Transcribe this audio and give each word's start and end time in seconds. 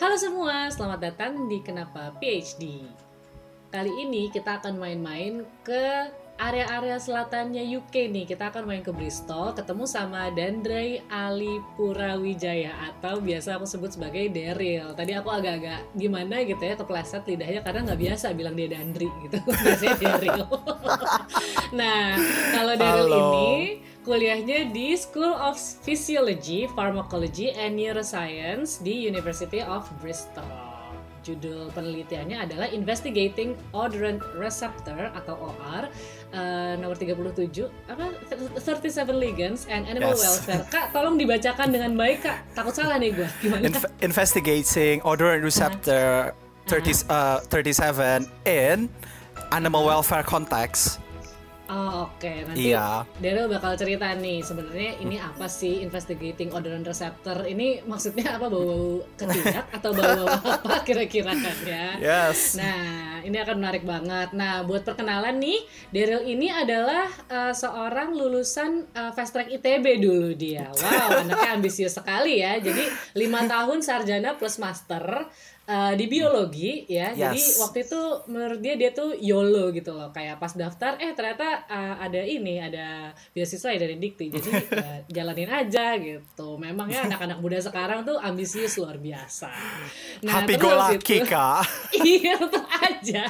Halo 0.00 0.16
semua, 0.16 0.64
selamat 0.72 1.12
datang 1.12 1.44
di 1.44 1.60
Kenapa 1.60 2.08
PhD. 2.16 2.88
Kali 3.68 3.92
ini 4.00 4.32
kita 4.32 4.56
akan 4.56 4.80
main-main 4.80 5.44
ke 5.60 6.08
area-area 6.40 6.96
selatannya 6.96 7.60
UK 7.68 8.08
nih. 8.08 8.24
Kita 8.24 8.48
akan 8.48 8.64
main 8.64 8.80
ke 8.80 8.96
Bristol, 8.96 9.52
ketemu 9.52 9.84
sama 9.84 10.32
Dandre 10.32 11.04
Ali 11.12 11.60
Purawijaya 11.76 12.72
atau 12.88 13.20
biasa 13.20 13.60
aku 13.60 13.68
sebut 13.68 13.92
sebagai 13.92 14.32
Daryl. 14.32 14.96
Tadi 14.96 15.12
aku 15.12 15.28
agak-agak 15.28 15.92
gimana 15.92 16.48
gitu 16.48 16.64
ya, 16.64 16.80
kepleset 16.80 17.28
lidahnya 17.28 17.60
karena 17.60 17.92
nggak 17.92 18.00
biasa 18.00 18.32
bilang 18.32 18.56
dia 18.56 18.72
Dandri 18.72 19.12
gitu. 19.28 19.36
Biasanya 19.68 19.96
Daryl. 20.00 20.48
nah, 21.76 22.16
kalau 22.56 22.72
Daryl 22.72 23.12
ini 23.12 23.84
kuliahnya 24.10 24.74
di 24.74 24.98
School 24.98 25.30
of 25.38 25.54
Physiology, 25.86 26.66
Pharmacology, 26.74 27.54
and 27.54 27.78
Neuroscience 27.78 28.82
di 28.82 29.06
University 29.06 29.62
of 29.62 29.86
Bristol. 30.02 30.42
Judul 31.22 31.70
penelitiannya 31.70 32.42
adalah 32.42 32.66
Investigating 32.74 33.54
Odorant 33.70 34.18
Receptor 34.34 35.14
atau 35.14 35.54
OR 35.54 35.86
eh, 36.34 36.74
nomor 36.80 36.98
37 36.98 37.70
apa 37.86 38.10
37 38.58 39.14
ligands 39.14 39.70
and 39.70 39.86
animal 39.86 40.18
Yes. 40.18 40.26
welfare. 40.26 40.66
Kak, 40.66 40.90
tolong 40.90 41.14
dibacakan 41.14 41.70
dengan 41.70 41.94
baik, 41.94 42.26
Kak. 42.26 42.50
Takut 42.58 42.74
salah 42.74 42.98
nih 42.98 43.14
gua. 43.14 43.30
Gimana? 43.38 43.62
Inv- 43.62 43.92
investigating 44.02 44.98
odorant 45.06 45.44
receptor 45.46 46.34
30, 46.66 47.06
uh, 47.06 47.38
37 47.46 48.26
in 48.48 48.90
animal 49.54 49.86
welfare 49.86 50.26
context. 50.26 50.98
Oh, 51.70 52.10
oke. 52.10 52.32
Nanti 52.50 52.74
Iya. 52.74 53.06
Daryl 53.22 53.46
bakal 53.46 53.78
cerita 53.78 54.10
nih 54.18 54.42
sebenarnya 54.42 54.98
ini 54.98 55.22
apa 55.22 55.46
sih 55.46 55.86
investigating 55.86 56.50
odorant 56.50 56.82
receptor 56.82 57.46
ini 57.46 57.78
maksudnya 57.86 58.34
apa 58.34 58.50
bau-bau 58.50 59.06
ketiak 59.14 59.70
atau 59.78 59.94
bau-bau 59.94 60.26
apa 60.58 60.82
kira-kira 60.82 61.30
kan 61.30 61.58
ya? 61.62 61.88
Yes. 62.02 62.58
Nah, 62.58 63.22
ini 63.22 63.38
akan 63.38 63.62
menarik 63.62 63.86
banget. 63.86 64.34
Nah, 64.34 64.66
buat 64.66 64.82
perkenalan 64.82 65.38
nih, 65.38 65.62
Daryl 65.94 66.26
ini 66.26 66.50
adalah 66.50 67.06
uh, 67.30 67.54
seorang 67.54 68.18
lulusan 68.18 68.90
uh, 68.90 69.14
fast 69.14 69.30
track 69.38 69.54
ITB 69.54 70.02
dulu 70.02 70.34
dia. 70.34 70.66
Wow, 70.74 71.22
anaknya 71.22 71.54
ambisius 71.54 71.94
sekali 71.94 72.42
ya. 72.42 72.58
Jadi 72.58 72.82
lima 73.14 73.46
tahun 73.46 73.78
sarjana 73.78 74.34
plus 74.34 74.58
master 74.58 75.30
uh, 75.70 75.94
di 75.94 76.04
biologi 76.04 76.82
ya. 76.84 77.14
Jadi 77.14 77.38
Yes. 77.38 77.62
waktu 77.62 77.86
itu 77.86 78.00
menurut 78.26 78.58
dia 78.58 78.74
dia 78.74 78.90
tuh 78.90 79.14
YOLO 79.14 79.70
gitu 79.70 79.94
loh. 79.94 80.10
Kayak 80.10 80.36
pas 80.36 80.50
daftar, 80.52 80.98
eh 80.98 81.14
ternyata 81.14 81.62
uh, 81.64 81.94
ada 81.96 82.18
ini, 82.18 82.58
ada 82.58 83.14
beasiswa 83.30 83.70
ya 83.70 83.78
dari 83.78 83.96
Dikti. 83.96 84.26
Jadi 84.28 84.50
uh, 84.50 84.98
jalanin 85.14 85.46
aja 85.48 85.94
gitu. 85.94 86.58
Memang 86.58 86.90
ya 86.90 87.06
anak-anak 87.06 87.38
muda 87.38 87.62
sekarang 87.62 88.02
tuh 88.02 88.18
ambisius 88.18 88.74
luar 88.76 88.98
biasa. 88.98 89.46
Happy 90.26 90.58
terus 90.58 90.66
go 90.66 90.74
lucky, 90.74 91.16
itu- 91.22 91.30
Kak. 91.30 91.62
iya 92.02 92.34
tetap 92.34 92.66
aja 92.66 93.22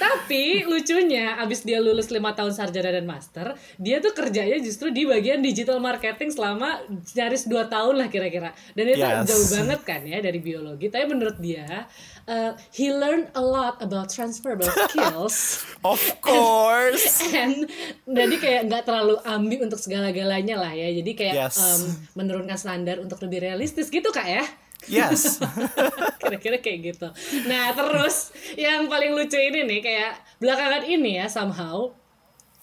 tapi 0.00 0.64
lucunya 0.64 1.36
abis 1.36 1.60
dia 1.60 1.76
lulus 1.76 2.08
lima 2.08 2.32
tahun 2.32 2.50
sarjana 2.50 2.88
dan 2.90 3.04
master 3.04 3.52
dia 3.76 4.00
tuh 4.00 4.10
kerjanya 4.10 4.56
justru 4.58 4.88
di 4.88 5.04
bagian 5.04 5.38
digital 5.38 5.76
marketing 5.76 6.32
selama 6.32 6.80
nyaris 7.12 7.44
dua 7.44 7.68
tahun 7.68 7.94
lah 7.94 8.08
kira-kira 8.08 8.50
dan 8.72 8.84
itu 8.86 8.98
Yes. 9.00 9.28
jauh 9.28 9.48
banget 9.54 9.80
kan 9.82 10.00
ya 10.02 10.18
dari 10.18 10.40
biologi 10.40 10.88
tapi 10.88 11.04
menurut 11.04 11.36
dia 11.36 11.84
uh, 12.24 12.52
he 12.70 12.88
learned 12.88 13.28
a 13.32 13.42
lot 13.42 13.76
about 13.80 14.08
transferable 14.08 14.64
skills 14.88 15.60
Of 15.82 16.00
course. 16.20 17.20
and 17.32 17.68
jadi 18.04 18.34
kayak 18.36 18.60
nggak 18.66 18.82
terlalu 18.84 19.20
ambi 19.22 19.56
untuk 19.58 19.76
segala-galanya 19.76 20.56
lah 20.56 20.72
ya 20.72 20.88
jadi 20.94 21.12
kayak 21.12 21.34
Yes. 21.36 21.56
um, 21.58 21.82
menurunkan 22.16 22.56
standar 22.56 22.96
untuk 22.96 23.20
lebih 23.20 23.42
realistis 23.42 23.88
gitu 23.88 24.08
kak 24.08 24.24
ya 24.24 24.44
Yes. 24.86 25.36
kira-kira 26.22 26.56
kayak 26.58 26.78
gitu. 26.94 27.08
Nah 27.44 27.72
terus 27.72 28.30
yang 28.54 28.86
paling 28.86 29.12
lucu 29.12 29.36
ini 29.36 29.66
nih 29.66 29.80
kayak 29.80 30.12
belakangan 30.38 30.82
ini 30.84 31.20
ya 31.20 31.26
somehow 31.26 31.92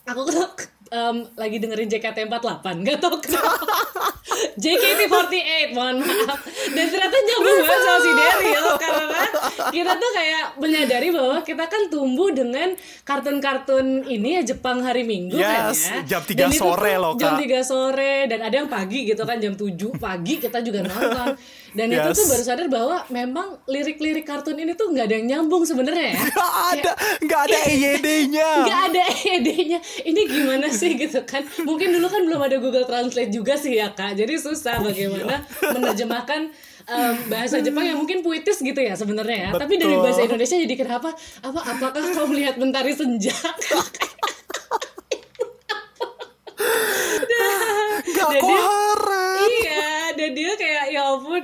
aku 0.04 0.22
tuh 0.26 0.48
em, 0.88 1.28
lagi 1.36 1.60
dengerin 1.60 1.92
JKT48 1.92 2.64
nggak 2.82 2.98
tau 2.98 3.20
kenapa 3.20 3.60
JKT48 4.56 5.76
mohon 5.76 6.00
maaf 6.00 6.40
dan 6.72 6.86
ternyata 6.88 7.18
nyambung 7.18 7.58
banget 7.60 7.80
sama 7.82 8.00
si 8.00 8.12
Daryl 8.14 8.66
karena 8.78 9.22
kita 9.68 9.92
tuh 9.94 10.12
kayak 10.14 10.46
menyadari 10.58 11.10
bahwa 11.12 11.38
kita 11.42 11.66
kan 11.66 11.82
tumbuh 11.90 12.30
dengan 12.32 12.72
kartun-kartun 13.04 14.06
ini 14.06 14.40
ya 14.40 14.56
Jepang 14.56 14.80
hari 14.80 15.04
Minggu 15.04 15.36
kan 15.36 15.70
Yes, 15.74 15.92
ya 16.08 16.18
jam 16.18 16.22
3 16.24 16.34
Dan 16.34 16.50
itu 16.50 16.62
sore 16.62 16.94
loh, 16.96 17.14
jam 17.18 17.36
Kak. 17.36 17.44
3 17.44 17.62
sore 17.64 18.14
dan 18.30 18.40
ada 18.42 18.56
yang 18.56 18.70
pagi 18.70 19.00
gitu 19.04 19.24
kan 19.24 19.38
jam 19.38 19.54
7 19.54 19.76
pagi 19.98 20.34
kita 20.40 20.64
juga 20.64 20.86
nonton 20.86 21.36
dan 21.78 21.88
itu 21.88 22.02
Yes. 22.04 22.18
tuh 22.18 22.26
baru 22.28 22.44
sadar 22.44 22.68
bahwa 22.68 22.98
memang 23.08 23.48
lirik-lirik 23.66 24.26
kartun 24.26 24.58
ini 24.58 24.74
tuh 24.74 24.90
nggak 24.90 25.06
ada 25.06 25.16
yang 25.16 25.28
nyambung 25.30 25.62
sebenarnya 25.62 26.12
ya. 26.12 26.22
Gak 26.28 26.54
ada, 26.74 26.92
gak 27.22 27.42
ada 27.46 27.58
EYD-nya. 27.64 28.50
nggak 28.64 28.82
ada 28.90 29.04
ide-nya 29.30 29.80
ini 30.10 30.22
gimana 30.26 30.68
sih 30.68 30.96
gitu 30.96 31.22
kan? 31.24 31.46
Mungkin 31.60 31.94
dulu 31.94 32.08
kan 32.08 32.22
belum 32.24 32.42
ada 32.42 32.58
Google 32.58 32.84
Translate 32.84 33.30
juga 33.30 33.54
sih 33.54 33.74
ya 33.74 33.92
kak. 33.92 34.16
Jadi 34.16 34.34
susah 34.36 34.82
bagaimana 34.82 35.46
menerjemahkan 35.76 36.50
em, 36.88 37.14
bahasa 37.28 37.60
Jepang 37.60 37.86
yang 37.86 37.98
mungkin 37.98 38.20
puitis 38.20 38.58
gitu 38.58 38.78
ya 38.78 38.94
sebenarnya 38.94 39.38
ya. 39.38 39.52
Tapi 39.54 39.74
dari 39.76 39.94
Betul. 39.94 40.04
bahasa 40.04 40.22
Indonesia 40.24 40.58
jadi 40.58 40.76
kenapa? 40.76 41.10
Apa 41.40 41.60
apakah 41.68 42.04
kau 42.12 42.26
melihat 42.26 42.58
mentari 42.58 42.92
senja? 42.92 43.36
Gak 48.08 48.30
Dan 48.30 48.42
dia- 48.42 48.42
koheren. 48.42 49.48
iya 49.52 49.86
dan 50.12 50.32
dia 50.34 50.52
kayak 50.56 50.86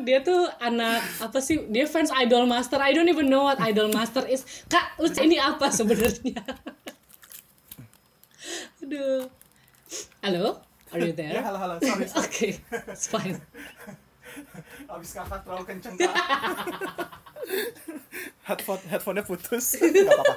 dia 0.02 0.26
tuh 0.26 0.50
anak 0.58 1.06
apa 1.22 1.38
sih 1.38 1.70
dia 1.70 1.86
fans 1.86 2.10
Idol 2.10 2.50
Master 2.50 2.82
I 2.82 2.98
don't 2.98 3.12
even 3.12 3.30
know 3.30 3.46
what 3.46 3.62
Idol 3.62 3.94
Master 3.94 4.26
is 4.26 4.42
kak 4.66 4.98
lu 4.98 5.06
ini 5.22 5.38
apa 5.38 5.70
sebenarnya 5.70 6.42
aduh 8.82 9.30
halo 10.26 10.58
are 10.90 11.02
you 11.06 11.14
there 11.14 11.38
Ya, 11.38 11.46
halo, 11.46 11.58
halo. 11.58 11.74
Sorry, 11.82 12.06
sorry. 12.06 12.22
Oke, 12.22 12.50
it's 12.94 13.10
fine. 13.10 13.42
Abis 14.94 15.18
kakak 15.18 15.42
terlalu 15.42 15.66
kenceng, 15.66 15.98
Kak. 15.98 16.14
Headphone, 18.44 18.84
headphone-nya 18.92 19.24
putus. 19.24 19.80
Apa-apa. 19.80 20.36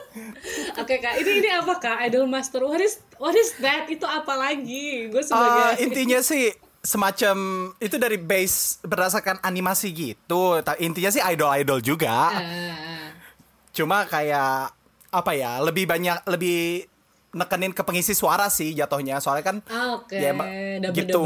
Oke 0.78 1.02
kak, 1.02 1.18
ini 1.22 1.42
ini 1.42 1.50
apa 1.50 1.74
kak? 1.82 1.98
Idol 2.06 2.30
Master, 2.30 2.62
what 2.62 2.78
is 2.78 3.02
what 3.18 3.34
is 3.34 3.58
that? 3.58 3.90
Itu 3.90 4.06
apa 4.06 4.38
lagi? 4.38 5.10
Gue 5.10 5.26
sebagai 5.26 5.82
intinya 5.82 6.22
sih 6.22 6.54
semacam 6.86 7.36
itu 7.82 7.98
dari 7.98 8.14
base 8.14 8.78
berdasarkan 8.86 9.42
animasi 9.42 9.90
gitu. 9.90 10.62
Intinya 10.78 11.10
sih 11.10 11.18
idol-idol 11.20 11.82
juga. 11.82 12.30
Ah, 12.30 13.10
Cuma 13.74 14.06
kayak 14.06 14.70
apa 15.10 15.32
ya? 15.34 15.58
Lebih 15.58 15.90
banyak 15.90 16.22
lebih 16.30 16.86
nekenin 17.36 17.74
ke 17.74 17.82
pengisi 17.82 18.14
suara 18.14 18.46
sih 18.46 18.70
jatuhnya. 18.72 19.18
Soalnya 19.18 19.44
kan 19.44 19.56
ah, 19.66 19.98
oke, 19.98 20.14
Ya, 20.14 20.30
double 20.78 20.94
gitu. 20.94 21.22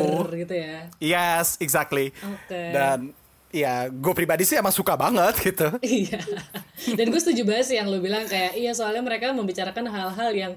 gitu 0.49 0.55
ya. 0.57 0.89
yes, 0.99 1.61
exactly. 1.61 2.11
Oke. 2.25 2.61
Dan 2.73 3.13
ya 3.51 3.91
gue 3.91 4.13
pribadi 4.15 4.47
sih 4.47 4.57
emang 4.57 4.73
suka 4.73 4.97
banget 4.97 5.35
gitu. 5.45 5.69
Iya. 5.85 6.19
Dan 6.97 7.13
gue 7.13 7.21
setuju 7.21 7.45
banget 7.45 7.67
sih 7.69 7.77
yang 7.77 7.93
lu 7.93 8.01
bilang 8.01 8.25
kayak 8.25 8.57
iya 8.57 8.73
soalnya 8.73 9.05
mereka 9.05 9.31
membicarakan 9.37 9.87
hal-hal 9.93 10.31
yang 10.33 10.53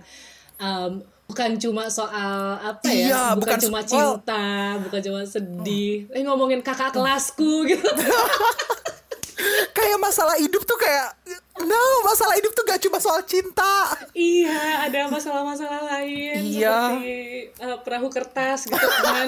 um, 0.58 1.04
bukan 1.34 1.58
cuma 1.58 1.90
soal 1.90 2.62
apa 2.62 2.86
ya, 2.94 3.10
Iya, 3.10 3.24
bukan, 3.34 3.58
bukan 3.58 3.60
cuma 3.66 3.82
cinta, 3.82 4.78
bukan 4.86 5.02
cuma 5.02 5.22
sedih. 5.26 6.06
Eh 6.14 6.22
ngomongin 6.22 6.62
kakak 6.62 6.94
kelasku 6.94 7.66
gitu. 7.66 7.90
kayak 9.78 9.98
masalah 9.98 10.38
hidup 10.38 10.62
tuh 10.62 10.78
kayak 10.78 11.10
no, 11.56 11.84
masalah 12.04 12.34
hidup 12.34 12.52
tuh 12.52 12.64
gak 12.64 12.82
cuma 12.82 12.98
soal 12.98 13.22
cinta. 13.24 13.94
iya, 14.12 14.84
ada 14.84 15.06
masalah-masalah 15.06 15.86
lain 15.88 16.42
Iya. 16.42 16.98
seperti 16.98 17.18
uh, 17.60 17.78
perahu 17.80 18.08
kertas 18.10 18.66
gitu 18.66 18.78
kan. 18.82 19.28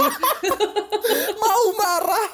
Mau 1.43 1.65
marah. 1.73 2.29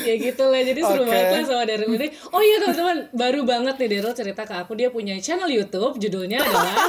ya 0.00 0.16
gitu 0.16 0.48
lah 0.48 0.64
jadi 0.64 0.80
seru 0.80 1.04
Oke. 1.04 1.12
banget 1.12 1.28
lah 1.28 1.42
sama 1.44 1.64
Daryl 1.68 1.92
ini 1.92 2.08
oh 2.32 2.40
iya 2.40 2.56
teman-teman 2.56 2.96
baru 3.12 3.44
banget 3.44 3.74
nih 3.76 3.88
Daryl 3.92 4.16
cerita 4.16 4.48
ke 4.48 4.54
aku 4.56 4.72
dia 4.72 4.88
punya 4.88 5.12
channel 5.20 5.44
YouTube 5.46 6.00
judulnya 6.00 6.40
adalah 6.40 6.88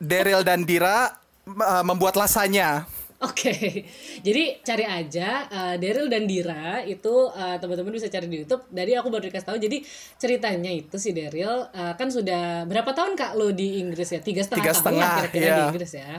Daryl 0.00 0.40
dan 0.40 0.64
Dira 0.64 1.12
uh, 1.44 1.84
membuat 1.84 2.16
lasanya. 2.16 2.88
Oke, 3.20 3.84
jadi 4.24 4.64
cari 4.64 4.88
aja 4.88 5.44
uh, 5.52 5.74
Daryl 5.76 6.08
dan 6.08 6.24
Dira 6.24 6.80
itu 6.88 7.28
uh, 7.28 7.60
teman-teman 7.60 7.92
bisa 7.92 8.08
cari 8.08 8.24
di 8.32 8.40
YouTube. 8.40 8.64
Dari 8.72 8.96
aku 8.96 9.12
baru 9.12 9.28
dikasih 9.28 9.44
tahu. 9.44 9.58
Jadi 9.60 9.84
ceritanya 10.16 10.72
itu 10.72 10.96
si 10.96 11.12
Daryl 11.12 11.68
uh, 11.68 11.92
kan 12.00 12.08
sudah 12.08 12.64
berapa 12.64 12.96
tahun 12.96 13.20
kak 13.20 13.36
lo 13.36 13.52
di 13.52 13.76
Inggris 13.76 14.16
ya? 14.16 14.24
Tiga 14.24 14.40
setengah 14.40 14.64
Tiga 14.64 14.72
tahun 14.72 14.80
setengah, 14.80 15.04
lah 15.04 15.16
kira-kira 15.20 15.44
iya. 15.44 15.52
di 15.52 15.62
Inggris 15.68 15.92
ya. 15.92 16.10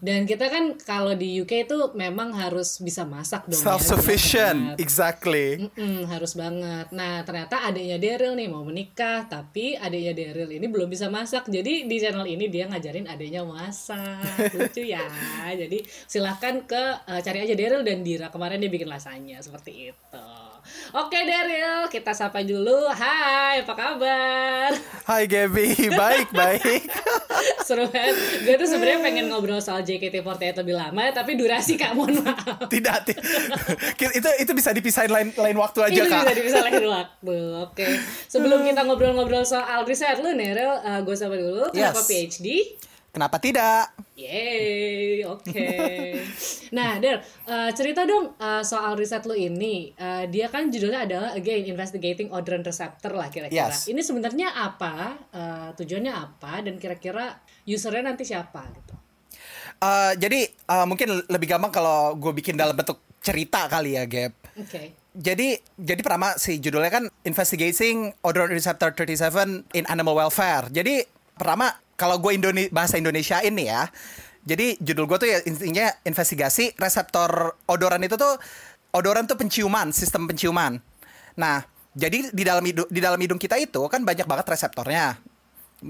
Dan 0.00 0.20
kita 0.24 0.46
kan 0.48 0.64
kalau 0.80 1.12
di 1.12 1.28
UK 1.36 1.68
itu 1.68 1.78
memang 1.92 2.32
harus 2.32 2.80
bisa 2.80 3.04
masak 3.04 3.44
dong. 3.44 3.52
ya, 3.52 3.68
Self 3.68 3.84
sufficient, 3.84 4.72
banget. 4.72 4.80
exactly. 4.80 5.48
Mm-mm, 5.68 6.08
harus 6.08 6.32
banget. 6.32 6.88
Nah, 6.96 7.28
ternyata 7.28 7.68
adiknya 7.68 8.00
Daryl 8.00 8.32
nih 8.32 8.48
mau 8.48 8.64
menikah, 8.64 9.28
tapi 9.28 9.76
adiknya 9.76 10.16
Daryl 10.16 10.48
ini 10.56 10.64
belum 10.64 10.88
bisa 10.88 11.12
masak. 11.12 11.44
Jadi 11.52 11.84
di 11.84 11.96
channel 12.00 12.24
ini 12.24 12.48
dia 12.48 12.64
ngajarin 12.72 13.04
adiknya 13.04 13.44
masak. 13.44 14.48
Lucu 14.56 14.80
ya. 14.80 15.04
Jadi 15.52 15.84
silahkan 16.38 16.62
ke 16.62 16.82
eh, 17.04 17.20
cari 17.20 17.38
aja 17.42 17.54
Daryl 17.56 17.82
dan 17.82 17.98
Dira. 18.00 18.30
Kemarin 18.30 18.62
dia 18.62 18.70
bikin 18.70 18.86
lasanya 18.86 19.42
seperti 19.42 19.90
itu. 19.90 20.26
Oke 20.94 21.18
Daryl, 21.18 21.90
kita 21.90 22.14
sapa 22.14 22.44
dulu. 22.44 22.86
Hai, 22.88 23.58
apa 23.58 23.74
kabar? 23.74 24.70
Hai 25.02 25.26
Gaby, 25.26 25.90
baik 25.90 26.28
baik. 26.30 26.86
Seru 27.66 27.88
banget. 27.88 28.14
Gue 28.44 28.54
tuh 28.56 28.68
sebenarnya 28.68 29.00
pengen 29.02 29.26
ngobrol 29.26 29.58
soal 29.58 29.82
JKT48 29.82 30.62
lebih 30.62 30.76
lama, 30.76 31.10
tapi 31.10 31.34
durasi 31.34 31.74
kak, 31.74 31.92
mohon 31.92 32.22
maaf. 32.22 32.68
Tidak, 32.68 32.96
ti- 33.02 33.18
itu 34.18 34.28
itu 34.38 34.52
bisa 34.54 34.70
dipisahin 34.70 35.10
lain 35.10 35.28
lain 35.34 35.56
waktu 35.58 35.78
aja 35.82 35.98
Itu 35.98 36.06
kak. 36.06 36.22
bisa 36.30 36.42
bisa 36.44 36.58
lain 36.62 36.84
waktu. 36.94 37.36
Oke. 37.64 37.86
Sebelum 38.26 38.62
kita 38.62 38.84
ngobrol-ngobrol 38.84 39.42
soal 39.42 39.82
riset 39.82 40.20
lu 40.20 40.30
Rel, 40.30 40.78
uh, 40.78 41.00
gue 41.02 41.16
sapa 41.16 41.34
dulu. 41.34 41.72
Kenapa 41.72 41.98
Yes. 41.98 42.06
PhD? 42.06 42.46
Kenapa 43.08 43.40
tidak? 43.40 43.96
Yeay, 44.14 45.24
oke. 45.24 45.68
nah, 46.76 47.00
Der, 47.00 47.24
uh, 47.48 47.70
cerita 47.72 48.04
dong 48.04 48.36
uh, 48.36 48.62
soal 48.62 48.94
riset 48.94 49.24
lu 49.24 49.34
ini. 49.34 49.96
Uh, 49.96 50.28
dia 50.28 50.52
kan 50.52 50.68
judulnya 50.68 51.08
adalah 51.08 51.30
again 51.34 51.64
investigating 51.66 52.28
odorant 52.30 52.62
receptor 52.62 53.16
lah 53.16 53.32
kira-kira. 53.32 53.72
Yes. 53.72 53.88
Ini 53.88 54.04
sebenarnya 54.04 54.54
apa? 54.54 55.16
Uh, 55.32 55.68
tujuannya 55.78 56.12
apa? 56.12 56.60
Dan 56.62 56.76
kira-kira 56.76 57.40
usernya 57.64 58.12
nanti 58.12 58.28
siapa 58.28 58.62
gitu? 58.76 58.98
Eh, 59.78 60.12
jadi 60.18 60.40
eh, 60.50 60.86
mungkin 60.90 61.22
lebih 61.30 61.54
gampang 61.54 61.70
kalau 61.70 62.18
gue 62.18 62.32
bikin 62.34 62.58
dalam 62.58 62.74
bentuk 62.74 62.98
cerita 63.22 63.70
kali 63.70 63.94
ya, 63.94 64.04
Gap. 64.10 64.34
Oke. 64.58 64.98
Jadi 65.18 65.58
jadi 65.78 66.00
pertama 66.02 66.34
si 66.38 66.62
judulnya 66.62 66.90
kan 66.90 67.04
Investigating 67.26 68.14
Odorant 68.22 68.54
Receptor 68.54 68.94
37 68.94 69.74
in 69.74 69.86
Animal 69.90 70.14
Welfare. 70.14 70.70
Jadi 70.70 71.02
pertama 71.34 71.70
kalau 71.98 72.22
gue 72.22 72.30
Indone 72.38 72.70
bahasa 72.70 72.94
Indonesia 72.96 73.42
ini 73.42 73.66
ya. 73.66 73.90
Jadi 74.48 74.78
judul 74.80 75.04
gue 75.10 75.18
tuh 75.18 75.28
ya 75.28 75.38
intinya 75.44 75.90
investigasi 76.06 76.78
reseptor 76.78 77.58
odoran 77.68 78.00
itu 78.06 78.16
tuh 78.16 78.38
odoran 78.94 79.26
tuh 79.26 79.36
penciuman, 79.36 79.92
sistem 79.92 80.24
penciuman. 80.30 80.80
Nah, 81.36 81.66
jadi 81.92 82.30
di 82.32 82.42
dalam 82.46 82.64
hidung, 82.64 82.88
di 82.88 83.02
dalam 83.02 83.20
hidung 83.20 83.36
kita 83.36 83.58
itu 83.60 83.84
kan 83.90 84.06
banyak 84.06 84.24
banget 84.24 84.46
reseptornya 84.48 85.18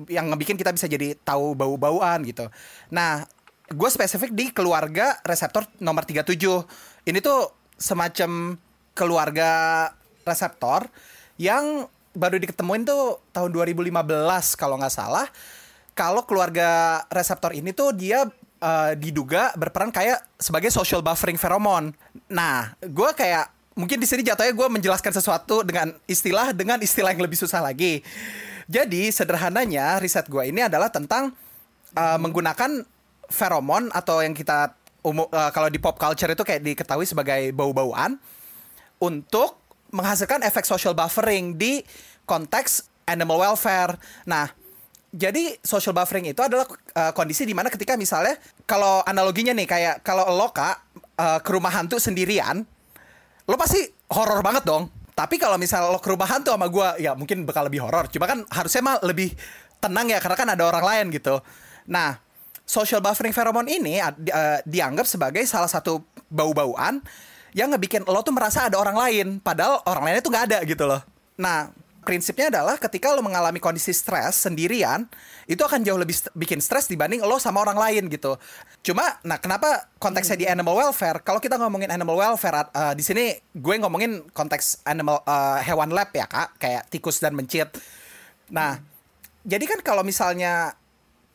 yang 0.08 0.32
ngebikin 0.32 0.56
kita 0.56 0.72
bisa 0.72 0.88
jadi 0.88 1.14
tahu 1.22 1.54
bau-bauan 1.54 2.24
gitu. 2.24 2.48
Nah, 2.90 3.24
gue 3.68 3.88
spesifik 3.92 4.32
di 4.32 4.50
keluarga 4.50 5.20
reseptor 5.22 5.68
nomor 5.78 6.08
37. 6.08 6.34
Ini 7.04 7.18
tuh 7.20 7.52
semacam 7.76 8.56
keluarga 8.96 9.50
reseptor 10.26 10.88
yang 11.38 11.86
baru 12.18 12.40
diketemuin 12.42 12.82
tuh 12.82 13.22
tahun 13.30 13.54
2015 13.54 13.94
kalau 14.58 14.80
nggak 14.80 14.92
salah. 14.92 15.28
Kalau 15.98 16.22
keluarga 16.22 17.02
reseptor 17.10 17.58
ini 17.58 17.74
tuh 17.74 17.90
dia 17.90 18.22
eh, 18.62 18.92
diduga 18.94 19.50
berperan 19.58 19.90
kayak 19.90 20.22
sebagai 20.38 20.70
social 20.70 21.02
buffering 21.02 21.34
pheromone. 21.34 21.90
Nah, 22.30 22.78
gue 22.78 23.10
kayak 23.18 23.50
mungkin 23.74 23.98
di 23.98 24.06
sini 24.06 24.22
jatuhnya 24.22 24.54
gue 24.54 24.68
menjelaskan 24.78 25.10
sesuatu 25.10 25.66
dengan 25.66 25.90
istilah 26.06 26.54
dengan 26.54 26.78
istilah 26.78 27.10
yang 27.10 27.26
lebih 27.26 27.34
susah 27.34 27.58
lagi. 27.58 28.06
Jadi 28.70 29.10
sederhananya 29.10 29.98
riset 29.98 30.30
gue 30.30 30.46
ini 30.46 30.62
adalah 30.62 30.92
tentang 30.92 31.34
uh, 31.96 32.18
menggunakan 32.20 32.84
feromon 33.26 33.88
atau 33.90 34.20
yang 34.20 34.36
kita 34.36 34.76
umum 35.02 35.24
uh, 35.30 35.50
kalau 35.54 35.72
di 35.72 35.80
pop 35.80 35.96
culture 35.96 36.28
itu 36.28 36.44
kayak 36.44 36.62
diketahui 36.62 37.06
sebagai 37.08 37.54
bau-bauan 37.54 38.20
untuk 39.00 39.56
menghasilkan 39.94 40.44
efek 40.44 40.68
social 40.68 40.92
buffering 40.92 41.56
di 41.56 41.80
konteks 42.28 42.84
animal 43.08 43.40
welfare. 43.40 43.96
Nah, 44.28 44.52
jadi 45.08 45.56
social 45.64 45.96
buffering 45.96 46.28
itu 46.28 46.40
adalah 46.44 46.68
uh, 46.68 47.12
kondisi 47.16 47.48
di 47.48 47.56
mana 47.56 47.72
ketika 47.72 47.96
misalnya 47.96 48.36
kalau 48.68 49.00
analoginya 49.08 49.56
nih 49.56 49.64
kayak 49.64 49.94
kalau 50.04 50.28
lo 50.28 50.52
kak 50.52 50.84
uh, 51.16 51.40
ke 51.40 51.50
rumah 51.52 51.72
hantu 51.72 51.96
sendirian, 51.96 52.60
lo 53.48 53.56
pasti 53.56 53.80
horor 54.12 54.44
banget 54.44 54.68
dong. 54.68 54.92
Tapi 55.16 55.40
kalau 55.40 55.56
misal 55.56 55.88
lo 55.90 55.98
ke 55.98 56.12
rumah 56.12 56.28
hantu 56.28 56.52
sama 56.52 56.68
gue, 56.68 57.02
ya 57.02 57.16
mungkin 57.16 57.48
bakal 57.48 57.66
lebih 57.66 57.82
horor. 57.82 58.06
Cuma 58.12 58.28
kan 58.28 58.44
harusnya 58.52 58.84
mah 58.84 58.96
lebih 59.00 59.32
tenang 59.80 60.12
ya 60.12 60.20
karena 60.20 60.36
kan 60.36 60.48
ada 60.52 60.64
orang 60.68 60.84
lain 60.84 61.04
gitu. 61.16 61.40
Nah, 61.88 62.20
social 62.68 63.00
buffering 63.00 63.32
pheromone 63.32 63.80
ini 63.80 64.04
uh, 64.04 64.60
dianggap 64.68 65.08
sebagai 65.08 65.42
salah 65.48 65.72
satu 65.72 66.04
bau-bauan 66.28 67.00
yang 67.56 67.72
ngebikin 67.72 68.04
lo 68.04 68.20
tuh 68.20 68.36
merasa 68.36 68.68
ada 68.68 68.76
orang 68.76 68.94
lain, 68.94 69.26
padahal 69.40 69.80
orang 69.88 70.04
lainnya 70.04 70.22
tuh 70.22 70.32
nggak 70.36 70.44
ada 70.52 70.58
gitu 70.68 70.84
loh. 70.84 71.00
Nah, 71.40 71.72
prinsipnya 72.02 72.48
adalah 72.48 72.80
ketika 72.80 73.12
lo 73.12 73.20
mengalami 73.20 73.60
kondisi 73.60 73.92
stres 73.92 74.46
sendirian, 74.46 75.04
itu 75.44 75.60
akan 75.60 75.84
jauh 75.84 76.00
lebih 76.00 76.16
st- 76.16 76.32
bikin 76.32 76.62
stres 76.62 76.88
dibanding 76.88 77.20
lo 77.20 77.36
sama 77.36 77.60
orang 77.60 77.76
lain 77.76 78.08
gitu. 78.08 78.38
Cuma, 78.80 79.20
nah 79.26 79.36
kenapa 79.36 79.90
konteksnya 80.00 80.36
di 80.38 80.46
animal 80.48 80.78
welfare? 80.78 81.20
Kalau 81.20 81.42
kita 81.42 81.60
ngomongin 81.60 81.92
animal 81.92 82.16
welfare, 82.16 82.70
uh, 82.72 82.94
di 82.96 83.04
sini 83.04 83.36
gue 83.52 83.74
ngomongin 83.78 84.24
konteks 84.32 84.86
animal 84.88 85.20
uh, 85.26 85.60
hewan 85.60 85.92
lab 85.92 86.08
ya 86.14 86.24
kak, 86.24 86.56
kayak 86.56 86.88
tikus 86.88 87.20
dan 87.20 87.36
mencit. 87.36 87.68
Nah, 88.48 88.80
jadi 89.44 89.64
kan 89.68 89.84
kalau 89.84 90.00
misalnya 90.00 90.72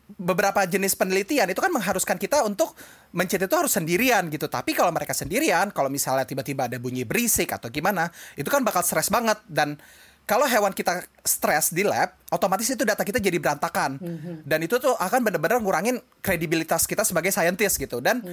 beberapa 0.04 0.68
jenis 0.68 0.92
penelitian 1.00 1.48
itu 1.48 1.60
kan 1.64 1.72
mengharuskan 1.72 2.20
kita 2.20 2.44
untuk 2.44 2.76
mencit 3.16 3.40
itu 3.40 3.54
harus 3.54 3.72
sendirian 3.72 4.26
gitu. 4.28 4.50
Tapi 4.50 4.76
kalau 4.76 4.90
mereka 4.90 5.14
sendirian, 5.16 5.70
kalau 5.70 5.88
misalnya 5.88 6.26
tiba-tiba 6.28 6.66
ada 6.68 6.76
bunyi 6.76 7.06
berisik 7.06 7.54
atau 7.54 7.70
gimana, 7.70 8.10
itu 8.36 8.46
kan 8.50 8.60
bakal 8.66 8.82
stres 8.84 9.08
banget 9.08 9.38
dan 9.46 9.78
kalau 10.24 10.48
hewan 10.48 10.72
kita 10.72 11.04
stres 11.20 11.68
di 11.68 11.84
lab, 11.84 12.16
otomatis 12.32 12.64
itu 12.64 12.80
data 12.80 13.04
kita 13.04 13.20
jadi 13.20 13.36
berantakan. 13.36 14.00
Dan 14.40 14.64
itu 14.64 14.80
tuh 14.80 14.96
akan 14.96 15.20
benar-benar 15.20 15.60
ngurangin 15.60 16.00
kredibilitas 16.24 16.88
kita 16.88 17.04
sebagai 17.04 17.28
scientist 17.28 17.76
gitu. 17.76 18.00
Dan 18.00 18.24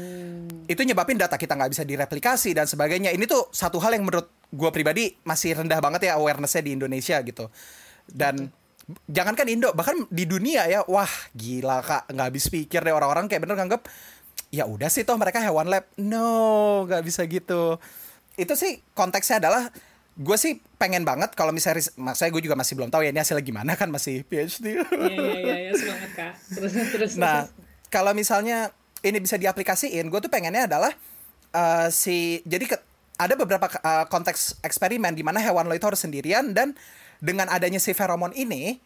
itu 0.72 0.82
nyebabin 0.88 1.20
data 1.20 1.36
kita 1.36 1.52
nggak 1.52 1.72
bisa 1.76 1.84
direplikasi 1.84 2.56
dan 2.56 2.64
sebagainya. 2.64 3.12
Ini 3.12 3.28
tuh 3.28 3.52
satu 3.52 3.76
hal 3.84 4.00
yang 4.00 4.08
menurut 4.08 4.32
gue 4.52 4.70
pribadi 4.72 5.16
masih 5.28 5.60
rendah 5.60 5.84
banget 5.84 6.08
ya 6.08 6.16
awarenessnya 6.16 6.64
di 6.64 6.72
Indonesia 6.80 7.20
gitu. 7.28 7.52
Dan 8.08 8.48
jangankan 9.12 9.48
Indo, 9.52 9.76
bahkan 9.76 10.08
di 10.08 10.24
dunia 10.24 10.68
ya, 10.72 10.88
wah 10.88 11.12
gila 11.36 11.84
kak, 11.84 12.12
nggak 12.12 12.28
habis 12.28 12.48
pikir 12.48 12.84
deh 12.84 12.96
orang-orang 12.96 13.28
kayak 13.28 13.44
bener 13.48 13.60
nganggep 13.60 13.84
ya 14.52 14.68
udah 14.68 14.92
sih 14.92 15.08
toh 15.08 15.16
mereka 15.20 15.40
hewan 15.44 15.68
lab. 15.68 15.88
No, 16.00 16.84
nggak 16.88 17.04
bisa 17.04 17.24
gitu. 17.28 17.80
Itu 18.40 18.56
sih 18.56 18.80
konteksnya 18.96 19.44
adalah 19.44 19.72
gue 20.12 20.38
sih 20.38 20.60
pengen 20.76 21.08
banget 21.08 21.32
kalau 21.34 21.56
misalnya 21.56 21.88
maksudnya 21.96 22.32
gue 22.36 22.44
juga 22.44 22.56
masih 22.60 22.76
belum 22.76 22.92
tahu 22.92 23.08
ya 23.08 23.16
ini 23.16 23.20
hasilnya 23.24 23.46
gimana 23.46 23.80
kan 23.80 23.88
masih 23.88 24.28
PhD. 24.28 24.76
Iya, 24.76 24.84
iya, 25.08 25.40
iya, 25.40 25.56
iya, 25.70 25.74
semangat 25.74 26.12
kak. 26.14 26.34
Terus, 26.52 26.72
terus. 26.92 27.12
Nah, 27.16 27.48
kalau 27.88 28.12
misalnya 28.12 28.76
ini 29.02 29.18
bisa 29.24 29.40
diaplikasiin, 29.40 30.12
gue 30.12 30.20
tuh 30.20 30.28
pengennya 30.28 30.68
adalah 30.68 30.92
eh, 31.56 31.88
si 31.90 32.44
jadi 32.44 32.66
ke- 32.76 32.84
ada 33.18 33.34
beberapa 33.40 33.72
eh, 33.72 34.06
konteks 34.12 34.60
eksperimen 34.66 35.16
di 35.16 35.24
mana 35.24 35.40
hewan 35.40 35.70
lo 35.70 35.74
itu 35.78 35.88
harus 35.88 36.02
sendirian 36.04 36.52
dan 36.52 36.76
dengan 37.22 37.48
adanya 37.48 37.78
si 37.78 37.94
feromon 37.94 38.34
ini 38.34 38.82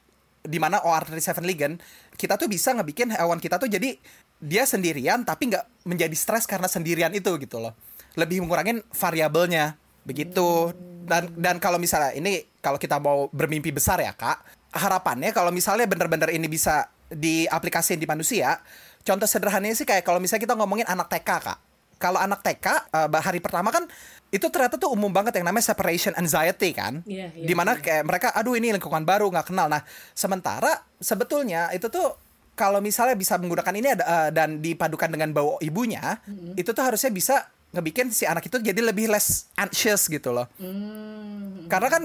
di 0.46 0.60
mana 0.62 0.78
OR37 0.86 1.42
ligand 1.42 1.82
kita 2.22 2.38
tuh 2.38 2.46
bisa 2.46 2.70
ngebikin 2.76 3.10
hewan 3.10 3.42
kita 3.42 3.58
tuh 3.58 3.66
jadi 3.66 3.98
dia 4.38 4.64
sendirian 4.68 5.26
tapi 5.26 5.50
nggak 5.50 5.90
menjadi 5.90 6.14
stres 6.14 6.46
karena 6.46 6.70
sendirian 6.70 7.10
itu 7.18 7.34
gitu 7.42 7.58
loh 7.58 7.74
lebih 8.14 8.46
mengurangin 8.46 8.86
variabelnya 8.94 9.74
begitu. 10.06 10.72
Dan 11.06 11.30
dan 11.38 11.62
kalau 11.62 11.78
misalnya 11.78 12.18
ini 12.18 12.42
kalau 12.66 12.82
kita 12.82 12.98
mau 12.98 13.30
bermimpi 13.30 13.70
besar 13.70 14.02
ya 14.02 14.18
kak 14.18 14.42
harapannya 14.76 15.32
kalau 15.32 15.54
misalnya 15.54 15.88
bener-bener 15.88 16.34
ini 16.36 16.50
bisa 16.52 16.90
diaplikasiin 17.08 18.02
di 18.02 18.10
manusia 18.10 18.60
contoh 19.06 19.30
sederhananya 19.30 19.78
sih 19.78 19.88
kayak 19.88 20.04
kalau 20.04 20.18
misalnya 20.18 20.44
kita 20.50 20.56
ngomongin 20.58 20.90
anak 20.90 21.08
TK 21.08 21.30
kak. 21.46 21.60
Kalau 21.96 22.20
anak 22.20 22.44
TK 22.44 22.68
eh, 22.92 23.22
hari 23.24 23.40
pertama 23.40 23.72
kan 23.72 23.88
itu 24.28 24.44
ternyata 24.52 24.76
tuh 24.76 24.92
umum 24.92 25.08
banget 25.08 25.40
yang 25.40 25.48
namanya 25.48 25.72
separation 25.72 26.12
anxiety 26.20 26.76
kan. 26.76 27.00
Iya, 27.08 27.32
iya, 27.32 27.46
di 27.48 27.54
mana 27.56 27.80
iya. 27.80 27.82
kayak 27.82 28.04
mereka 28.04 28.28
aduh 28.36 28.58
ini 28.58 28.76
lingkungan 28.76 29.08
baru 29.08 29.32
nggak 29.32 29.48
kenal. 29.54 29.72
Nah 29.72 29.86
sementara 30.12 30.84
sebetulnya 31.00 31.72
itu 31.72 31.88
tuh 31.88 32.20
kalau 32.58 32.84
misalnya 32.84 33.20
bisa 33.20 33.36
menggunakan 33.40 33.74
ini 33.80 33.88
ada, 33.96 34.04
eh, 34.04 34.30
dan 34.36 34.60
dipadukan 34.60 35.08
dengan 35.08 35.32
bau 35.32 35.56
ibunya 35.64 36.20
itu 36.60 36.72
tuh 36.76 36.84
harusnya 36.84 37.12
bisa 37.16 37.48
ngebikin 37.76 38.08
si 38.10 38.24
anak 38.24 38.48
itu 38.48 38.56
jadi 38.58 38.80
lebih 38.80 39.12
less 39.12 39.52
anxious 39.54 40.08
gitu 40.08 40.32
loh. 40.32 40.48
Hmm. 40.56 41.68
karena 41.68 41.90
kan 41.92 42.04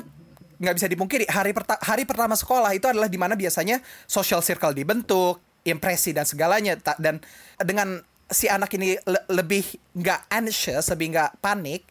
nggak 0.60 0.74
bisa 0.76 0.88
dipungkiri 0.92 1.24
hari 1.24 1.56
perta- 1.56 1.80
hari 1.80 2.04
pertama 2.04 2.36
sekolah 2.36 2.76
itu 2.76 2.84
adalah 2.84 3.08
di 3.08 3.16
mana 3.16 3.32
biasanya 3.32 3.80
social 4.04 4.44
circle 4.44 4.76
dibentuk 4.76 5.40
impresi 5.64 6.12
dan 6.12 6.28
segalanya. 6.28 6.76
Dan 7.00 7.16
dengan 7.56 8.04
si 8.28 8.44
anak 8.44 8.68
ini 8.76 9.00
le- 9.08 9.26
lebih 9.32 9.64
nggak 9.96 10.28
anxious 10.28 10.86
lebih 10.92 11.16
nggak 11.16 11.40
panik 11.40 11.88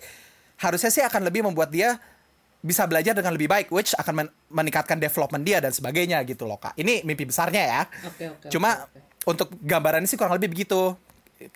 harusnya 0.61 0.93
sih 0.93 1.01
akan 1.01 1.25
lebih 1.25 1.43
membuat 1.43 1.73
dia 1.73 1.97
bisa 2.59 2.83
belajar 2.85 3.15
dengan 3.15 3.31
lebih 3.33 3.47
baik 3.47 3.67
which 3.71 3.95
akan 3.95 4.13
men- 4.23 4.33
meningkatkan 4.51 4.99
development 4.99 5.47
dia 5.47 5.63
dan 5.63 5.71
sebagainya 5.71 6.21
gitu 6.27 6.45
loh 6.45 6.59
kak. 6.59 6.75
Ini 6.75 7.07
mimpi 7.07 7.25
besarnya 7.25 7.63
ya. 7.65 7.81
Oke, 8.05 8.25
oke, 8.27 8.47
cuma 8.51 8.85
oke, 8.85 8.85
oke. 8.85 8.99
untuk 9.33 9.49
gambarannya 9.63 10.05
sih 10.05 10.19
kurang 10.19 10.35
lebih 10.37 10.51
begitu. 10.51 10.93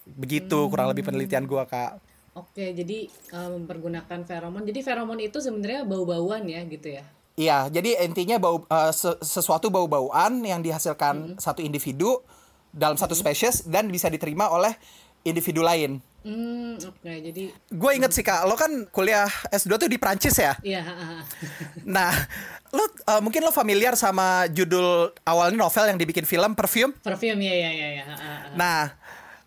Begitu 0.08 0.58
kurang 0.72 0.88
lebih 0.90 1.04
penelitian 1.04 1.44
gua 1.44 1.68
kak 1.68 2.00
Oke, 2.34 2.74
jadi 2.74 3.06
eh, 3.10 3.50
mempergunakan 3.54 4.20
feromon. 4.26 4.66
Jadi 4.66 4.80
feromon 4.82 5.22
itu 5.22 5.38
sebenarnya 5.38 5.86
bau-bauan 5.86 6.50
ya, 6.50 6.66
gitu 6.66 6.98
ya. 6.98 7.06
Iya, 7.34 7.66
jadi 7.70 8.06
intinya 8.06 8.38
bau 8.38 8.62
se- 8.90 9.18
sesuatu 9.22 9.74
bau-bauan 9.74 10.46
yang 10.46 10.62
dihasilkan 10.62 11.38
satu 11.38 11.62
individu 11.62 12.22
dalam 12.70 12.94
satu 12.94 13.14
spesies 13.14 13.66
dan 13.66 13.90
bisa 13.90 14.06
diterima 14.06 14.50
oleh 14.50 14.74
individu 15.26 15.66
lain. 15.66 15.98
Hmm, 16.24 16.78
oke. 16.78 17.10
Jadi 17.10 17.50
Gue 17.70 17.98
inget 17.98 18.14
sih 18.14 18.22
kak, 18.22 18.46
lo 18.46 18.54
kan 18.54 18.86
kuliah 18.90 19.26
S2 19.50 19.76
tuh 19.76 19.90
di 19.90 19.98
Prancis 19.98 20.38
ya. 20.38 20.54
iya. 20.62 20.86
Nah, 21.86 22.14
lo 22.70 22.86
uh, 22.86 23.20
mungkin 23.20 23.42
lo 23.42 23.52
familiar 23.52 23.98
sama 23.98 24.46
judul 24.48 25.12
awalnya 25.26 25.58
novel 25.58 25.90
yang 25.90 26.00
dibikin 26.00 26.24
film 26.24 26.54
Perfume. 26.54 26.94
perfume 27.02 27.42
ya 27.42 27.56
ya 27.56 27.72
ya 27.72 27.88
ya. 27.98 28.04
Nah, 28.54 28.94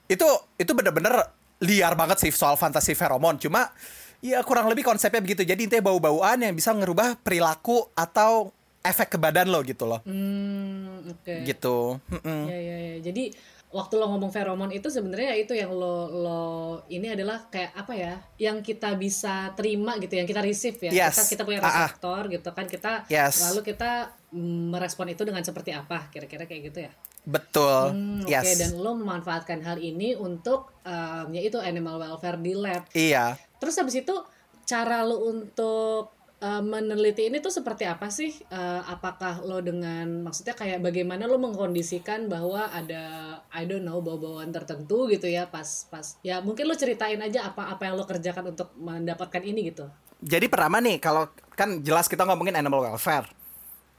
itu 0.06 0.26
itu 0.56 0.70
bener-bener 0.70 1.16
liar 1.60 1.96
banget 1.96 2.20
sih 2.20 2.30
soal 2.30 2.54
fantasi 2.54 2.92
feromon. 2.92 3.40
Cuma 3.40 3.72
ya 4.20 4.40
kurang 4.42 4.68
lebih 4.68 4.84
konsepnya 4.84 5.20
begitu. 5.20 5.44
Jadi 5.44 5.68
intinya 5.68 5.92
bau-bauan 5.92 6.40
yang 6.40 6.52
bisa 6.52 6.72
ngerubah 6.72 7.20
perilaku 7.20 7.88
atau 7.92 8.52
efek 8.80 9.16
ke 9.16 9.18
badan 9.18 9.50
lo 9.50 9.60
gitu 9.62 9.84
loh. 9.84 10.00
Hmm, 10.06 11.10
oke. 11.10 11.34
Gitu. 11.42 11.98
Mm-mm. 12.06 12.40
Ya 12.46 12.58
ya 12.58 12.76
ya. 12.78 12.96
Jadi 13.02 13.34
waktu 13.66 13.94
lo 13.98 14.06
ngomong 14.08 14.30
feromon 14.30 14.70
itu 14.70 14.86
sebenarnya 14.88 15.34
ya 15.34 15.36
itu 15.42 15.52
yang 15.52 15.74
lo 15.74 16.06
lo 16.08 16.42
ini 16.86 17.10
adalah 17.10 17.50
kayak 17.50 17.74
apa 17.74 17.92
ya? 17.98 18.14
Yang 18.38 18.62
kita 18.62 18.94
bisa 18.94 19.50
terima 19.58 19.98
gitu, 19.98 20.14
yang 20.14 20.28
kita 20.28 20.38
receive 20.38 20.78
ya. 20.78 20.90
Yes. 20.94 21.18
Kita 21.18 21.22
kita 21.34 21.42
punya 21.42 21.58
Ah, 21.60 21.66
ah. 21.66 21.72
reseptor 21.90 22.22
gitu 22.30 22.48
kan. 22.54 22.66
Kita 22.70 22.92
Yes. 23.10 23.42
lalu 23.42 23.60
kita 23.66 23.90
mm, 24.12 24.25
merespon 24.36 25.08
itu 25.08 25.24
dengan 25.24 25.40
seperti 25.40 25.72
apa? 25.72 26.12
Kira-kira 26.12 26.44
kayak 26.44 26.62
gitu 26.72 26.78
ya. 26.84 26.92
Betul. 27.26 27.96
Hmm, 27.96 28.22
Oke, 28.22 28.30
yes. 28.30 28.60
dan 28.60 28.78
lo 28.78 28.94
memanfaatkan 28.94 29.64
hal 29.64 29.82
ini 29.82 30.14
untuk 30.14 30.70
um, 30.86 31.26
yaitu 31.34 31.58
animal 31.58 31.98
welfare 31.98 32.38
di 32.38 32.54
lab. 32.54 32.86
Iya. 32.94 33.34
Terus 33.58 33.74
habis 33.80 33.98
itu 33.98 34.14
cara 34.62 35.02
lo 35.02 35.26
untuk 35.26 36.14
uh, 36.38 36.62
meneliti 36.62 37.26
ini 37.26 37.42
tuh 37.42 37.50
seperti 37.50 37.82
apa 37.82 38.12
sih? 38.14 38.30
Uh, 38.46 38.82
apakah 38.86 39.42
lo 39.42 39.58
dengan 39.58 40.22
maksudnya 40.22 40.54
kayak 40.54 40.78
bagaimana 40.84 41.26
lo 41.26 41.40
mengkondisikan 41.42 42.30
bahwa 42.30 42.70
ada 42.70 43.36
I 43.50 43.66
don't 43.66 43.82
know 43.82 43.98
bau-bauan 43.98 44.54
tertentu 44.54 45.10
gitu 45.10 45.26
ya 45.26 45.50
pas 45.50 45.90
pas 45.90 46.20
ya 46.22 46.38
mungkin 46.44 46.70
lo 46.70 46.78
ceritain 46.78 47.18
aja 47.18 47.50
apa 47.50 47.74
apa 47.74 47.90
yang 47.90 47.98
lo 47.98 48.06
kerjakan 48.06 48.54
untuk 48.54 48.70
mendapatkan 48.78 49.42
ini 49.42 49.74
gitu. 49.74 49.90
Jadi 50.16 50.48
pertama 50.48 50.80
nih, 50.80 50.96
kalau 50.96 51.28
kan 51.52 51.84
jelas 51.84 52.08
kita 52.08 52.24
ngomongin 52.24 52.56
animal 52.56 52.88
welfare. 52.88 53.28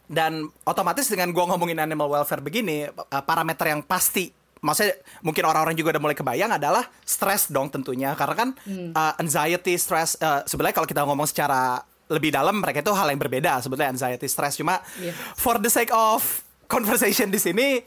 Dan 0.07 0.47
otomatis 0.63 1.11
dengan 1.11 1.35
gua 1.35 1.51
ngomongin 1.51 1.77
animal 1.77 2.07
welfare 2.07 2.39
begini, 2.39 2.87
uh, 2.87 3.23
parameter 3.23 3.75
yang 3.75 3.83
pasti 3.83 4.31
maksudnya 4.57 4.97
mungkin 5.21 5.45
orang-orang 5.45 5.77
juga 5.77 5.93
udah 5.93 6.01
mulai 6.01 6.17
kebayang 6.17 6.49
adalah 6.49 6.81
stres 7.05 7.45
dong 7.47 7.69
tentunya 7.69 8.17
karena 8.17 8.33
kan 8.33 8.49
uh, 8.89 9.13
anxiety, 9.21 9.77
stress 9.77 10.17
uh, 10.17 10.41
sebenarnya 10.49 10.73
kalau 10.73 10.89
kita 10.89 11.05
ngomong 11.05 11.29
secara 11.29 11.77
lebih 12.09 12.33
dalam 12.33 12.57
mereka 12.57 12.81
itu 12.81 12.89
hal 12.89 13.05
yang 13.05 13.21
berbeda 13.21 13.61
sebetulnya 13.61 13.93
anxiety, 13.93 14.25
stress 14.25 14.57
cuma 14.57 14.81
Iya. 14.97 15.13
for 15.37 15.61
the 15.61 15.69
sake 15.69 15.93
of 15.93 16.41
conversation 16.65 17.29
di 17.29 17.37
sini 17.37 17.85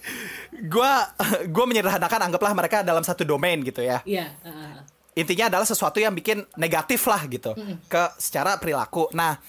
gua 0.71 1.11
gua 1.55 1.65
menyederhanakan 1.67 2.31
anggaplah 2.31 2.55
mereka 2.55 2.87
dalam 2.87 3.03
satu 3.03 3.27
domain 3.27 3.59
gitu 3.67 3.83
ya 3.83 4.05
Iya. 4.07 4.31
uh, 4.47 4.79
intinya 5.11 5.51
adalah 5.51 5.67
sesuatu 5.67 5.99
yang 5.99 6.15
bikin 6.15 6.47
negatif 6.55 7.03
lah 7.11 7.27
gitu 7.27 7.51
ke 7.91 8.03
secara 8.17 8.57
perilaku. 8.63 9.11
Nah, 9.11 9.43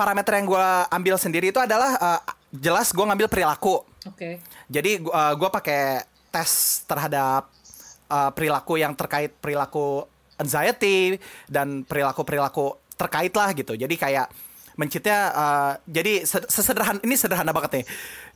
parameter 0.00 0.32
yang 0.40 0.48
gue 0.48 0.66
ambil 0.88 1.20
sendiri 1.20 1.52
itu 1.52 1.60
adalah 1.60 1.92
uh, 2.00 2.20
jelas 2.48 2.88
gue 2.88 3.04
ngambil 3.04 3.28
perilaku. 3.28 3.84
Oke. 4.08 4.40
Jadi 4.72 5.04
uh, 5.04 5.36
gue 5.36 5.50
pakai 5.52 6.08
tes 6.32 6.80
terhadap 6.88 7.52
uh, 8.08 8.32
perilaku 8.32 8.80
yang 8.80 8.96
terkait 8.96 9.36
perilaku 9.36 10.08
anxiety 10.40 11.20
dan 11.44 11.84
perilaku-perilaku 11.84 12.80
terkait 12.96 13.32
lah 13.36 13.52
gitu. 13.52 13.76
Jadi 13.76 14.00
kayak 14.00 14.32
mencitnya 14.80 15.18
uh, 15.36 15.72
jadi 15.84 16.24
se- 16.24 16.48
sesederhana 16.48 16.96
ini 17.04 17.12
sederhana 17.20 17.52
banget 17.52 17.84
nih. 17.84 17.86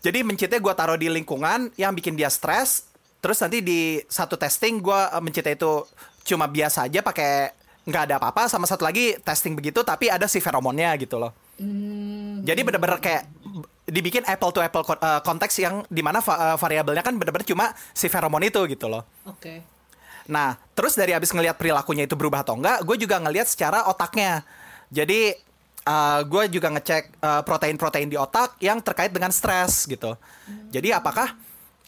Jadi 0.05 0.19
mencitnya 0.21 0.61
gue 0.61 0.75
taruh 0.77 1.01
di 1.01 1.09
lingkungan 1.09 1.73
yang 1.81 1.97
bikin 1.97 2.13
dia 2.13 2.29
stres. 2.29 2.93
Terus 3.25 3.41
nanti 3.41 3.65
di 3.65 4.05
satu 4.05 4.37
testing 4.37 4.85
gue 4.85 5.01
uh, 5.01 5.23
mencitnya 5.25 5.57
itu 5.57 5.89
cuma 6.29 6.45
biasa 6.45 6.93
aja 6.93 7.01
pakai 7.01 7.57
nggak 7.89 8.03
ada 8.13 8.15
apa-apa. 8.21 8.53
Sama 8.53 8.69
satu 8.69 8.85
lagi 8.85 9.17
testing 9.25 9.57
begitu 9.57 9.81
tapi 9.81 10.13
ada 10.13 10.29
si 10.29 10.45
feromonnya 10.45 10.93
gitu 11.01 11.17
loh. 11.17 11.33
Hmm, 11.55 12.43
Jadi 12.43 12.61
bener-bener 12.67 12.99
kayak 12.99 13.31
dibikin 13.87 14.27
apple 14.27 14.51
to 14.51 14.59
apple 14.59 14.83
kon- 14.83 14.99
uh, 14.99 15.21
konteks 15.23 15.55
yang 15.63 15.87
di 15.87 16.03
mana 16.03 16.19
va- 16.19 16.55
uh, 16.55 16.57
variabelnya 16.59 17.05
kan 17.05 17.15
bener-bener 17.15 17.47
cuma 17.47 17.71
si 17.95 18.11
feromon 18.11 18.43
itu 18.43 18.59
gitu 18.67 18.91
loh. 18.91 19.07
Oke. 19.29 19.63
Nah, 20.27 20.57
terus 20.73 20.97
dari 20.97 21.13
abis 21.13 21.31
ngelihat 21.31 21.55
perilakunya 21.61 22.09
itu 22.09 22.17
berubah 22.17 22.43
atau 22.43 22.57
enggak, 22.57 22.81
gue 22.83 22.97
juga 22.97 23.21
ngelihat 23.21 23.45
secara 23.45 23.87
otaknya. 23.87 24.41
Jadi 24.89 25.37
uh, 25.85 26.21
gue 26.25 26.43
juga 26.49 26.73
ngecek 26.73 27.21
uh, 27.21 27.43
protein-protein 27.45 28.09
di 28.09 28.17
otak 28.17 28.57
yang 28.59 28.81
terkait 28.81 29.13
dengan 29.13 29.29
stres 29.31 29.85
gitu. 29.85 30.17
Jadi 30.73 30.91
apakah 30.91 31.37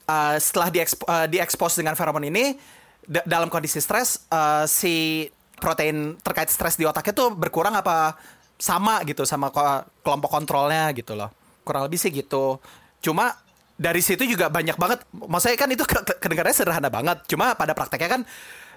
uh, 0.06 0.36
setelah 0.36 0.68
diexp- 0.68 1.06
uh, 1.08 1.26
diekspos 1.26 1.80
dengan 1.80 1.96
feromon 1.96 2.28
ini 2.28 2.60
da- 3.08 3.24
dalam 3.24 3.48
kondisi 3.48 3.80
stres 3.80 4.20
uh, 4.28 4.68
si 4.68 5.26
protein 5.56 6.20
terkait 6.20 6.52
stres 6.52 6.76
di 6.76 6.84
otaknya 6.84 7.16
tuh 7.16 7.32
berkurang 7.32 7.72
apa 7.72 8.12
sama 8.56 9.04
gitu 9.04 9.22
sama 9.22 9.52
kelompok 10.00 10.30
kontrolnya 10.32 10.90
gitu 10.92 11.12
loh. 11.12 11.28
Kurang 11.62 11.84
lebih 11.84 12.00
sih 12.00 12.08
gitu. 12.10 12.56
Cuma 13.00 13.36
dari 13.76 14.00
situ 14.00 14.24
juga 14.24 14.48
banyak 14.48 14.74
banget. 14.74 15.04
Maksudnya 15.12 15.56
kan 15.56 15.68
itu 15.68 15.84
ke- 15.84 16.04
ke- 16.04 16.18
kedengarannya 16.18 16.56
sederhana 16.56 16.88
banget. 16.88 17.20
Cuma 17.28 17.52
pada 17.52 17.76
prakteknya 17.76 18.08
kan 18.08 18.22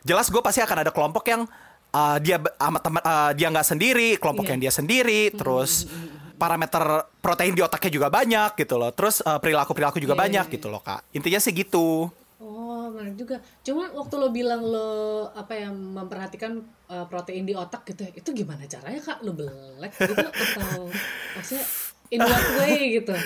jelas 0.04 0.28
gue 0.28 0.42
pasti 0.44 0.60
akan 0.60 0.84
ada 0.84 0.92
kelompok 0.92 1.24
yang 1.28 1.48
uh, 1.92 2.18
dia 2.20 2.38
be- 2.38 2.52
sama 2.56 2.80
teman 2.80 3.02
uh, 3.02 3.32
dia 3.32 3.48
nggak 3.48 3.68
sendiri, 3.68 4.10
kelompok 4.20 4.46
Iya. 4.46 4.52
yang 4.52 4.62
dia 4.68 4.74
sendiri, 4.74 5.22
terus 5.32 5.88
parameter 6.36 6.84
protein 7.20 7.52
di 7.52 7.60
otaknya 7.60 7.92
juga 7.92 8.08
banyak 8.08 8.56
gitu 8.56 8.76
loh. 8.76 8.92
Terus 8.92 9.20
uh, 9.22 9.40
perilaku-perilaku 9.40 10.00
juga 10.00 10.16
Iya, 10.16 10.22
banyak 10.28 10.46
iya, 10.48 10.54
gitu 10.56 10.68
loh, 10.68 10.80
Kak. 10.80 11.08
Intinya 11.12 11.40
sih 11.40 11.52
gitu. 11.52 12.12
Oh, 12.40 12.88
menarik 12.88 13.20
juga. 13.20 13.44
Cuma 13.62 13.92
waktu 13.92 14.16
lo 14.16 14.32
bilang 14.32 14.64
lo 14.64 14.90
apa 15.36 15.60
ya 15.60 15.68
memperhatikan 15.70 16.56
uh, 16.88 17.04
protein 17.12 17.44
di 17.44 17.52
otak 17.52 17.84
gitu 17.84 18.08
ya, 18.08 18.12
itu 18.16 18.30
gimana 18.32 18.64
caranya 18.64 19.00
kak? 19.04 19.20
Lo 19.22 19.36
belek 19.36 19.92
gitu 19.92 20.16
atau 20.24 20.88
maksudnya 21.36 21.66
in 22.10 22.24
what 22.24 22.46
way 22.56 22.96
gitu? 22.96 23.12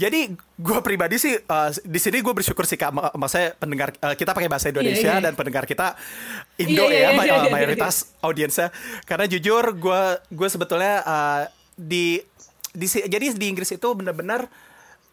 Jadi 0.00 0.32
gue 0.38 0.78
pribadi 0.80 1.18
sih 1.18 1.34
uh, 1.36 1.68
di 1.82 2.00
sini 2.00 2.22
gue 2.22 2.32
bersyukur 2.32 2.64
sih 2.64 2.78
kak, 2.78 2.94
Ma- 2.94 3.12
maksudnya 3.12 3.52
pendengar 3.58 3.92
uh, 4.00 4.14
kita 4.14 4.32
pakai 4.32 4.48
bahasa 4.48 4.72
Indonesia 4.72 5.12
Iya, 5.12 5.20
iya. 5.20 5.24
dan 5.28 5.32
pendengar 5.36 5.68
kita 5.68 5.98
Indo 6.56 6.86
Iya, 6.86 6.88
iya, 6.88 6.96
ya 6.96 7.10
iya, 7.12 7.18
may- 7.18 7.26
iya, 7.28 7.34
uh, 7.36 7.42
iya, 7.44 7.52
mayoritas 7.52 7.94
audiensnya. 8.22 8.72
Karena 9.04 9.28
jujur 9.28 9.76
gue 9.76 10.02
gue 10.32 10.48
sebetulnya 10.48 11.04
uh, 11.04 11.42
di 11.76 12.22
di 12.70 12.86
jadi 12.86 13.34
di 13.34 13.46
Inggris 13.50 13.74
itu 13.74 13.88
benar-benar 13.92 14.46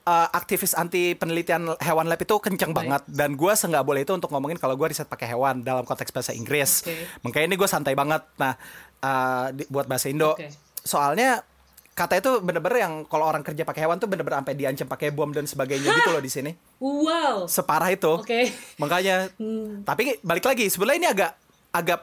uh, 0.07 0.27
aktivis 0.31 0.71
anti 0.73 1.11
penelitian 1.13 1.75
hewan 1.77 2.07
lab 2.07 2.17
itu 2.17 2.31
kenceng 2.39 2.71
Baik. 2.71 2.79
banget 2.81 3.01
dan 3.05 3.35
gue 3.35 3.53
senggak 3.53 3.83
boleh 3.83 4.01
itu 4.01 4.15
untuk 4.15 4.31
ngomongin 4.31 4.55
kalau 4.55 4.73
gue 4.73 4.87
riset 4.87 5.05
pakai 5.05 5.27
hewan 5.27 5.61
dalam 5.61 5.83
konteks 5.83 6.09
bahasa 6.09 6.31
Inggris. 6.31 6.81
Oke. 6.81 6.95
Makanya 7.21 7.45
ini 7.45 7.55
gue 7.55 7.67
santai 7.67 7.93
banget. 7.93 8.23
Nah 8.37 8.55
uh, 8.99 9.51
di- 9.51 9.67
buat 9.67 9.85
bahasa 9.85 10.07
Indo 10.07 10.33
Oke. 10.33 10.47
soalnya 10.79 11.43
kata 11.91 12.13
itu 12.15 12.39
bener-bener 12.39 12.77
yang 12.79 12.93
kalau 13.03 13.25
orang 13.25 13.41
kerja 13.41 13.61
pakai 13.61 13.83
hewan 13.83 13.97
tuh 13.97 14.05
bener-bener 14.05 14.37
sampai 14.37 14.53
diancam 14.53 14.85
pakai 14.85 15.09
bom 15.09 15.27
dan 15.27 15.43
sebagainya 15.43 15.89
gitu 15.91 16.09
loh 16.11 16.21
di 16.21 16.29
sini 16.29 16.51
Wow. 16.77 17.49
separah 17.49 17.89
itu 17.89 18.13
Oke. 18.15 18.53
makanya 18.77 19.33
Hmm. 19.33 19.81
tapi 19.81 20.21
balik 20.21 20.45
lagi 20.45 20.69
sebenarnya 20.69 20.99
ini 20.99 21.09
agak 21.09 21.31
agak 21.69 21.99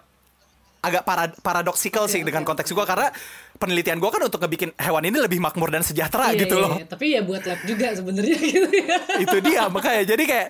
agak 0.84 1.02
parad 1.02 1.32
paradoksikal 1.40 2.04
sih 2.04 2.20
dengan 2.20 2.44
konteks 2.44 2.68
oke. 2.68 2.76
gua 2.76 2.84
karena 2.84 3.08
penelitian 3.54 3.96
gua 3.96 4.12
kan 4.12 4.22
untuk 4.22 4.38
ngebikin 4.38 4.70
hewan 4.76 5.02
ini 5.02 5.16
lebih 5.16 5.40
makmur 5.40 5.68
dan 5.68 5.80
sejahtera 5.80 6.30
Iya, 6.30 6.44
gitu 6.44 6.56
iya, 6.56 6.64
loh 6.64 6.74
iya. 6.76 6.86
Tapi 6.86 7.06
ya 7.10 7.20
buat 7.20 7.42
lab 7.42 7.60
juga 7.64 7.86
sebenarnya 7.90 8.36
gitu 8.52 8.68
ya. 8.70 8.96
itu 9.18 9.36
dia 9.40 9.62
makanya 9.66 10.02
jadi 10.06 10.22
kayak 10.22 10.48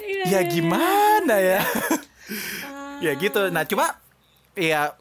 Iya, 0.00 0.24
ya 0.24 0.30
iya, 0.32 0.40
gimana 0.42 1.36
ya 1.36 1.60
Ah. 2.62 2.96
ya 3.04 3.12
gitu 3.14 3.50
nah 3.50 3.66
cuma 3.66 3.90
ya 4.54 4.94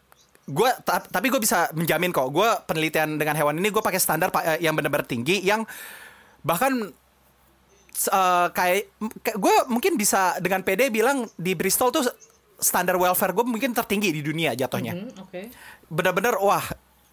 gue 0.46 0.70
tapi 0.86 1.30
gue 1.30 1.38
bisa 1.38 1.70
menjamin 1.72 2.10
kok 2.10 2.26
gue 2.30 2.50
penelitian 2.66 3.22
dengan 3.22 3.38
hewan 3.38 3.54
ini 3.56 3.70
gue 3.70 3.80
pakai 3.80 4.02
standar 4.02 4.34
eh, 4.42 4.58
yang 4.60 4.74
benar-benar 4.74 5.06
tinggi 5.06 5.38
yang 5.40 5.62
bahkan 6.42 6.90
eh, 8.10 8.48
kayak 8.50 8.90
gue 9.36 9.56
mungkin 9.70 9.94
bisa 9.94 10.42
dengan 10.42 10.66
PD 10.66 10.90
bilang 10.90 11.30
di 11.38 11.54
Bristol 11.54 11.94
tuh 11.94 12.10
standar 12.60 12.96
welfare 12.96 13.32
gue 13.32 13.44
mungkin 13.44 13.72
tertinggi 13.72 14.12
di 14.12 14.22
dunia 14.22 14.54
jatuhnya. 14.54 14.94
Hmm, 14.96 15.12
Oke. 15.24 15.50
bener-bener 15.88 16.38
wah 16.38 16.64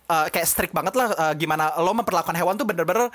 eh, 0.06 0.26
kayak 0.28 0.46
strict 0.46 0.72
banget 0.74 0.94
lah 0.94 1.08
eh, 1.10 1.34
gimana 1.34 1.74
lo 1.80 1.94
memperlakukan 1.94 2.34
hewan 2.34 2.54
tuh 2.54 2.66
bener-bener 2.66 3.08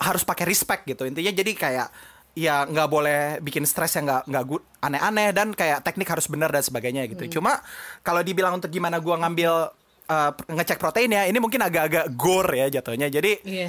harus 0.00 0.22
pakai 0.22 0.44
respect 0.44 0.84
gitu. 0.84 1.04
Intinya 1.04 1.32
jadi 1.32 1.52
kayak 1.52 1.88
ya 2.36 2.68
nggak 2.68 2.88
boleh 2.92 3.20
bikin 3.40 3.64
stres 3.64 3.96
yang 3.96 4.04
nggak 4.04 4.28
nggak 4.28 4.44
aneh-aneh 4.84 5.32
dan 5.32 5.56
kayak 5.56 5.80
teknik 5.80 6.04
harus 6.04 6.28
benar 6.28 6.52
dan 6.52 6.60
sebagainya 6.60 7.08
gitu. 7.08 7.40
Cuma 7.40 7.64
kalau 8.04 8.20
dibilang 8.20 8.60
untuk 8.60 8.68
gimana 8.68 9.00
gua 9.00 9.16
ngambil 9.24 9.72
eh, 10.06 10.30
ngecek 10.52 10.76
proteinnya 10.76 11.24
ini 11.26 11.40
mungkin 11.40 11.64
agak-agak 11.64 12.12
gore 12.14 12.60
ya 12.60 12.68
jatuhnya. 12.68 13.08
Jadi 13.08 13.40
Iya. 13.42 13.68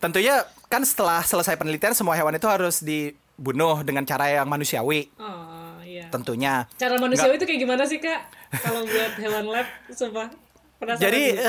tentunya 0.00 0.40
kan 0.70 0.86
setelah 0.86 1.20
selesai 1.20 1.58
penelitian 1.58 1.92
semua 1.92 2.14
hewan 2.16 2.32
itu 2.32 2.46
harus 2.48 2.80
dibunuh 2.80 3.82
dengan 3.84 4.06
cara 4.06 4.30
yang 4.32 4.46
manusiawi. 4.48 5.10
Oh, 5.18 5.59
iya. 6.00 6.08
tentunya 6.08 6.64
Cara 6.80 6.96
manusiawi 6.96 7.36
itu 7.36 7.44
kayak 7.44 7.60
gimana 7.60 7.82
sih, 7.84 8.00
Kak? 8.00 8.20
Kalau 8.64 8.82
buat 8.88 9.12
hewan 9.20 9.44
lab, 9.52 9.68
sumpah. 9.92 10.28
Penasaran 10.80 11.04
Jadi 11.12 11.24
gue. 11.36 11.44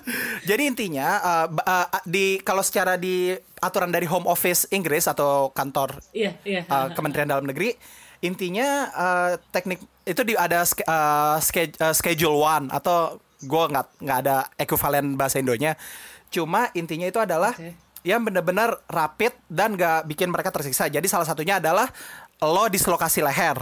jadi 0.52 0.62
intinya 0.68 1.08
uh, 1.24 1.46
uh, 1.48 1.88
di 2.04 2.36
kalau 2.44 2.60
secara 2.60 3.00
di 3.00 3.32
aturan 3.64 3.88
dari 3.88 4.04
Home 4.04 4.28
Office 4.28 4.68
Inggris 4.68 5.08
atau 5.08 5.48
kantor 5.56 6.04
Iya, 6.12 6.36
iya. 6.44 6.68
uh, 6.68 6.92
Kementerian 6.92 7.32
Dalam 7.32 7.48
Negeri 7.48 7.72
intinya 8.20 8.88
uh, 8.92 9.32
teknik 9.52 9.80
itu 10.04 10.20
di 10.24 10.36
ada 10.36 10.64
uh, 10.64 11.40
uh, 11.40 11.94
schedule 11.96 12.36
one 12.40 12.68
atau 12.72 13.20
gue 13.44 13.64
nggak 13.68 13.86
nggak 14.00 14.18
ada 14.24 14.36
ekuivalen 14.56 15.16
bahasa 15.20 15.40
Indonya. 15.40 15.76
Cuma 16.32 16.72
intinya 16.72 17.04
itu 17.04 17.20
adalah 17.20 17.52
Oke. 17.52 17.76
yang 18.04 18.24
benar-benar 18.24 18.80
rapid 18.88 19.36
dan 19.52 19.76
nggak 19.76 20.08
bikin 20.08 20.32
mereka 20.32 20.48
tersiksa. 20.48 20.88
Jadi 20.88 21.04
salah 21.04 21.28
satunya 21.28 21.60
adalah 21.60 21.88
lo 22.40 22.64
dislokasi 22.72 23.20
leher. 23.20 23.60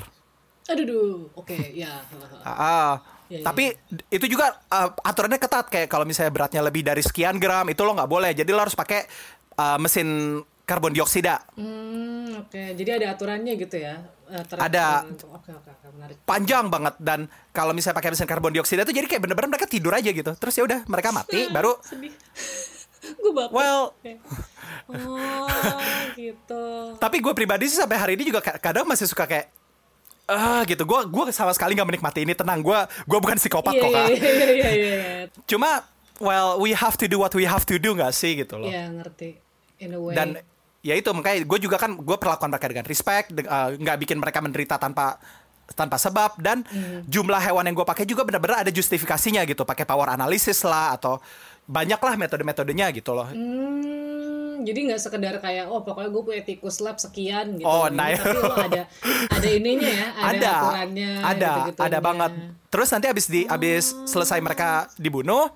Aduh, 0.68 0.84
duh. 0.84 1.12
oke, 1.34 1.56
ya. 1.72 2.02
Ah, 2.44 2.98
Iya, 3.26 3.40
iya. 3.40 3.46
tapi 3.48 3.64
itu 4.12 4.26
juga 4.28 4.60
uh, 4.68 4.92
aturannya 5.00 5.40
ketat 5.40 5.64
kayak 5.66 5.88
kalau 5.88 6.04
misalnya 6.04 6.28
beratnya 6.28 6.60
lebih 6.60 6.84
dari 6.84 7.00
sekian 7.00 7.40
gram 7.40 7.64
itu 7.64 7.80
lo 7.80 7.96
nggak 7.96 8.04
boleh. 8.06 8.30
Jadi 8.30 8.52
lo 8.52 8.60
harus 8.60 8.76
pakai 8.76 9.08
uh, 9.56 9.80
mesin 9.80 10.36
karbon 10.62 10.92
dioksida. 10.92 11.40
Hmm, 11.56 12.44
oke. 12.44 12.76
Jadi 12.76 12.90
ada 12.92 13.16
aturannya 13.16 13.56
gitu 13.56 13.80
ya? 13.80 14.04
Ter- 14.28 14.60
Ada. 14.60 15.08
Oke, 15.32 15.48
oke, 15.48 15.70
oke, 15.70 15.86
menarik. 15.92 16.16
Panjang 16.22 16.68
banget 16.68 16.92
dan 17.00 17.24
kalau 17.50 17.72
misalnya 17.72 17.96
pakai 17.96 18.12
mesin 18.12 18.28
karbon 18.28 18.52
dioksida 18.52 18.84
itu 18.84 18.92
jadi 18.92 19.06
kayak 19.06 19.22
bener-bener 19.24 19.48
mereka 19.48 19.64
tidur 19.64 19.96
aja 19.96 20.08
gitu. 20.08 20.32
Terus 20.36 20.52
ya 20.52 20.64
udah 20.64 20.80
mereka 20.84 21.08
mati 21.16 21.48
baru 21.48 21.72
Sedih. 21.80 22.12
Gue 23.16 23.32
baper. 23.32 23.50
well. 23.50 23.96
Oh, 24.86 25.80
gitu. 26.14 26.64
tapi 26.98 27.18
gue 27.18 27.32
pribadi 27.32 27.66
sih 27.66 27.74
sampai 27.74 27.96
hari 27.96 28.12
ini 28.14 28.24
juga 28.24 28.38
ka- 28.38 28.58
kadang 28.58 28.84
masih 28.84 29.06
suka 29.06 29.24
kayak 29.24 29.50
ah 30.28 30.62
gitu. 30.68 30.82
Gue 30.86 31.00
gue 31.06 31.24
sama 31.34 31.50
sekali 31.54 31.74
nggak 31.74 31.88
menikmati 31.88 32.22
ini. 32.26 32.34
Tenang 32.36 32.62
gue 32.62 32.78
gue 33.08 33.18
bukan 33.18 33.36
psikopat 33.38 33.74
Iya, 33.74 33.82
kok 33.82 33.90
iya, 33.90 33.98
kak 33.98 34.08
iya, 34.08 34.32
iya, 34.52 34.70
iya, 34.72 34.94
cuma 35.46 35.82
well 36.22 36.58
we 36.62 36.70
have 36.74 36.94
to 36.94 37.10
do 37.10 37.18
what 37.18 37.34
we 37.34 37.42
have 37.42 37.66
to 37.66 37.76
do 37.78 37.94
nggak 37.96 38.12
sih 38.14 38.38
gitu 38.38 38.58
loh. 38.58 38.70
Iya, 38.70 38.90
ngerti. 38.90 39.30
In 39.82 39.98
a 39.98 40.00
way. 40.00 40.14
dan 40.14 40.38
ya 40.82 40.94
itu 40.94 41.10
makanya 41.10 41.42
gue 41.42 41.58
juga 41.58 41.78
kan 41.78 41.94
gue 41.94 42.16
perlakuan 42.18 42.50
mereka 42.54 42.66
dengan 42.70 42.86
respect 42.86 43.34
uh, 43.34 43.74
nggak 43.74 43.96
bikin 44.06 44.18
mereka 44.18 44.38
menderita 44.38 44.78
tanpa 44.78 45.18
tanpa 45.74 45.96
sebab. 45.98 46.38
Dan 46.38 46.62
jumlah 47.08 47.40
hewan 47.40 47.66
yang 47.66 47.76
gue 47.76 47.86
pakai 47.86 48.04
juga 48.04 48.22
benar-benar 48.22 48.66
ada 48.66 48.72
justifikasinya 48.72 49.42
gitu. 49.48 49.66
Pakai 49.66 49.86
power 49.88 50.12
analysis 50.12 50.62
lah 50.62 50.94
atau 50.94 51.18
banyak 51.66 52.00
lah 52.00 52.14
metode-metodenya 52.18 52.90
gitu 52.92 53.14
loh 53.14 53.28
Hmm, 53.30 54.66
jadi 54.66 54.78
nggak 54.92 55.00
sekedar 55.00 55.34
kayak 55.42 55.66
oh 55.66 55.82
pokoknya 55.82 56.10
gue 56.10 56.22
punya 56.22 56.42
tikus 56.46 56.78
lab 56.78 56.98
sekian 56.98 57.58
gitu. 57.58 57.66
Oh, 57.66 57.90
nah. 57.90 58.14
Tapi 58.14 58.38
lo 58.38 58.54
ada 58.54 58.82
ada 59.30 59.48
ininya 59.50 59.90
ya, 59.90 60.08
ada, 60.18 60.30
ada 60.30 60.50
aturannya. 60.54 61.10
ada 61.22 61.50
ada 61.78 61.98
banget 61.98 62.32
terus 62.70 62.88
nanti 62.94 63.06
abis 63.10 63.26
di 63.26 63.42
abis 63.44 63.94
selesai 64.06 64.38
mereka 64.38 64.86
dibunuh 64.96 65.50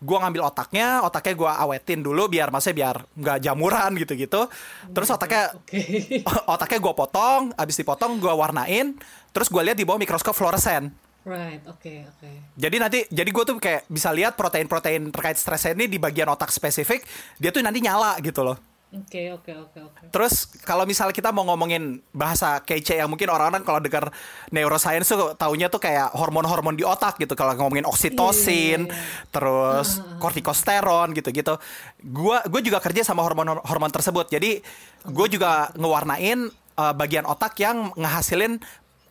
gua 0.00 0.24
ngambil 0.24 0.48
otaknya 0.48 1.04
otaknya 1.04 1.34
gua 1.36 1.52
awetin 1.60 2.00
dulu 2.00 2.32
biar 2.32 2.48
maksudnya 2.48 2.76
biar 2.80 2.96
nggak 3.20 3.38
jamuran 3.44 3.90
gitu 4.00 4.16
gitu 4.16 4.48
terus 4.96 5.12
otaknya 5.12 5.52
Oke. 5.52 5.80
otaknya 6.56 6.78
gua 6.80 6.94
potong 6.96 7.52
abis 7.54 7.76
dipotong 7.76 8.16
gua 8.16 8.32
warnain 8.32 8.96
terus 9.36 9.52
gua 9.52 9.60
lihat 9.60 9.76
di 9.76 9.84
bawah 9.84 10.00
mikroskop 10.00 10.32
fluoresen 10.32 10.88
right, 11.26 11.62
oke, 11.68 11.94
oke. 12.16 12.30
jadi 12.56 12.76
nanti 12.80 12.98
jadi 13.08 13.30
gue 13.30 13.44
tuh 13.44 13.56
kayak 13.60 13.88
bisa 13.88 14.10
lihat 14.14 14.36
protein-protein 14.36 15.12
terkait 15.12 15.36
stresnya 15.36 15.76
ini 15.76 15.88
di 15.90 15.98
bagian 16.00 16.28
otak 16.32 16.52
spesifik 16.52 17.04
dia 17.36 17.52
tuh 17.52 17.60
nanti 17.60 17.80
nyala 17.84 18.16
gitu 18.20 18.44
loh 18.44 18.70
Oke, 18.90 19.30
oke, 19.30 19.54
oke, 19.54 19.78
oke. 19.86 20.02
Terus 20.10 20.50
kalau 20.66 20.82
misalnya 20.82 21.14
kita 21.14 21.30
mau 21.30 21.46
ngomongin 21.46 22.02
bahasa 22.10 22.58
kece 22.58 22.98
yang 22.98 23.06
mungkin 23.06 23.30
orang-orang 23.30 23.62
kalau 23.62 23.78
dengar 23.78 24.10
neuroscience 24.50 25.14
tuh 25.14 25.38
taunya 25.38 25.70
tuh 25.70 25.78
kayak 25.78 26.10
hormon-hormon 26.10 26.74
di 26.74 26.82
otak 26.82 27.14
gitu. 27.22 27.38
Kalau 27.38 27.54
ngomongin 27.54 27.86
oksitosin, 27.86 28.90
Iya, 28.90 28.90
iya, 28.90 29.30
terus 29.30 30.02
kortikosteron 30.18 31.14
gitu-gitu. 31.14 31.54
Gua 32.02 32.42
gue 32.42 32.60
juga 32.66 32.82
kerja 32.82 33.06
sama 33.06 33.22
hormon 33.22 33.62
hormon 33.62 33.94
tersebut. 33.94 34.26
Jadi 34.26 34.58
gue 35.06 35.26
juga 35.30 35.70
ngewarnain 35.78 36.50
uh, 36.74 36.90
bagian 36.90 37.30
otak 37.30 37.62
yang 37.62 37.94
ngehasilin 37.94 38.58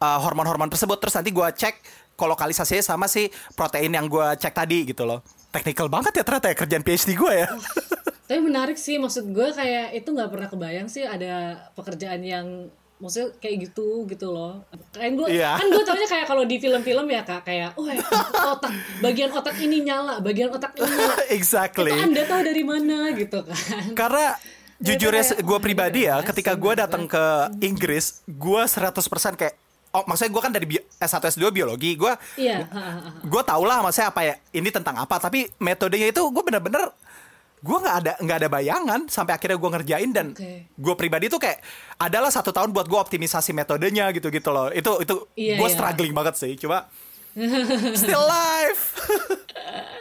uh, 0.03 0.19
hormon-hormon 0.19 0.75
tersebut. 0.75 0.99
Terus 0.99 1.15
nanti 1.15 1.31
gue 1.31 1.47
cek 1.55 1.75
kolokalisasinya 2.19 2.83
sama 2.83 3.07
si 3.07 3.31
protein 3.55 3.95
yang 3.95 4.11
gue 4.11 4.27
cek 4.35 4.51
tadi 4.51 4.83
gitu 4.91 5.07
loh. 5.07 5.23
Technical 5.55 5.87
banget 5.87 6.19
ya 6.19 6.23
ternyata 6.27 6.51
ya 6.51 6.55
kerjaan 6.59 6.83
PhD 6.83 7.15
gue 7.15 7.33
ya. 7.33 7.47
Tapi 8.29 8.45
menarik 8.45 8.77
sih, 8.77 9.01
maksud 9.01 9.31
gue 9.33 9.47
kayak 9.55 9.95
itu 9.97 10.09
nggak 10.13 10.29
pernah 10.29 10.47
kebayang 10.51 10.85
sih 10.85 11.01
ada 11.01 11.65
pekerjaan 11.73 12.21
yang 12.21 12.69
maksudnya 12.99 13.33
kayak 13.41 13.71
gitu 13.71 14.05
gitu 14.05 14.29
loh. 14.29 14.61
Kan 14.93 15.17
gue 15.17 15.33
Iya. 15.33 15.57
kan 15.57 15.65
gue 15.71 15.83
taunya 15.87 16.05
kayak 16.05 16.27
kalau 16.29 16.43
di 16.45 16.59
film-film 16.59 17.07
ya 17.09 17.23
kak 17.25 17.47
kayak 17.47 17.73
oh 17.79 17.87
ya, 17.87 18.03
otak 18.53 18.69
bagian 19.01 19.31
otak 19.33 19.55
ini 19.57 19.81
nyala, 19.81 20.19
bagian 20.21 20.51
otak 20.51 20.77
ini 20.77 20.85
nyala. 20.85 21.15
exactly. 21.39 21.89
Itu 21.89 22.05
anda 22.05 22.21
tahu 22.27 22.41
dari 22.43 22.63
mana 22.67 22.97
gitu 23.15 23.39
kan? 23.41 23.83
Karena 23.97 24.35
jujurnya 24.77 25.23
kayak, 25.25 25.41
gue 25.41 25.57
oh, 25.57 25.63
pribadi 25.63 25.99
ini 26.05 26.07
ya, 26.11 26.21
keren 26.21 26.27
ketika 26.29 26.51
gue 26.53 26.73
datang 26.75 27.03
ke 27.09 27.23
Inggris, 27.65 28.21
gue 28.29 28.61
100% 28.61 28.93
kayak 29.39 29.55
Oh, 29.89 30.05
maksudnya 30.05 30.29
gue 30.29 30.39
kan 30.39 30.51
dari 30.51 30.65
bio- 30.67 30.85
S1 30.93 31.17
S2 31.31 31.49
biologi, 31.49 31.93
gue 31.93 32.13
Iya. 32.37 32.61
gue 33.19 33.41
tau 33.41 33.63
lah 33.63 33.81
maksudnya 33.81 34.09
apa 34.09 34.21
ya 34.21 34.37
ini 34.51 34.69
tentang 34.69 34.93
apa, 34.95 35.17
tapi 35.17 35.49
metodenya 35.57 36.07
itu 36.07 36.21
gue 36.23 36.43
bener-bener 36.43 36.93
gue 37.59 37.75
nggak 37.75 37.95
ada 37.97 38.13
nggak 38.19 38.37
ada 38.37 38.47
bayangan 38.47 39.01
sampai 39.07 39.33
akhirnya 39.33 39.57
gue 39.57 39.69
ngerjain 39.69 40.09
dan 40.09 40.27
Oke. 40.31 40.69
gue 40.69 40.93
pribadi 40.95 41.27
tuh 41.27 41.37
kayak 41.37 41.59
adalah 41.97 42.29
satu 42.29 42.49
tahun 42.49 42.69
buat 42.69 42.85
gue 42.85 42.95
optimisasi 42.95 43.51
metodenya 43.51 44.07
gitu 44.11 44.29
gitu 44.29 44.47
loh 44.47 44.71
itu 44.71 44.87
itu 44.97 45.15
Iya, 45.35 45.57
gue 45.57 45.67
iya. 45.67 45.75
struggling 45.75 46.13
banget 46.13 46.35
sih 46.37 46.55
cuma 46.55 46.87
still 47.99 48.23
life 48.23 48.95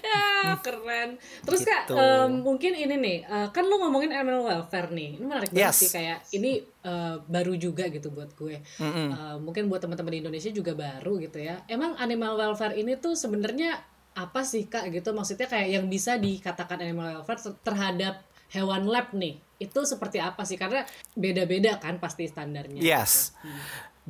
Ya, 0.00 0.56
keren. 0.58 1.16
Terus 1.42 1.60
kak, 1.62 1.86
Gitu. 1.86 1.94
em, 1.94 2.32
mungkin 2.40 2.72
ini 2.72 2.94
nih, 2.94 3.18
eh, 3.22 3.48
kan 3.50 3.62
lu 3.62 3.78
ngomongin 3.78 4.10
animal 4.10 4.42
welfare 4.42 4.90
nih, 4.90 5.16
ini 5.16 5.24
menarik 5.24 5.50
banget 5.50 5.68
Yes. 5.68 5.78
sih 5.78 5.90
kayak 5.90 6.18
ini 6.32 6.52
eh, 6.80 7.16
baru 7.20 7.54
juga 7.54 7.86
gitu 7.86 8.08
buat 8.08 8.32
gue. 8.32 8.56
Eh, 8.56 9.36
mungkin 9.38 9.68
buat 9.68 9.78
teman-teman 9.78 10.10
di 10.10 10.20
Indonesia 10.20 10.48
juga 10.48 10.72
baru 10.72 11.18
gitu 11.18 11.36
ya. 11.36 11.60
Emang 11.66 11.92
animal 11.94 12.34
welfare 12.34 12.72
ini 12.72 12.96
tuh 12.96 13.12
sebenarnya 13.12 13.76
apa 14.10 14.40
sih 14.42 14.64
kak 14.64 14.88
gitu? 14.88 15.12
Maksudnya 15.12 15.44
kayak 15.44 15.68
yang 15.70 15.86
bisa 15.86 16.16
dikatakan 16.16 16.80
animal 16.80 17.20
welfare 17.20 17.36
ter- 17.38 17.60
terhadap 17.62 18.24
hewan 18.48 18.82
lab 18.84 19.12
nih, 19.12 19.38
itu 19.58 19.80
seperti 19.84 20.18
apa 20.18 20.42
sih? 20.42 20.56
Karena 20.56 20.82
beda-beda 21.12 21.76
kan 21.76 22.00
pasti 22.00 22.26
standarnya. 22.26 22.80
Yes. 22.80 23.36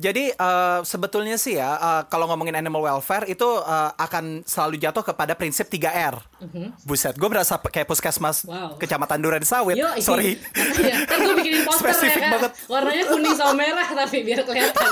Jadi 0.01 0.33
eh, 0.33 0.79
sebetulnya 0.81 1.37
sih 1.37 1.55
ya 1.55 1.71
eh, 1.71 2.01
kalau 2.09 2.25
ngomongin 2.25 2.57
animal 2.57 2.81
welfare 2.81 3.29
itu 3.29 3.45
eh, 3.61 3.91
akan 3.95 4.41
selalu 4.43 4.81
jatuh 4.81 5.05
kepada 5.05 5.33
prinsip 5.33 5.69
3R. 5.69 6.17
Buset, 6.81 7.13
gue 7.13 7.29
berasa 7.29 7.55
p- 7.55 7.69
kayak 7.69 7.85
puskesmas. 7.85 8.41
Wow. 8.43 8.75
Kecamatan 8.75 9.21
Duren 9.21 9.45
Sawit. 9.45 9.77
Yo, 9.77 9.85
Sorry. 10.01 10.41
Iya, 10.81 11.05
kan 11.05 11.21
gue 11.21 11.35
bikinin 11.35 11.61
poster 11.61 11.85
ya 11.85 11.93
Spesifik 11.93 12.17
kak. 12.19 12.31
banget. 12.33 12.51
Warnanya 12.65 13.05
kuning 13.05 13.35
sama 13.35 13.53
merah 13.53 13.85
tapi 13.85 14.17
biar 14.21 14.41
kelihatan. 14.41 14.91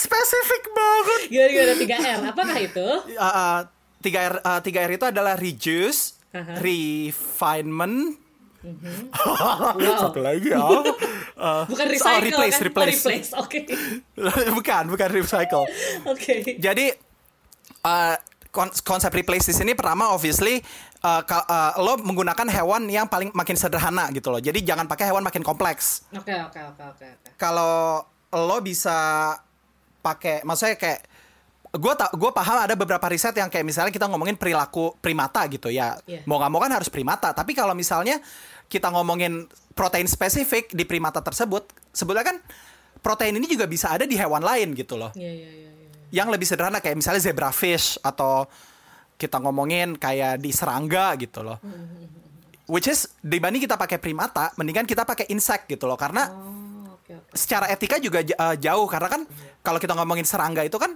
Spesifik 0.00 0.64
banget. 0.70 1.20
Gimana 1.28 1.72
3R? 1.76 2.18
Apakah 2.26 2.56
itu? 2.58 2.88
Eh, 3.10 3.20
eh, 3.20 3.58
3R 4.00 4.34
eh, 4.40 4.60
3R 4.62 4.90
itu 4.90 5.04
adalah 5.04 5.34
reduce, 5.36 6.16
Aha. 6.30 6.56
refinement, 6.56 8.16
Wow. 8.60 9.96
satu 9.96 10.20
lagi 10.20 10.52
ya. 10.52 10.60
Eh, 10.60 11.62
Bukan 11.72 11.86
oh, 11.86 11.92
recycle 11.96 12.28
replace, 12.28 12.56
kan? 12.56 12.60
Oh, 12.60 12.68
replace. 12.68 13.00
replace. 13.00 13.30
Oke. 13.32 13.58
bukan, 14.56 14.82
bukan 14.92 15.08
recycle. 15.16 15.64
Oke. 16.04 16.60
Jadi 16.60 16.92
uh, 17.88 18.14
kon- 18.52 18.74
konsep 18.84 19.08
replace 19.16 19.48
di 19.48 19.54
sini 19.56 19.72
pertama 19.72 20.12
obviously 20.12 20.60
uh, 21.00 21.22
uh, 21.24 21.72
lo 21.80 21.96
menggunakan 22.04 22.46
hewan 22.52 22.84
yang 22.92 23.08
paling 23.08 23.32
makin 23.32 23.56
sederhana 23.56 24.12
gitu 24.12 24.28
loh. 24.28 24.42
Jadi 24.42 24.60
jangan 24.60 24.84
pakai 24.84 25.08
hewan 25.08 25.24
makin 25.24 25.40
kompleks. 25.40 26.04
Oke, 26.12 26.34
oke, 26.36 26.60
oke, 26.60 26.82
oke, 26.84 27.06
oke. 27.16 27.28
Kalau 27.40 28.04
lo 28.36 28.56
bisa 28.60 29.32
pakai 30.04 30.44
maksudnya 30.44 30.76
kayak 30.76 31.00
gue 31.70 31.94
tak 31.94 32.10
gue 32.12 32.30
paham 32.30 32.56
ada 32.60 32.74
beberapa 32.74 33.06
riset 33.06 33.30
yang 33.32 33.46
kayak 33.46 33.62
misalnya 33.62 33.90
kita 33.90 34.06
ngomongin 34.06 34.34
perilaku 34.34 34.90
primata 34.98 35.46
gitu 35.46 35.70
ya 35.70 35.94
Iya. 36.02 36.26
mau 36.26 36.36
nggak 36.36 36.50
mau 36.50 36.58
kan 36.58 36.72
harus 36.72 36.90
primata 36.90 37.30
tapi 37.30 37.54
kalau 37.54 37.72
misalnya 37.72 38.18
kita 38.66 38.90
ngomongin 38.90 39.46
protein 39.72 40.04
spesifik 40.04 40.70
di 40.70 40.82
primata 40.82 41.18
tersebut 41.18 41.62
sebetulnya 41.90 42.26
kan 42.26 42.36
protein 42.98 43.38
ini 43.38 43.46
juga 43.46 43.64
bisa 43.64 43.86
ada 43.88 44.02
di 44.02 44.18
hewan 44.18 44.42
lain 44.42 44.74
gitu 44.74 44.98
loh 44.98 45.14
Iya, 45.14 45.30
iya, 45.30 45.46
iya, 45.46 45.70
iya. 45.70 45.88
yang 46.10 46.26
lebih 46.26 46.42
sederhana 46.42 46.82
kayak 46.82 46.98
misalnya 46.98 47.22
zebrafish 47.22 48.02
atau 48.02 48.50
kita 49.14 49.38
ngomongin 49.38 49.94
kayak 49.94 50.40
di 50.40 50.48
serangga 50.48 51.12
gitu 51.14 51.44
loh. 51.44 51.60
Which 52.72 52.86
is 52.86 53.04
dibanding 53.18 53.60
kita 53.60 53.74
pakai 53.74 53.98
primata, 53.98 54.54
mendingan 54.54 54.86
kita 54.86 55.02
pakai 55.02 55.26
insect 55.28 55.66
gitu 55.66 55.84
loh 55.84 55.94
karena 55.94 56.30
Oh, 56.30 56.94
oke, 56.94 57.10
oke. 57.10 57.34
secara 57.34 57.66
etika 57.68 57.98
juga 57.98 58.22
uh, 58.22 58.56
jauh 58.56 58.86
karena 58.86 59.08
kan 59.10 59.22
kalau 59.60 59.76
kita 59.76 59.92
ngomongin 59.92 60.22
serangga 60.22 60.62
itu 60.62 60.78
kan 60.78 60.94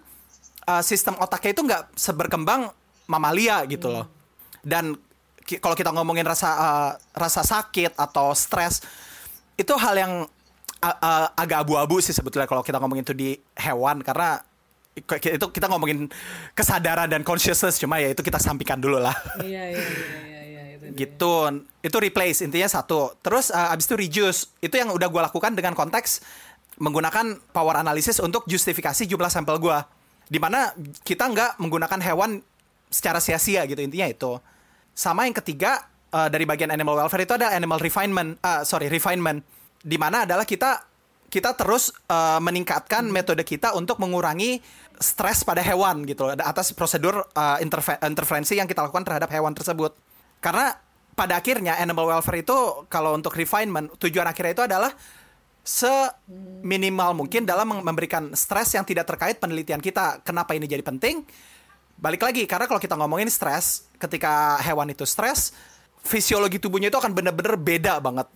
uh, 0.68 0.82
sistem 0.84 1.16
otaknya 1.20 1.50
itu 1.52 1.62
nggak 1.64 1.82
seberkembang 1.96 2.72
mamalia 3.06 3.62
gitu 3.68 3.92
loh. 3.92 4.06
Dan 4.64 4.96
ki- 5.44 5.60
kalau 5.60 5.76
kita 5.76 5.92
ngomongin 5.92 6.24
rasa 6.24 6.50
uh, 6.56 6.90
rasa 7.12 7.44
sakit 7.44 7.96
atau 7.96 8.32
stres 8.32 8.80
itu 9.54 9.70
hal 9.76 9.94
yang 9.94 10.12
uh, 10.80 10.88
uh, 10.88 11.26
agak 11.36 11.62
abu-abu 11.62 12.00
sih 12.00 12.16
sebetulnya 12.16 12.48
kalau 12.48 12.64
kita 12.64 12.80
ngomongin 12.80 13.04
itu 13.04 13.14
di 13.14 13.30
hewan. 13.56 14.00
Karena 14.00 14.40
itu 14.94 15.46
kita 15.50 15.66
ngomongin 15.66 16.06
kesadaran 16.54 17.10
dan 17.10 17.26
consciousness 17.26 17.82
cuma 17.82 17.98
ya 17.98 18.14
itu 18.14 18.22
kita 18.22 18.38
sampingkan 18.38 18.78
dulu 18.78 19.02
lah. 19.02 19.14
Iya, 19.42 19.74
iya, 19.74 20.40
iya, 20.46 20.62
itu 20.78 20.84
gitu. 20.94 21.34
Itu 21.82 21.96
replace 21.98 22.46
intinya 22.46 22.70
satu. 22.70 23.14
Terus 23.20 23.50
uh, 23.50 23.74
abis 23.74 23.90
itu 23.90 23.96
reduce. 23.98 24.40
Itu 24.62 24.78
yang 24.78 24.94
udah 24.94 25.08
gue 25.10 25.22
lakukan 25.30 25.52
dengan 25.52 25.74
konteks 25.74 26.22
menggunakan 26.78 27.38
power 27.54 27.78
analysis 27.78 28.18
untuk 28.18 28.46
justifikasi 28.50 29.06
jumlah 29.06 29.30
sampel 29.30 29.58
gue. 29.58 29.78
Di 30.24 30.38
mana 30.40 30.72
kita 31.04 31.28
nggak 31.28 31.60
menggunakan 31.60 32.00
hewan 32.00 32.40
secara 32.88 33.18
sia-sia 33.18 33.66
gitu 33.66 33.80
intinya 33.82 34.06
itu. 34.06 34.32
Sama 34.94 35.26
yang 35.26 35.34
ketiga 35.34 35.82
uh, 36.14 36.30
dari 36.30 36.46
bagian 36.46 36.70
animal 36.70 36.94
welfare 37.02 37.26
itu 37.26 37.34
ada 37.34 37.50
animal 37.50 37.82
refinement, 37.82 38.38
uh, 38.40 38.62
sorry 38.62 38.86
refinement, 38.86 39.42
di 39.82 39.98
mana 39.98 40.22
adalah 40.22 40.46
kita 40.46 40.86
kita 41.28 41.58
terus 41.58 41.90
uh, 42.06 42.38
meningkatkan 42.38 43.10
metode 43.10 43.42
kita 43.42 43.74
untuk 43.74 43.98
mengurangi 43.98 44.62
stres 45.02 45.42
pada 45.42 45.58
hewan 45.66 46.06
gitu 46.06 46.30
atas 46.30 46.70
prosedur 46.70 47.26
uh, 47.34 47.58
interve 47.58 47.98
intervensi 48.06 48.54
yang 48.54 48.70
kita 48.70 48.86
lakukan 48.86 49.02
terhadap 49.02 49.26
hewan 49.34 49.50
tersebut. 49.50 49.98
Karena 50.38 50.70
pada 51.18 51.42
akhirnya 51.42 51.74
animal 51.82 52.14
welfare 52.14 52.46
itu 52.46 52.86
kalau 52.86 53.18
untuk 53.18 53.34
refinement 53.34 53.90
tujuan 53.98 54.30
akhirnya 54.30 54.52
itu 54.54 54.64
adalah 54.70 54.90
seminimal 55.64 57.16
mungkin 57.16 57.48
dalam 57.48 57.80
memberikan 57.80 58.36
stres 58.36 58.76
yang 58.76 58.84
tidak 58.84 59.08
terkait 59.08 59.40
penelitian 59.40 59.80
kita. 59.80 60.20
Kenapa 60.20 60.52
ini 60.52 60.68
jadi 60.68 60.84
penting? 60.84 61.24
Balik 61.96 62.20
lagi 62.20 62.44
karena 62.44 62.68
kalau 62.68 62.78
kita 62.78 63.00
ngomongin 63.00 63.32
stres, 63.32 63.88
ketika 63.96 64.60
hewan 64.60 64.92
itu 64.92 65.08
stres, 65.08 65.56
fisiologi 66.04 66.60
tubuhnya 66.60 66.92
itu 66.92 67.00
akan 67.00 67.16
benar-benar 67.16 67.56
beda 67.56 67.96
banget. 67.98 68.28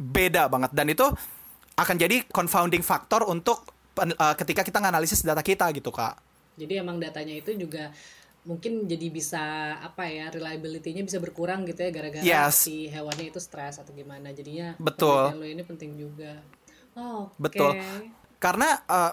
Beda 0.00 0.48
banget 0.48 0.72
dan 0.72 0.88
itu 0.88 1.04
akan 1.76 1.96
jadi 2.00 2.24
confounding 2.32 2.80
factor 2.80 3.28
untuk 3.28 3.68
uh, 4.00 4.34
ketika 4.40 4.64
kita 4.64 4.80
nganalisis 4.80 5.20
data 5.20 5.44
kita 5.44 5.68
gitu 5.76 5.92
kak. 5.92 6.16
Jadi 6.56 6.80
emang 6.80 6.96
datanya 6.96 7.36
itu 7.36 7.52
juga 7.52 7.92
mungkin 8.42 8.90
jadi 8.90 9.06
bisa 9.06 9.42
apa 9.78 10.10
ya 10.10 10.26
reliability-nya 10.34 11.06
bisa 11.06 11.22
berkurang 11.22 11.62
gitu 11.62 11.86
ya 11.86 11.90
gara-gara 11.94 12.24
yes. 12.26 12.66
si 12.66 12.90
hewannya 12.90 13.30
itu 13.30 13.38
stres 13.38 13.78
atau 13.78 13.94
gimana 13.94 14.34
jadinya 14.34 14.74
betul 14.82 15.30
lo 15.38 15.46
ini 15.46 15.62
penting 15.62 15.94
juga 15.94 16.42
oh 16.98 17.28
okay. 17.28 17.40
betul 17.40 17.72
karena 18.42 18.68
uh, 18.90 19.12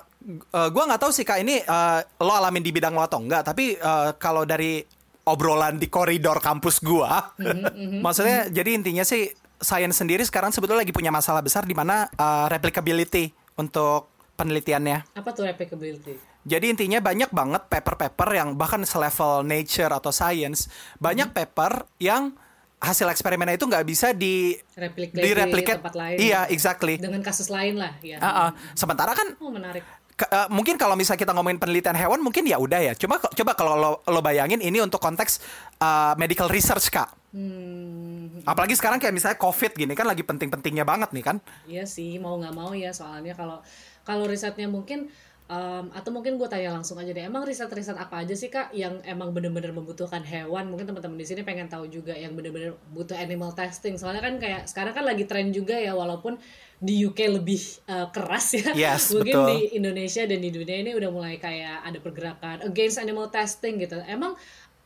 uh, 0.57 0.69
gue 0.73 0.83
nggak 0.89 1.01
tahu 1.01 1.11
sih 1.13 1.21
kak 1.21 1.45
ini 1.45 1.61
uh, 1.61 2.01
lo 2.25 2.33
alamin 2.33 2.65
di 2.65 2.73
bidang 2.73 2.97
lo 2.97 3.05
atau 3.05 3.21
enggak 3.21 3.45
tapi 3.45 3.77
uh, 3.77 4.17
kalau 4.17 4.41
dari 4.43 4.81
obrolan 5.29 5.77
di 5.77 5.85
koridor 5.85 6.41
kampus 6.41 6.81
gue 6.81 7.05
mm-hmm, 7.05 7.61
mm-hmm, 7.69 7.99
maksudnya 8.05 8.49
mm-hmm. 8.49 8.55
jadi 8.57 8.69
intinya 8.73 9.05
sih 9.05 9.29
sains 9.59 9.93
sendiri 9.93 10.23
sekarang 10.23 10.49
sebetulnya 10.55 10.87
lagi 10.87 10.95
punya 10.95 11.11
masalah 11.11 11.43
besar 11.43 11.67
di 11.67 11.75
mana 11.75 12.07
uh, 12.15 12.47
replicability 12.47 13.35
untuk 13.59 14.07
penelitiannya. 14.39 15.19
Apa 15.19 15.35
tuh 15.35 15.51
replicability? 15.51 16.15
Jadi 16.47 16.65
intinya 16.71 17.03
banyak 17.03 17.27
banget 17.35 17.67
paper-paper 17.67 18.29
yang 18.31 18.49
bahkan 18.55 18.79
selevel 18.87 19.43
Nature 19.43 19.91
atau 19.91 20.15
Science, 20.15 20.71
banyak 21.03 21.35
hmm. 21.35 21.35
paper 21.35 21.83
yang 21.99 22.31
hasil 22.79 23.11
eksperimennya 23.11 23.59
itu 23.59 23.67
nggak 23.67 23.85
bisa 23.85 24.15
di 24.15 24.55
replicate 24.79 25.51
di 25.51 25.63
tempat 25.75 25.95
lain. 25.95 26.17
Iya, 26.17 26.47
exactly. 26.47 26.95
Dengan 26.95 27.19
kasus 27.19 27.51
lain 27.51 27.75
lah, 27.75 27.91
ya. 27.99 28.17
Uh 28.23 28.27
-uh. 28.27 28.49
Sementara 28.71 29.11
kan 29.11 29.35
Oh, 29.43 29.51
menarik. 29.51 29.83
Ke, 30.19 30.27
uh, 30.27 30.51
mungkin 30.51 30.75
kalau 30.75 30.99
misalnya 30.99 31.23
kita 31.23 31.31
ngomongin 31.31 31.59
penelitian 31.63 31.95
hewan 31.95 32.19
mungkin 32.19 32.43
ya 32.43 32.59
udah 32.59 32.79
ya. 32.79 32.93
Cuma 32.95 33.19
coba 33.19 33.51
kalau 33.55 33.75
lo, 33.79 33.91
lo 34.03 34.19
bayangin 34.19 34.59
ini 34.59 34.79
untuk 34.83 34.99
konteks 34.99 35.39
uh, 35.79 36.15
medical 36.19 36.51
research, 36.51 36.91
Kak. 36.91 37.07
Hmm. 37.31 38.43
Apalagi 38.43 38.75
sekarang 38.75 38.99
kayak 38.99 39.15
misalnya 39.15 39.39
COVID 39.39 39.75
gini 39.75 39.93
kan 39.95 40.07
lagi 40.07 40.23
penting-pentingnya 40.23 40.83
banget 40.83 41.11
nih 41.15 41.23
kan. 41.23 41.37
Iya 41.67 41.83
sih, 41.87 42.19
mau 42.19 42.35
nggak 42.39 42.55
mau 42.55 42.71
ya 42.75 42.91
soalnya 42.91 43.35
kalau 43.35 43.63
kalau 44.03 44.27
risetnya 44.27 44.67
mungkin 44.67 45.11
um, 45.49 45.89
atau 45.91 46.13
mungkin 46.13 46.38
gue 46.38 46.45
tanya 46.45 46.77
langsung 46.77 46.95
aja 47.01 47.09
deh 47.09 47.25
emang 47.25 47.41
riset-riset 47.41 47.97
apa 47.97 48.21
aja 48.21 48.38
sih 48.38 48.53
kak 48.53 48.69
yang 48.71 49.01
emang 49.03 49.33
bener-bener 49.33 49.73
membutuhkan 49.73 50.21
hewan? 50.21 50.69
Mungkin 50.69 50.85
teman-teman 50.85 51.17
di 51.17 51.25
sini 51.25 51.41
pengen 51.41 51.65
tahu 51.67 51.89
juga 51.89 52.13
yang 52.13 52.38
bener-bener 52.38 52.77
butuh 52.93 53.17
animal 53.17 53.51
testing. 53.57 53.97
Soalnya 53.97 54.21
kan 54.21 54.38
kayak 54.38 54.69
sekarang 54.69 54.93
kan 54.93 55.03
lagi 55.03 55.25
tren 55.25 55.49
juga 55.49 55.75
ya 55.75 55.97
walaupun 55.97 56.38
di 56.79 57.03
UK 57.03 57.41
lebih 57.41 57.59
uh, 57.89 58.07
keras 58.13 58.55
ya. 58.55 58.71
Yes, 58.77 59.09
mungkin 59.17 59.35
betul. 59.35 59.47
di 59.49 59.59
Indonesia 59.75 60.23
dan 60.23 60.39
di 60.39 60.49
dunia 60.53 60.77
ini 60.85 60.91
udah 60.93 61.09
mulai 61.09 61.35
kayak 61.41 61.83
ada 61.83 61.97
pergerakan 61.99 62.63
against 62.69 63.01
animal 63.01 63.27
testing 63.33 63.81
gitu. 63.81 63.97
Emang 64.05 64.38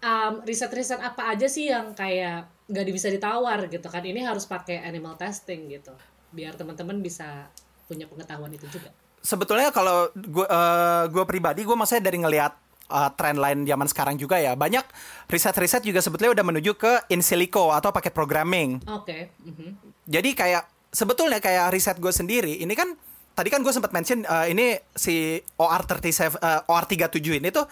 um, 0.01 0.33
riset-riset 0.47 1.03
apa 1.03 1.35
aja 1.35 1.45
sih 1.45 1.69
yang 1.69 1.91
kayak 1.91 2.47
nggak 2.71 2.87
bisa 2.89 3.11
ditawar 3.11 3.67
gitu 3.67 3.91
kan? 3.91 4.01
Ini 4.01 4.23
harus 4.23 4.47
pakai 4.47 4.81
animal 4.87 5.19
testing 5.19 5.67
gitu 5.67 5.93
biar 6.33 6.57
teman-teman 6.57 6.97
bisa 6.97 7.45
punya 7.85 8.09
pengetahuan 8.09 8.49
itu 8.49 8.65
juga 8.73 8.89
sebetulnya 9.23 9.71
kalau 9.71 10.11
gue 10.13 10.43
uh, 10.43 11.07
gue 11.07 11.23
pribadi 11.23 11.63
gue 11.63 11.73
maksudnya 11.73 12.11
dari 12.11 12.19
ngelihat 12.19 12.53
uh, 12.91 13.09
trend 13.15 13.39
lain 13.39 13.63
zaman 13.63 13.87
sekarang 13.87 14.15
juga 14.19 14.35
ya 14.37 14.53
banyak 14.59 14.83
riset-riset 15.31 15.87
juga 15.87 16.03
sebetulnya 16.03 16.35
udah 16.35 16.45
menuju 16.45 16.75
ke 16.75 17.07
in 17.15 17.23
silico 17.23 17.71
atau 17.71 17.95
pakai 17.95 18.11
programming. 18.11 18.83
Oke. 18.91 19.07
Okay. 19.07 19.21
Mm 19.47 19.53
-hmm. 19.55 19.69
Jadi 20.11 20.29
kayak 20.35 20.63
sebetulnya 20.91 21.39
kayak 21.39 21.71
riset 21.71 21.97
gue 22.03 22.11
sendiri 22.11 22.59
ini 22.59 22.75
kan 22.75 22.93
tadi 23.33 23.47
kan 23.47 23.63
gue 23.63 23.71
sempat 23.71 23.95
mention 23.95 24.27
uh, 24.27 24.45
ini 24.45 24.75
si 24.93 25.39
OR37 25.55 26.37
uh, 26.37 26.69
OR37 26.69 27.39
ini 27.39 27.49
tuh 27.49 27.65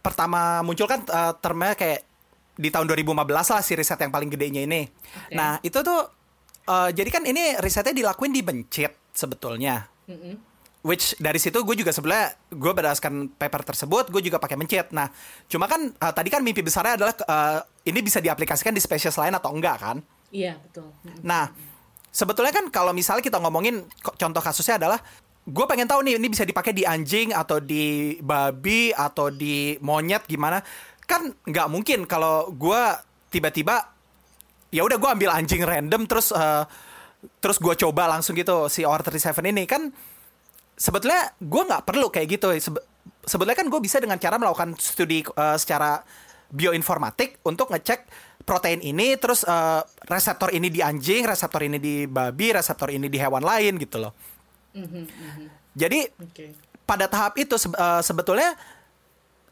pertama 0.00 0.64
muncul 0.64 0.88
kan 0.88 1.04
uh, 1.12 1.36
termnya 1.36 1.76
kayak 1.76 2.02
di 2.54 2.70
tahun 2.70 2.86
2015 2.86 3.28
lah 3.28 3.62
si 3.62 3.76
riset 3.76 4.00
yang 4.00 4.10
paling 4.14 4.32
gedenya 4.32 4.64
ini. 4.64 4.88
Okay. 4.88 5.36
Nah 5.36 5.60
itu 5.60 5.84
tuh 5.84 6.00
uh, 6.72 6.88
jadi 6.88 7.10
kan 7.12 7.28
ini 7.28 7.60
risetnya 7.60 7.92
dilakuin 7.92 8.32
di 8.32 8.40
Bencit 8.40 9.12
sebetulnya. 9.12 9.84
Mm 10.08 10.16
-hmm 10.16 10.53
which 10.84 11.16
dari 11.16 11.40
situ 11.40 11.64
gue 11.64 11.76
juga 11.80 11.90
sebenarnya 11.96 12.36
gue 12.52 12.72
berdasarkan 12.76 13.32
paper 13.40 13.62
tersebut 13.64 14.12
gue 14.12 14.22
juga 14.28 14.36
pakai 14.36 14.60
mencet. 14.60 14.92
Nah 14.92 15.08
cuma 15.48 15.64
kan 15.64 15.88
uh, 15.88 16.12
tadi 16.12 16.28
kan 16.28 16.44
mimpi 16.44 16.60
besarnya 16.60 17.00
adalah 17.00 17.16
uh, 17.24 17.58
ini 17.88 18.04
bisa 18.04 18.20
diaplikasikan 18.20 18.76
di 18.76 18.84
spesies 18.84 19.16
lain 19.16 19.32
atau 19.32 19.48
enggak 19.56 19.80
kan? 19.80 19.96
Iya 20.28 20.60
betul. 20.60 20.92
Nah 21.24 21.48
sebetulnya 22.12 22.52
kan 22.52 22.68
kalau 22.68 22.92
misalnya 22.92 23.24
kita 23.24 23.40
ngomongin 23.40 23.88
contoh 24.20 24.44
kasusnya 24.44 24.76
adalah 24.76 25.00
gue 25.44 25.64
pengen 25.64 25.88
tahu 25.88 26.04
nih 26.04 26.20
ini 26.20 26.28
bisa 26.28 26.44
dipakai 26.44 26.76
di 26.76 26.84
anjing 26.84 27.32
atau 27.32 27.64
di 27.64 28.20
babi 28.20 28.92
atau 28.92 29.32
di 29.32 29.80
monyet 29.80 30.28
gimana? 30.28 30.60
Kan 31.08 31.32
nggak 31.48 31.68
mungkin 31.72 32.04
kalau 32.04 32.52
gue 32.52 32.82
tiba-tiba 33.32 33.88
ya 34.68 34.84
udah 34.84 35.00
gue 35.00 35.10
ambil 35.16 35.30
anjing 35.32 35.64
random 35.64 36.04
terus 36.04 36.28
uh, 36.28 36.68
terus 37.40 37.56
gue 37.56 37.72
coba 37.72 38.04
langsung 38.04 38.36
gitu 38.36 38.68
si 38.68 38.84
OR37 38.84 39.32
ini. 39.48 39.64
Kan 39.64 39.96
sebetulnya 40.74 41.34
gue 41.38 41.62
nggak 41.64 41.82
perlu 41.86 42.10
kayak 42.10 42.28
gitu 42.38 42.50
Sebe 42.58 42.80
sebetulnya 43.24 43.56
kan 43.56 43.66
gue 43.70 43.80
bisa 43.80 43.96
dengan 44.02 44.20
cara 44.20 44.36
melakukan 44.36 44.76
studi 44.76 45.24
uh, 45.24 45.56
secara 45.56 46.04
bioinformatik 46.52 47.40
untuk 47.46 47.72
ngecek 47.72 48.04
protein 48.44 48.84
ini 48.84 49.16
terus 49.16 49.42
uh, 49.48 49.80
reseptor 50.06 50.52
ini 50.52 50.68
di 50.68 50.84
anjing 50.84 51.24
reseptor 51.24 51.64
ini 51.64 51.80
di 51.80 52.04
babi 52.04 52.52
reseptor 52.52 52.92
ini 52.92 53.08
di 53.08 53.16
hewan 53.16 53.40
lain 53.40 53.80
gitu 53.80 53.96
loh 54.04 54.12
mm 54.76 54.86
-hmm. 54.86 55.04
jadi 55.72 56.00
okay. 56.20 56.52
pada 56.84 57.08
tahap 57.08 57.40
itu 57.40 57.56
se 57.56 57.72
uh, 57.72 58.04
sebetulnya 58.04 58.52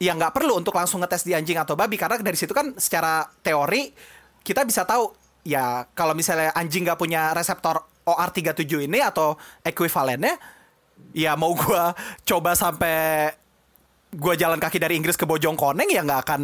ya 0.03 0.13
nggak 0.13 0.35
perlu 0.37 0.59
untuk 0.61 0.77
langsung 0.77 1.01
ngetes 1.01 1.25
di 1.25 1.33
anjing 1.33 1.57
atau 1.57 1.79
babi 1.79 1.97
karena 1.97 2.21
dari 2.21 2.37
situ 2.37 2.53
kan 2.53 2.77
secara 2.77 3.25
teori 3.41 3.95
kita 4.43 4.67
bisa 4.67 4.83
tahu 4.83 5.15
ya 5.47 5.87
kalau 5.95 6.13
misalnya 6.13 6.51
anjing 6.59 6.85
nggak 6.85 6.99
punya 6.99 7.31
reseptor 7.33 7.83
OR37 8.03 8.91
ini 8.91 8.99
atau 8.99 9.39
ekuivalennya 9.63 10.62
ya 11.13 11.37
mau 11.37 11.53
gue 11.57 11.85
coba 12.29 12.57
sampai 12.57 13.31
gue 14.13 14.35
jalan 14.37 14.61
kaki 14.61 14.77
dari 14.77 14.97
Inggris 15.01 15.17
ke 15.17 15.25
Bojongkoneng 15.25 15.89
ya 15.89 16.05
nggak 16.05 16.21
akan 16.29 16.41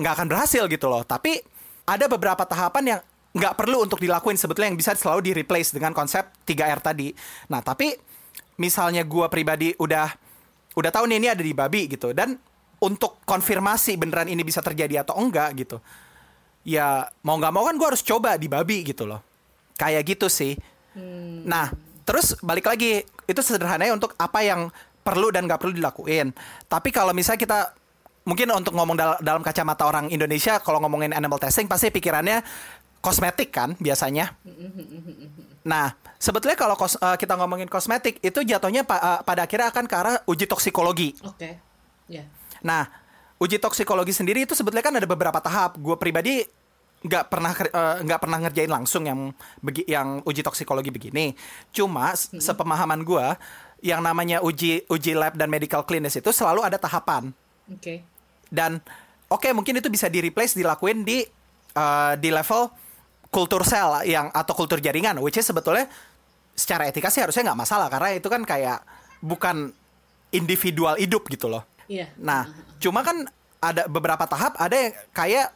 nggak 0.00 0.12
akan 0.16 0.26
berhasil 0.28 0.64
gitu 0.68 0.86
loh. 0.88 1.04
Tapi 1.04 1.40
ada 1.84 2.08
beberapa 2.08 2.44
tahapan 2.48 2.96
yang 2.96 3.00
nggak 3.34 3.54
perlu 3.58 3.82
untuk 3.82 3.98
dilakuin 3.98 4.38
sebetulnya 4.38 4.70
yang 4.72 4.78
bisa 4.78 4.94
selalu 4.94 5.20
di 5.26 5.32
replace 5.34 5.74
dengan 5.74 5.90
konsep 5.90 6.22
3R 6.46 6.80
tadi. 6.80 7.10
Nah 7.50 7.60
tapi 7.60 7.92
misalnya 8.58 9.02
gue 9.02 9.26
pribadi 9.26 9.74
udah 9.76 10.06
udah 10.74 10.90
tahu 10.90 11.06
nih 11.10 11.18
ini 11.22 11.28
ada 11.30 11.42
di 11.42 11.54
babi 11.54 11.86
gitu 11.90 12.10
dan 12.14 12.38
untuk 12.82 13.22
konfirmasi 13.24 13.96
beneran 13.98 14.30
ini 14.30 14.42
bisa 14.42 14.60
terjadi 14.60 15.06
atau 15.06 15.18
enggak 15.18 15.54
gitu 15.58 15.78
ya 16.66 17.06
mau 17.22 17.38
nggak 17.38 17.52
mau 17.54 17.64
kan 17.66 17.74
gue 17.78 17.88
harus 17.94 18.02
coba 18.02 18.34
di 18.40 18.50
babi 18.50 18.82
gitu 18.82 19.06
loh 19.06 19.22
kayak 19.78 20.02
gitu 20.16 20.26
sih 20.26 20.58
hmm. 20.98 21.46
nah 21.46 21.70
terus 22.02 22.34
balik 22.42 22.66
lagi 22.66 23.06
itu 23.28 23.40
sederhananya 23.40 23.94
untuk 23.96 24.12
apa 24.16 24.40
yang 24.44 24.68
perlu 25.04 25.28
dan 25.28 25.44
nggak 25.44 25.60
perlu 25.60 25.74
dilakuin. 25.76 26.32
Tapi 26.66 26.88
kalau 26.88 27.12
misalnya 27.12 27.40
kita 27.40 27.58
mungkin 28.24 28.48
untuk 28.56 28.72
ngomong 28.72 28.96
dal 28.96 29.20
dalam 29.20 29.44
kacamata 29.44 29.84
orang 29.84 30.08
Indonesia, 30.08 30.56
kalau 30.64 30.80
ngomongin 30.80 31.12
animal 31.12 31.36
testing 31.36 31.68
pasti 31.68 31.92
pikirannya 31.92 32.40
kosmetik 33.04 33.52
kan 33.52 33.76
biasanya. 33.76 34.32
Nah, 35.68 35.92
sebetulnya 36.16 36.56
kalau 36.56 36.72
kos, 36.72 36.96
uh, 36.96 37.20
kita 37.20 37.36
ngomongin 37.36 37.68
kosmetik 37.68 38.16
itu 38.24 38.40
jatuhnya 38.40 38.88
pa, 38.88 38.96
uh, 38.96 39.20
pada 39.20 39.44
akhirnya 39.44 39.68
akan 39.68 39.84
ke 39.84 39.94
arah 39.94 40.16
uji 40.24 40.48
toksikologi. 40.48 41.12
Oke. 41.20 41.36
Okay. 41.36 41.52
Yeah. 42.08 42.24
Nah, 42.64 42.88
uji 43.36 43.60
toksikologi 43.60 44.16
sendiri 44.16 44.48
itu 44.48 44.56
sebetulnya 44.56 44.80
kan 44.80 44.96
ada 44.96 45.04
beberapa 45.04 45.36
tahap. 45.44 45.76
Gue 45.76 46.00
pribadi 46.00 46.48
nggak 47.04 47.24
pernah 47.28 47.52
eh, 47.52 47.96
nggak 48.00 48.18
uh, 48.18 48.22
pernah 48.22 48.38
ngerjain 48.40 48.72
langsung 48.72 49.04
yang 49.04 49.30
begi, 49.60 49.84
yang 49.84 50.24
uji 50.24 50.40
toksikologi 50.40 50.88
begini. 50.88 51.36
Cuma 51.70 52.16
hmm. 52.16 52.40
sepemahaman 52.40 53.04
gue 53.04 53.26
yang 53.84 54.00
namanya 54.00 54.40
uji 54.40 54.88
uji 54.88 55.12
lab 55.12 55.36
dan 55.36 55.52
medical 55.52 55.84
clearness 55.84 56.16
itu 56.16 56.32
selalu 56.32 56.64
ada 56.64 56.80
tahapan. 56.80 57.28
Oke. 57.68 57.80
Okay. 57.80 57.98
Dan 58.48 58.80
oke 59.28 59.44
okay, 59.44 59.52
mungkin 59.52 59.76
itu 59.76 59.92
bisa 59.92 60.08
di 60.08 60.24
replace 60.24 60.56
dilakuin 60.56 61.04
di 61.04 61.20
uh, 61.76 62.16
di 62.16 62.32
level 62.32 62.72
kultur 63.28 63.66
sel 63.68 64.08
yang 64.08 64.32
atau 64.32 64.56
kultur 64.56 64.80
jaringan, 64.80 65.20
which 65.20 65.36
is 65.36 65.44
sebetulnya 65.44 65.84
secara 66.56 66.88
etika 66.88 67.12
sih 67.12 67.20
harusnya 67.20 67.52
nggak 67.52 67.60
masalah 67.66 67.90
karena 67.92 68.16
itu 68.16 68.30
kan 68.30 68.46
kayak 68.46 68.80
bukan 69.20 69.74
individual 70.32 70.96
hidup 70.96 71.28
gitu 71.28 71.52
loh. 71.52 71.66
Iya. 71.90 72.08
Nah, 72.16 72.48
cuma 72.80 73.04
kan 73.04 73.28
ada 73.60 73.84
beberapa 73.90 74.24
tahap 74.24 74.56
ada 74.56 74.72
yang 74.72 74.94
kayak 75.12 75.52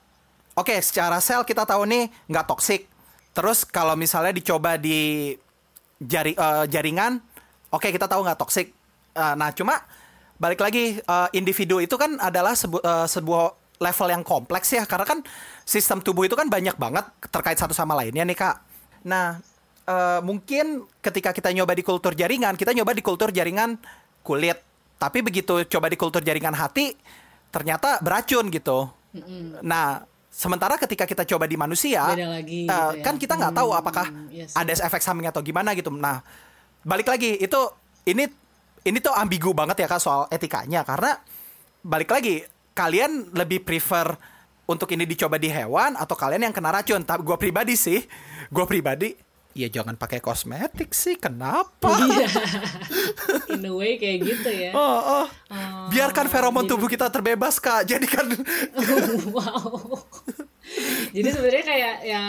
oke 0.58 0.74
secara 0.82 1.22
sel 1.22 1.46
kita 1.46 1.62
tahu 1.62 1.86
nih 1.86 2.10
nggak 2.26 2.46
toksik. 2.50 2.90
Terus 3.30 3.62
kalau 3.62 3.94
misalnya 3.94 4.34
dicoba 4.34 4.74
di 4.74 5.30
jari 6.02 6.34
eh, 6.34 6.64
jaringan, 6.66 7.22
oke 7.70 7.86
kita 7.86 8.10
tahu 8.10 8.26
nggak 8.26 8.38
toksik. 8.42 8.74
Eh, 9.14 9.34
nah, 9.38 9.54
cuma 9.54 9.78
balik 10.42 10.58
lagi 10.58 10.98
eh, 10.98 11.28
individu 11.38 11.78
itu 11.78 11.94
kan 11.94 12.18
adalah 12.18 12.58
sebu- 12.58 12.82
eh, 12.82 13.06
sebuah 13.06 13.54
level 13.78 14.08
yang 14.10 14.26
kompleks 14.26 14.74
ya 14.74 14.82
karena 14.90 15.06
kan 15.06 15.22
sistem 15.62 16.02
tubuh 16.02 16.26
itu 16.26 16.34
kan 16.34 16.50
banyak 16.50 16.74
banget 16.74 17.06
terkait 17.30 17.54
satu 17.54 17.70
sama 17.70 17.94
lainnya 17.94 18.26
nih 18.26 18.34
kak. 18.34 18.58
Nah 19.06 19.38
eh, 19.86 20.20
mungkin 20.26 20.82
ketika 20.98 21.30
kita 21.30 21.54
nyoba 21.54 21.78
di 21.78 21.86
kultur 21.86 22.18
jaringan 22.18 22.58
kita 22.58 22.74
nyoba 22.74 22.90
di 22.90 23.06
kultur 23.06 23.30
jaringan 23.30 23.78
kulit 24.26 24.58
tapi 24.98 25.22
begitu 25.22 25.62
coba 25.70 25.86
di 25.86 25.94
kultur 25.94 26.26
jaringan 26.26 26.58
hati 26.58 26.98
ternyata 27.54 28.02
beracun 28.02 28.50
gitu. 28.50 28.90
Nah 29.62 30.02
sementara 30.38 30.78
ketika 30.78 31.02
kita 31.02 31.26
coba 31.26 31.44
di 31.44 31.58
manusia 31.58 32.14
Beda 32.14 32.30
lagi 32.30 32.62
gitu 32.62 32.70
ya. 32.94 33.02
kan 33.02 33.18
kita 33.18 33.34
nggak 33.34 33.54
tahu 33.58 33.68
Hmm, 33.68 33.80
apakah 33.82 34.06
iya 34.30 34.46
sih. 34.46 34.54
ada 34.54 34.70
efek 34.70 35.02
samping 35.02 35.26
atau 35.26 35.42
gimana 35.42 35.74
gitu. 35.74 35.90
Nah 35.90 36.22
balik 36.80 37.10
lagi 37.10 37.34
itu 37.36 37.58
ini 38.06 38.30
ini 38.86 38.98
tuh 39.02 39.10
ambigu 39.10 39.50
banget 39.50 39.82
ya 39.82 39.90
kak 39.90 39.98
soal 39.98 40.30
etikanya 40.30 40.86
karena 40.86 41.18
balik 41.82 42.06
lagi 42.08 42.46
kalian 42.70 43.34
lebih 43.34 43.66
prefer 43.66 44.14
untuk 44.64 44.86
ini 44.88 45.02
dicoba 45.02 45.34
di 45.36 45.50
hewan 45.50 45.98
atau 45.98 46.14
kalian 46.14 46.46
yang 46.46 46.54
kena 46.54 46.70
racun 46.70 47.02
tapi 47.02 47.26
gue 47.26 47.34
pribadi 47.34 47.74
sih 47.74 47.98
gue 48.48 48.64
pribadi 48.64 49.18
ya 49.58 49.66
jangan 49.68 49.94
pakai 49.94 50.18
kosmetik 50.18 50.90
sih 50.92 51.18
kenapa 51.18 51.90
Iya. 51.98 52.30
In 53.52 53.64
a 53.64 53.72
way 53.72 53.96
kayak 53.96 54.22
gitu 54.22 54.48
ya. 54.48 54.70
Oh, 54.70 55.24
oh. 55.24 55.26
biarkan 55.88 56.26
feromon 56.26 56.62
jadi- 56.62 56.70
tubuh 56.70 56.86
kita 56.86 57.08
terbebas 57.08 57.58
kak 57.58 57.82
jadi 57.84 58.06
kan 58.06 58.26
wow. 59.34 59.98
Jadi 61.08 61.24
sebenarnya 61.26 61.64
kayak 61.64 61.94
ya 62.04 62.22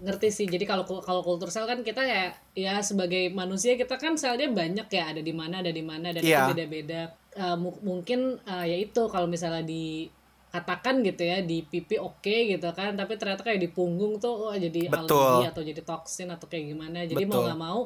ngerti 0.00 0.28
sih. 0.28 0.46
Jadi 0.46 0.64
kalau 0.64 0.82
kalau 0.84 1.22
kultur 1.22 1.46
sel 1.46 1.64
kan 1.64 1.80
kita 1.80 2.02
kayak 2.02 2.34
ya 2.52 2.82
sebagai 2.82 3.30
manusia 3.30 3.74
kita 3.74 3.94
kan 3.94 4.18
selnya 4.18 4.50
banyak 4.50 4.84
ya 4.88 5.04
ada 5.08 5.22
di 5.22 5.30
mana 5.30 5.62
ada 5.62 5.70
di 5.70 5.80
mana 5.80 6.10
dan 6.10 6.20
Iya. 6.20 6.42
itu 6.42 6.52
beda-beda. 6.52 7.02
Eh, 7.32 7.56
mu- 7.56 7.80
mungkin 7.80 8.20
eh, 8.40 8.64
ya 8.66 8.76
itu 8.78 9.06
kalau 9.06 9.24
misalnya 9.24 9.62
di 9.62 10.10
katakan 10.54 11.02
gitu 11.02 11.26
ya 11.26 11.42
di 11.42 11.66
pipi 11.66 11.98
oke 11.98 12.54
gitu 12.54 12.70
kan 12.70 12.94
tapi 12.94 13.18
ternyata 13.18 13.42
kayak 13.42 13.58
di 13.58 13.66
punggung 13.74 14.22
tuh 14.22 14.46
wah 14.46 14.54
jadi 14.54 14.86
Betul. 14.86 15.18
alergi 15.18 15.50
atau 15.50 15.62
jadi 15.66 15.82
toksin 15.82 16.30
atau 16.30 16.46
kayak 16.46 16.70
gimana. 16.70 17.02
Jadi 17.02 17.26
mau 17.26 17.42
Betul. 17.42 17.46
nggak 17.50 17.60
mau 17.60 17.80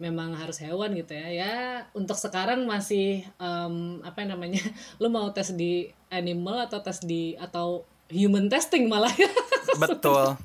memang 0.00 0.32
harus 0.32 0.56
hewan 0.64 0.96
gitu 0.96 1.12
ya. 1.12 1.28
Ya 1.28 1.54
untuk 1.92 2.16
sekarang 2.16 2.64
masih 2.64 3.20
em, 3.36 4.00
apa 4.00 4.24
namanya 4.24 4.64
lu 5.02 5.12
mau 5.12 5.28
tes 5.36 5.52
di 5.52 5.92
animal 6.08 6.64
atau 6.72 6.80
tes 6.80 7.04
di 7.04 7.36
atau 7.36 7.84
human 8.08 8.48
testing 8.48 8.88
malah 8.88 9.12
ya? 9.12 9.28
Betul. 9.84 10.40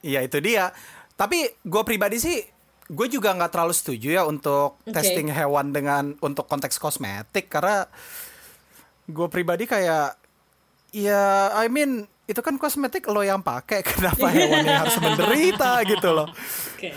Iya 0.00 0.24
itu 0.24 0.40
dia. 0.40 0.72
Tapi 1.12 1.60
gue 1.60 1.82
pribadi 1.84 2.16
sih 2.16 2.40
gue 2.88 3.06
juga 3.12 3.36
nggak 3.36 3.52
terlalu 3.52 3.76
setuju 3.76 4.08
ya 4.16 4.22
untuk 4.24 4.80
Oke. 4.80 4.96
testing 4.96 5.28
hewan 5.28 5.76
dengan 5.76 6.16
untuk 6.24 6.48
konteks 6.48 6.80
kosmetik. 6.80 7.52
Karena 7.52 7.84
gue 9.12 9.28
pribadi 9.28 9.68
kayak 9.68 10.21
ya 10.92 11.50
I 11.56 11.66
mean 11.72 12.06
itu 12.30 12.38
kan 12.38 12.54
kosmetik 12.54 13.10
lo 13.10 13.20
yang 13.26 13.42
pakai 13.42 13.82
kenapa 13.88 14.30
hewannya 14.34 14.76
harus 14.86 14.96
menderita 15.02 15.82
gitu 15.88 16.08
loh 16.14 16.28
Oke. 16.82 16.90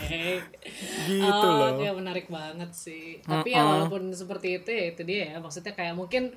gitu 1.06 1.46
oh, 1.46 1.54
loh 1.62 1.70
Oke, 1.78 1.86
menarik 1.94 2.26
banget 2.26 2.74
sih. 2.74 3.22
Tapi 3.22 3.54
ya 3.54 3.62
walaupun 3.62 4.10
seperti 4.10 4.58
itu 4.58 4.70
ya 4.74 4.84
itu 4.90 5.02
dia 5.06 5.20
ya. 5.30 5.36
Maksudnya 5.38 5.78
kayak 5.78 5.94
mungkin 5.94 6.34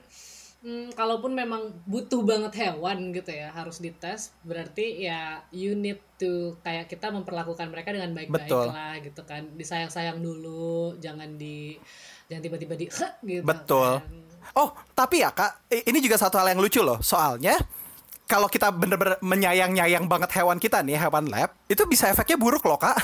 hmm, 0.62 0.94
kalaupun 0.94 1.34
memang 1.34 1.74
butuh 1.90 2.22
banget 2.22 2.62
hewan 2.62 3.10
gitu 3.10 3.34
ya 3.34 3.50
harus 3.50 3.82
dites 3.82 4.38
berarti 4.46 5.02
ya 5.02 5.42
you 5.50 5.74
need 5.74 5.98
to 6.22 6.62
kayak 6.62 6.86
kita 6.86 7.10
memperlakukan 7.10 7.74
mereka 7.74 7.90
dengan 7.90 8.14
baik-baik 8.14 8.54
lah 8.54 9.02
gitu 9.02 9.26
kan. 9.26 9.50
Disayang-sayang 9.58 10.22
dulu, 10.22 10.94
jangan 11.02 11.34
di 11.34 11.74
jangan 12.30 12.46
tiba-tiba 12.46 12.78
di 12.78 12.86
gitu. 13.34 13.42
Betul. 13.42 14.06
kan. 14.06 14.29
Oh, 14.54 14.70
tapi 14.92 15.20
ya 15.20 15.30
Kak, 15.30 15.70
ini 15.70 16.00
juga 16.00 16.16
satu 16.16 16.36
hal 16.36 16.52
yang 16.52 16.60
lucu 16.60 16.80
loh. 16.80 17.00
Soalnya 17.00 17.56
kalau 18.24 18.46
kita 18.46 18.70
bener-bener 18.70 19.18
menyayang-nyayang 19.20 20.06
banget 20.06 20.30
hewan 20.34 20.58
kita 20.58 20.80
nih, 20.80 20.98
hewan 20.98 21.26
lab, 21.26 21.50
itu 21.66 21.82
bisa 21.86 22.08
efeknya 22.08 22.36
buruk 22.36 22.64
loh, 22.64 22.78
Kak. 22.78 22.96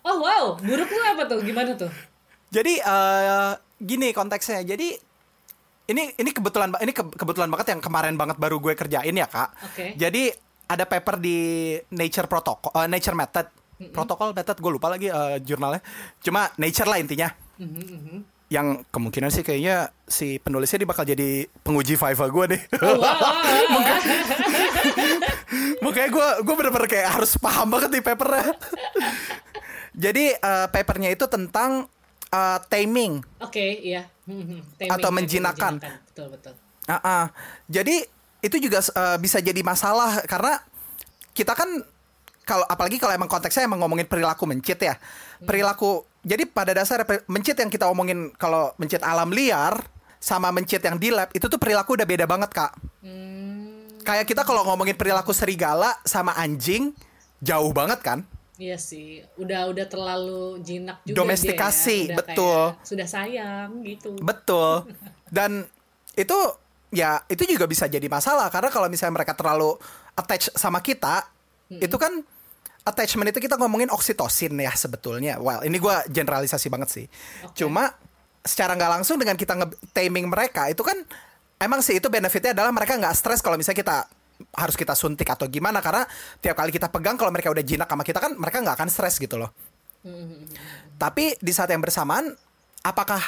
Oh 0.00 0.16
wow, 0.16 0.56
buruk 0.56 0.88
tuh 0.88 0.96
apa 1.04 1.28
tuh? 1.28 1.44
Gimana 1.44 1.76
tuh? 1.76 1.92
Jadi 2.48 2.80
eh 2.80 3.52
gini 3.76 4.16
konteksnya. 4.16 4.64
Jadi 4.64 4.96
ini 5.86 6.02
ini 6.16 6.30
kebetulan 6.30 6.72
ini 6.78 6.88
ke- 6.90 7.12
kebetulan 7.12 7.52
banget 7.52 7.76
yang 7.76 7.84
kemarin 7.84 8.16
banget 8.16 8.40
baru 8.40 8.56
gue 8.58 8.72
kerjain 8.72 9.12
ya, 9.12 9.28
Kak. 9.28 9.50
Oke. 9.60 9.92
Jadi 9.94 10.32
ada 10.64 10.88
paper 10.88 11.20
di 11.20 11.36
Nature 11.92 12.24
Protocol 12.26 12.72
eh, 12.74 12.88
Nature 12.88 13.12
Method. 13.12 13.46
Protocol 13.92 14.32
Method 14.32 14.56
gue 14.56 14.70
lupa 14.72 14.88
lagi 14.88 15.12
eh, 15.12 15.36
jurnalnya. 15.42 15.84
Cuma 16.22 16.48
Nature 16.56 16.88
lah 16.88 16.96
intinya. 16.96 17.28
Mhm, 17.60 17.84
mhm. 17.84 18.16
Yang 18.50 18.82
kemungkinan 18.90 19.30
sih 19.30 19.46
kayaknya 19.46 19.94
si 20.10 20.42
penulisnya 20.42 20.82
dia 20.82 20.90
bakal 20.90 21.06
jadi 21.06 21.46
penguji 21.62 21.94
Viva 21.94 22.26
gue 22.26 22.58
deh. 22.58 22.62
Oh, 22.82 22.98
wow. 22.98 23.14
Makanya 25.84 26.08
gue 26.16 26.28
gue 26.44 26.54
bener-bener 26.54 26.88
kayak 26.88 27.08
harus 27.20 27.36
paham 27.38 27.70
banget 27.70 27.90
nih 27.98 28.04
papernya. 28.04 28.54
Jadi 30.04 30.24
eh, 30.38 30.66
papernya 30.70 31.10
itu 31.10 31.26
tentang 31.26 31.90
eh, 32.30 32.58
taming. 32.70 33.20
Oke, 33.42 33.82
iya. 33.82 34.06
Mhm, 34.26 34.78
taming, 34.78 34.90
Atau 34.94 35.10
menjinakkan. 35.10 35.74
Betul, 35.82 36.26
betul. 36.30 36.54
Ah, 36.86 36.96
ah. 37.02 37.24
Jadi 37.66 38.06
itu 38.40 38.56
juga 38.62 38.80
eh, 38.80 39.18
bisa 39.18 39.42
jadi 39.42 39.60
masalah 39.60 40.22
karena 40.24 40.62
kita 41.34 41.52
kan 41.52 41.68
kalau 42.46 42.66
apalagi 42.66 42.98
kalau 42.98 43.14
emang 43.14 43.30
konteksnya 43.30 43.66
emang 43.66 43.82
ngomongin 43.82 44.06
perilaku 44.06 44.46
mencit 44.46 44.78
ya. 44.78 44.94
Perilaku. 45.42 46.06
Jadi 46.20 46.44
pada 46.44 46.76
dasar 46.76 47.00
mencit 47.26 47.56
yang 47.56 47.72
kita 47.72 47.88
omongin 47.88 48.28
kalau 48.36 48.76
mencit 48.76 49.00
alam 49.00 49.32
liar 49.32 49.80
sama 50.20 50.52
mencit 50.52 50.84
yang 50.84 51.00
di 51.00 51.08
lab 51.08 51.32
itu 51.32 51.48
tuh 51.48 51.56
perilaku 51.56 51.96
udah 51.96 52.04
beda 52.04 52.28
banget, 52.28 52.52
Kak. 52.52 52.72
Hmm, 53.00 53.88
Kayak 54.04 54.28
kita 54.28 54.42
kalau 54.44 54.64
ngomongin 54.68 54.96
perilaku 54.96 55.32
serigala 55.32 55.96
sama 56.04 56.36
anjing 56.36 56.92
jauh 57.40 57.72
banget 57.72 58.00
kan? 58.04 58.20
iya 58.60 58.76
sih. 58.76 59.24
Udah 59.40 59.72
udah 59.72 59.88
terlalu 59.88 60.60
jinak 60.60 61.00
juga 61.00 61.08
dia 61.08 61.16
ya. 61.16 61.18
Domestikasi, 61.24 61.98
Udah 62.12 62.16
betul. 62.20 62.60
kayak 62.76 62.84
sudah 62.84 63.06
sayang 63.08 63.68
gitu. 63.80 64.12
Betul. 64.20 64.84
Dan 65.36 65.64
itu 66.12 66.36
ya 66.92 67.24
itu 67.32 67.48
juga 67.48 67.64
bisa 67.64 67.88
jadi 67.88 68.04
masalah 68.10 68.52
karena 68.52 68.68
kalau 68.68 68.92
misalnya 68.92 69.16
mereka 69.16 69.32
terlalu 69.32 69.80
attach 70.12 70.52
sama 70.52 70.84
kita, 70.84 71.24
itu 71.72 71.96
kan 71.96 72.20
attachment 72.84 73.28
itu 73.30 73.40
kita 73.42 73.60
ngomongin 73.60 73.92
oksitosin 73.92 74.56
ya 74.56 74.72
sebetulnya. 74.72 75.36
Well, 75.36 75.62
ini 75.64 75.76
gua 75.76 76.04
generalisasi 76.08 76.72
banget 76.72 76.88
sih. 76.90 77.06
Oke. 77.44 77.64
Cuma 77.64 77.92
secara 78.40 78.72
nggak 78.72 79.00
langsung 79.00 79.20
dengan 79.20 79.36
kita 79.36 79.52
nge-taming 79.52 80.24
mereka 80.24 80.72
itu 80.72 80.80
kan 80.80 80.96
emang 81.60 81.84
sih 81.84 82.00
itu 82.00 82.08
benefitnya 82.08 82.56
adalah 82.56 82.72
mereka 82.72 82.96
nggak 82.96 83.12
stres 83.12 83.44
kalau 83.44 83.60
misalnya 83.60 83.84
kita 83.84 83.96
harus 84.56 84.72
kita 84.72 84.96
suntik 84.96 85.28
atau 85.28 85.44
gimana 85.52 85.84
karena 85.84 86.08
tiap 86.40 86.56
kali 86.56 86.72
kita 86.72 86.88
pegang 86.88 87.20
kalau 87.20 87.28
mereka 87.28 87.52
udah 87.52 87.60
jinak 87.60 87.84
sama 87.84 88.00
kita 88.00 88.16
kan 88.16 88.32
mereka 88.40 88.64
nggak 88.64 88.76
akan 88.80 88.88
stres 88.88 89.20
gitu 89.20 89.36
loh. 89.36 89.52
Tapi 90.96 91.36
di 91.36 91.52
saat 91.52 91.68
yang 91.68 91.84
bersamaan, 91.84 92.32
apakah 92.80 93.20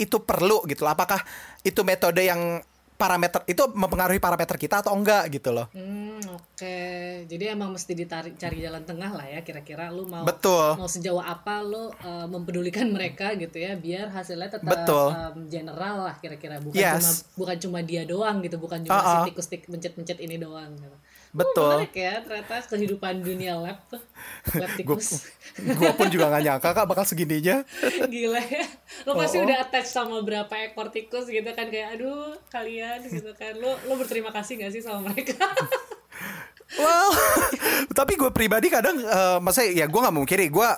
itu 0.00 0.16
perlu 0.24 0.64
gitu 0.64 0.88
loh? 0.88 0.96
Apakah 0.96 1.20
itu 1.60 1.84
metode 1.84 2.24
yang 2.24 2.64
parameter 2.96 3.42
itu 3.50 3.62
mempengaruhi 3.74 4.22
parameter 4.22 4.54
kita 4.54 4.80
atau 4.80 4.94
enggak 4.94 5.26
gitu 5.32 5.50
loh? 5.50 5.66
Hmm, 5.74 6.22
oke. 6.32 6.76
Jadi 7.26 7.44
emang 7.50 7.74
mesti 7.74 7.92
ditarik 7.92 8.38
cari 8.38 8.62
jalan 8.62 8.82
tengah 8.86 9.10
lah 9.10 9.26
ya 9.26 9.40
kira-kira 9.42 9.90
lu 9.90 10.06
mau 10.06 10.22
Betul. 10.22 10.78
mau 10.78 10.86
sejauh 10.86 11.20
apa 11.20 11.62
lu 11.62 11.90
uh, 11.90 12.26
mempedulikan 12.30 12.86
mereka 12.88 13.34
gitu 13.34 13.58
ya 13.58 13.74
biar 13.74 14.10
hasilnya 14.10 14.54
tetap 14.58 14.70
Betul. 14.70 15.08
um, 15.10 15.36
general 15.50 16.06
lah 16.10 16.14
kira-kira 16.18 16.62
bukan 16.62 16.78
Yes. 16.78 16.98
cuma 17.02 17.12
bukan 17.42 17.56
cuma 17.58 17.78
dia 17.82 18.02
doang 18.06 18.38
gitu 18.42 18.56
bukan 18.58 18.82
cuma 18.86 18.98
Uh-uh. 18.98 19.24
si 19.26 19.34
tikus 19.34 19.46
tik 19.50 19.62
mencet-mencet 19.66 20.18
ini 20.22 20.38
doang 20.38 20.72
gitu. 20.78 20.96
Betul. 21.40 21.64
Oh, 21.64 21.80
menarik 21.80 21.96
ya 21.96 22.20
ternyata 22.20 22.60
kehidupan 22.68 23.24
dunia 23.24 23.56
lab 23.56 23.80
tuh. 23.88 24.02
Lab 24.52 24.68
Gue 24.76 25.00
tikus. 25.00 25.24
gua 25.76 25.92
pun 25.96 26.08
juga 26.08 26.28
gak 26.28 26.42
nyangka 26.44 26.70
kak 26.72 26.84
bakal 26.84 27.04
segininya. 27.04 27.64
Gila 28.12 28.40
ya. 28.40 28.64
Lo 29.04 29.16
pasti 29.16 29.40
Oh. 29.40 29.44
udah 29.44 29.56
attach 29.60 29.88
sama 29.88 30.20
berapa 30.20 30.52
ekor 30.62 30.88
tikus 30.88 31.26
gitu 31.26 31.48
kan 31.50 31.66
kayak 31.66 31.96
aduh 31.96 32.36
kalian 32.48 33.00
gitu 33.04 33.32
kan. 33.32 33.56
Lo 33.56 33.80
lo 33.84 33.96
berterima 33.96 34.28
kasih 34.28 34.60
gak 34.60 34.72
sih 34.72 34.84
sama 34.84 35.08
mereka? 35.08 35.40
Well, 36.72 37.12
tapi 37.92 38.16
gue 38.16 38.32
pribadi 38.32 38.72
kadang, 38.72 38.96
eh 38.96 39.38
maksudnya 39.40 39.84
ya 39.84 39.86
gue 39.88 40.00
nggak 40.00 40.14
mau 40.14 40.24
kiri, 40.24 40.48
gue 40.48 40.68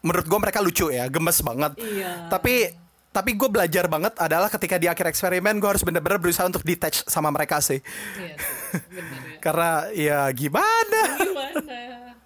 menurut 0.00 0.22
gue 0.22 0.38
mereka 0.38 0.62
lucu 0.62 0.86
ya, 0.88 1.10
gemes 1.10 1.42
banget. 1.42 1.74
Iya. 1.74 2.30
Tapi 2.30 2.70
tapi 3.10 3.34
gue 3.34 3.50
belajar 3.50 3.90
banget 3.90 4.14
adalah 4.22 4.46
ketika 4.46 4.78
di 4.78 4.86
akhir 4.86 5.10
eksperimen 5.10 5.58
gue 5.58 5.66
harus 5.66 5.82
bener-bener 5.82 6.22
berusaha 6.22 6.46
untuk 6.46 6.62
detach 6.62 7.02
sama 7.10 7.34
mereka 7.34 7.58
sih. 7.58 7.82
Iya 7.82 8.34
sih, 8.38 8.80
benar 8.86 9.20
ya. 9.26 9.38
Karena 9.44 9.70
ya 9.90 10.20
gimana? 10.30 11.02
Gimana? 11.18 11.80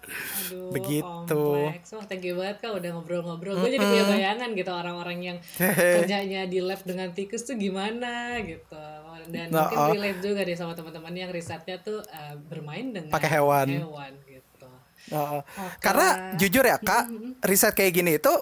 Aduh, 0.05 0.69
Begitu. 0.69 1.05
kompleks. 1.25 1.89
Wah, 1.97 2.05
thank 2.05 2.21
you 2.21 2.37
banget 2.37 2.61
kak 2.61 2.69
udah 2.77 2.89
ngobrol-ngobrol. 2.93 3.57
Gue 3.57 3.73
jadi 3.73 3.81
punya 3.81 4.05
bayangan 4.05 4.49
gitu 4.53 4.71
orang-orang 4.71 5.17
yang 5.17 5.37
kerjanya 5.57 6.45
di 6.45 6.61
lab 6.61 6.81
dengan 6.85 7.09
tikus 7.17 7.41
tuh 7.49 7.57
gimana 7.57 8.37
gitu. 8.45 8.77
Dan 9.25 9.49
Nah, 9.49 9.73
mungkin 9.73 9.77
oh. 9.81 9.89
relate 9.89 10.21
juga 10.21 10.45
deh 10.45 10.53
sama 10.53 10.77
teman-teman 10.77 11.13
yang 11.17 11.33
risetnya 11.33 11.81
tuh 11.81 12.05
eh, 12.05 12.37
bermain 12.37 12.93
dengan 12.93 13.09
Pakai 13.09 13.41
hewan. 13.41 13.67
Hewan 13.73 14.13
gitu. 14.29 14.69
Uh, 15.09 15.41
Karena 15.81 16.37
jujur 16.37 16.61
ya 16.61 16.77
kak, 16.77 17.09
riset 17.45 17.73
kayak 17.73 17.93
gini 17.93 18.21
itu 18.21 18.33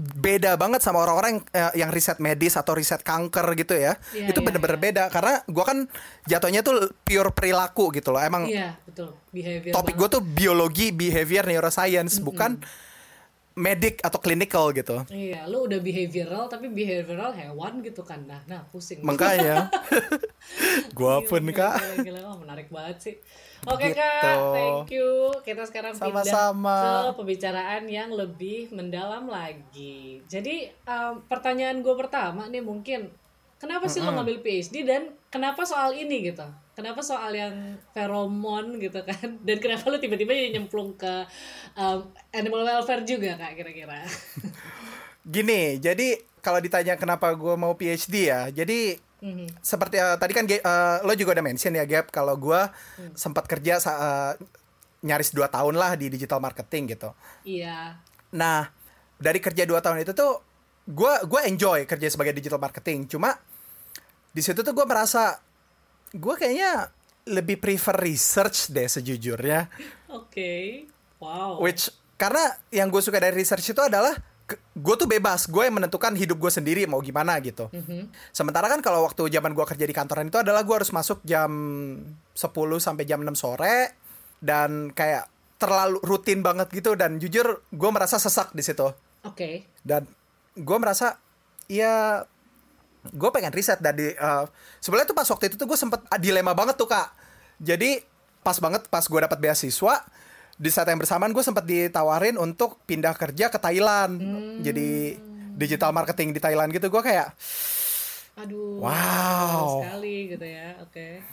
beda 0.00 0.56
banget 0.56 0.80
sama 0.80 1.04
orang-orang 1.04 1.36
yang, 1.36 1.42
eh, 1.52 1.72
yang 1.84 1.90
riset 1.92 2.16
medis 2.18 2.56
atau 2.56 2.72
riset 2.72 3.04
kanker 3.04 3.44
gitu 3.52 3.76
ya. 3.76 4.00
Iya, 4.16 4.32
itu 4.32 4.40
iya, 4.40 4.46
bener-bener 4.48 4.78
beda 4.80 5.04
karena 5.12 5.44
gua 5.44 5.64
kan 5.68 5.78
jatuhnya 6.24 6.64
tuh 6.64 6.88
pure 7.04 7.30
perilaku 7.36 7.92
gitu 7.92 8.08
loh. 8.10 8.22
Emang 8.24 8.48
Iya, 8.48 8.80
betul. 8.88 9.12
Behavior 9.30 9.72
topik 9.76 9.94
gue 9.94 10.08
tuh 10.08 10.22
biologi, 10.24 10.90
behavior, 10.90 11.44
neuroscience, 11.44 12.18
bukan 12.24 12.58
medik 13.60 14.00
atau 14.00 14.16
clinical 14.22 14.72
gitu. 14.72 15.04
Iya, 15.12 15.44
lu 15.44 15.68
udah 15.68 15.76
behavioral 15.82 16.48
tapi 16.48 16.72
behavioral 16.72 17.34
hewan 17.36 17.84
gitu 17.84 18.00
kan. 18.06 18.24
Nah, 18.24 18.40
nah 18.48 18.64
pusing. 18.72 19.04
Makanya, 19.04 19.68
gua 20.98 21.20
pun 21.26 21.44
Gila, 21.44 21.52
kak. 21.52 21.76
gila, 21.76 21.96
gila. 22.06 22.20
Oh, 22.30 22.36
menarik 22.40 22.72
banget 22.72 22.96
sih. 23.02 23.14
Oke 23.62 23.92
Gitu. 23.92 24.00
kak, 24.00 24.38
thank 24.50 24.88
you. 24.90 25.10
Kita 25.42 25.62
sekarang 25.62 25.92
Sama-sama. 25.92 26.72
pindah 26.72 27.04
ke 27.06 27.14
pembicaraan 27.14 27.84
yang 27.84 28.08
lebih 28.08 28.72
mendalam 28.72 29.28
lagi. 29.28 30.24
Jadi 30.24 30.64
em, 30.70 31.14
pertanyaan 31.26 31.80
gue 31.80 31.92
pertama 31.92 32.48
nih 32.48 32.60
mungkin, 32.60 33.12
kenapa 33.56 33.84
sih 33.84 34.00
lo 34.00 34.10
ngambil 34.10 34.40
PhD 34.40 34.80
dan 34.82 35.02
kenapa 35.28 35.60
soal 35.62 35.92
ini 35.92 36.24
gitu? 36.26 36.46
Kenapa 36.72 37.04
soal 37.04 37.36
yang 37.36 37.52
feromon 37.92 38.80
gitu 38.80 39.04
kan? 39.04 39.36
Dan 39.44 39.60
kenapa 39.60 39.84
lo 39.86 40.00
tiba-tiba 40.00 40.32
nyemplung 40.32 40.96
ke 40.96 41.28
em, 41.74 42.00
animal 42.32 42.64
welfare 42.64 43.04
juga 43.04 43.36
kak 43.36 43.60
kira-kira? 43.60 44.00
Gini, 45.20 45.76
jadi 45.76 46.16
kalau 46.40 46.56
ditanya 46.58 46.96
kenapa 46.96 47.28
gue 47.32 47.52
mau 47.54 47.76
PhD 47.76 48.32
ya, 48.32 48.48
jadi 48.48 48.96
Mhm. 49.20 49.60
seperti 49.60 50.00
eh, 50.00 50.16
tadi 50.16 50.32
kan 50.32 50.44
eh, 50.48 50.96
lo 51.04 51.12
juga 51.12 51.36
udah 51.36 51.44
mention 51.44 51.76
ya 51.76 51.84
Gap 51.84 52.08
kalau 52.08 52.40
gue 52.40 52.60
sempat 53.12 53.44
kerja 53.44 53.76
eh, 53.76 54.32
nyaris 55.04 55.32
2 55.32 55.48
tahun 55.48 55.74
lah 55.76 55.96
di 55.96 56.12
digital 56.12 56.40
marketing 56.40 56.96
gitu. 56.96 57.12
Iya. 57.44 58.00
Nah 58.36 58.68
dari 59.20 59.40
kerja 59.40 59.68
2 59.68 59.76
tahun 59.80 60.04
itu 60.04 60.12
tuh 60.16 60.40
gue 60.88 61.12
gue 61.28 61.40
enjoy 61.48 61.84
kerja 61.84 62.08
sebagai 62.08 62.32
digital 62.36 62.60
marketing. 62.60 63.08
Cuma 63.08 63.36
di 64.30 64.40
situ 64.40 64.60
tuh 64.60 64.72
gue 64.72 64.86
merasa 64.88 65.40
gue 66.12 66.34
kayaknya 66.36 66.88
lebih 67.28 67.60
prefer 67.60 67.96
research 68.00 68.72
deh 68.72 68.88
sejujurnya. 68.88 69.68
Oke. 70.18 70.84
Wow. 71.20 71.60
Which 71.60 71.92
karena 72.16 72.56
yang 72.72 72.92
gue 72.92 73.00
suka 73.00 73.20
dari 73.20 73.36
research 73.36 73.72
itu 73.72 73.80
adalah 73.80 74.12
gue 74.56 74.94
tuh 74.96 75.08
bebas, 75.10 75.46
gue 75.46 75.62
yang 75.66 75.76
menentukan 75.76 76.14
hidup 76.16 76.38
gue 76.40 76.52
sendiri 76.52 76.82
mau 76.88 76.98
gimana 77.04 77.36
gitu. 77.44 77.68
Mhm. 77.70 78.32
Sementara 78.34 78.66
kan 78.66 78.80
kalau 78.82 79.04
waktu 79.06 79.30
zaman 79.30 79.52
gue 79.54 79.66
kerja 79.66 79.84
di 79.86 79.94
kantoran 79.94 80.30
itu 80.30 80.40
adalah 80.40 80.64
gue 80.64 80.74
harus 80.74 80.90
masuk 80.90 81.22
jam 81.22 81.50
10 82.34 82.80
sampai 82.82 83.04
jam 83.04 83.20
6 83.22 83.36
sore 83.36 83.94
dan 84.40 84.90
kayak 84.90 85.28
terlalu 85.60 86.00
rutin 86.00 86.40
banget 86.40 86.72
gitu 86.72 86.96
dan 86.96 87.20
jujur 87.20 87.60
gue 87.68 87.90
merasa 87.92 88.16
sesak 88.16 88.56
di 88.56 88.64
situ. 88.64 88.88
Oke. 89.28 89.68
Dan 89.84 90.08
gue 90.56 90.76
merasa 90.80 91.20
ya 91.68 92.24
gue 93.00 93.30
pengen 93.32 93.52
riset 93.52 93.80
dan 93.80 93.96
di 93.96 94.08
eh, 94.12 94.44
sebenarnya 94.80 95.12
tuh 95.12 95.16
pas 95.16 95.28
waktu 95.28 95.52
itu 95.52 95.56
tuh 95.60 95.68
gue 95.68 95.78
sempet 95.78 96.00
dilema 96.16 96.56
banget 96.56 96.80
tuh 96.80 96.88
kak. 96.88 97.12
Jadi 97.60 98.00
pas 98.40 98.56
banget 98.56 98.88
pas 98.88 99.04
gue 99.04 99.20
dapat 99.20 99.36
beasiswa 99.36 100.00
di 100.60 100.68
saat 100.68 100.92
yang 100.92 101.00
bersamaan 101.00 101.32
gue 101.32 101.40
sempat 101.40 101.64
ditawarin 101.64 102.36
untuk 102.36 102.76
pindah 102.84 103.16
kerja 103.16 103.48
ke 103.48 103.56
Thailand. 103.56 104.20
Jadi 104.60 105.16
digital 105.56 105.96
marketing 105.96 106.36
di 106.36 106.40
Thailand 106.40 106.68
gitu 106.68 106.92
gue 106.92 107.00
kayak 107.00 107.32
Aduh. 108.36 108.80
Wow. 108.84 109.84
sekali 109.84 110.36
gitu 110.36 110.44
ya. 110.44 110.76
Oke. 110.84 111.24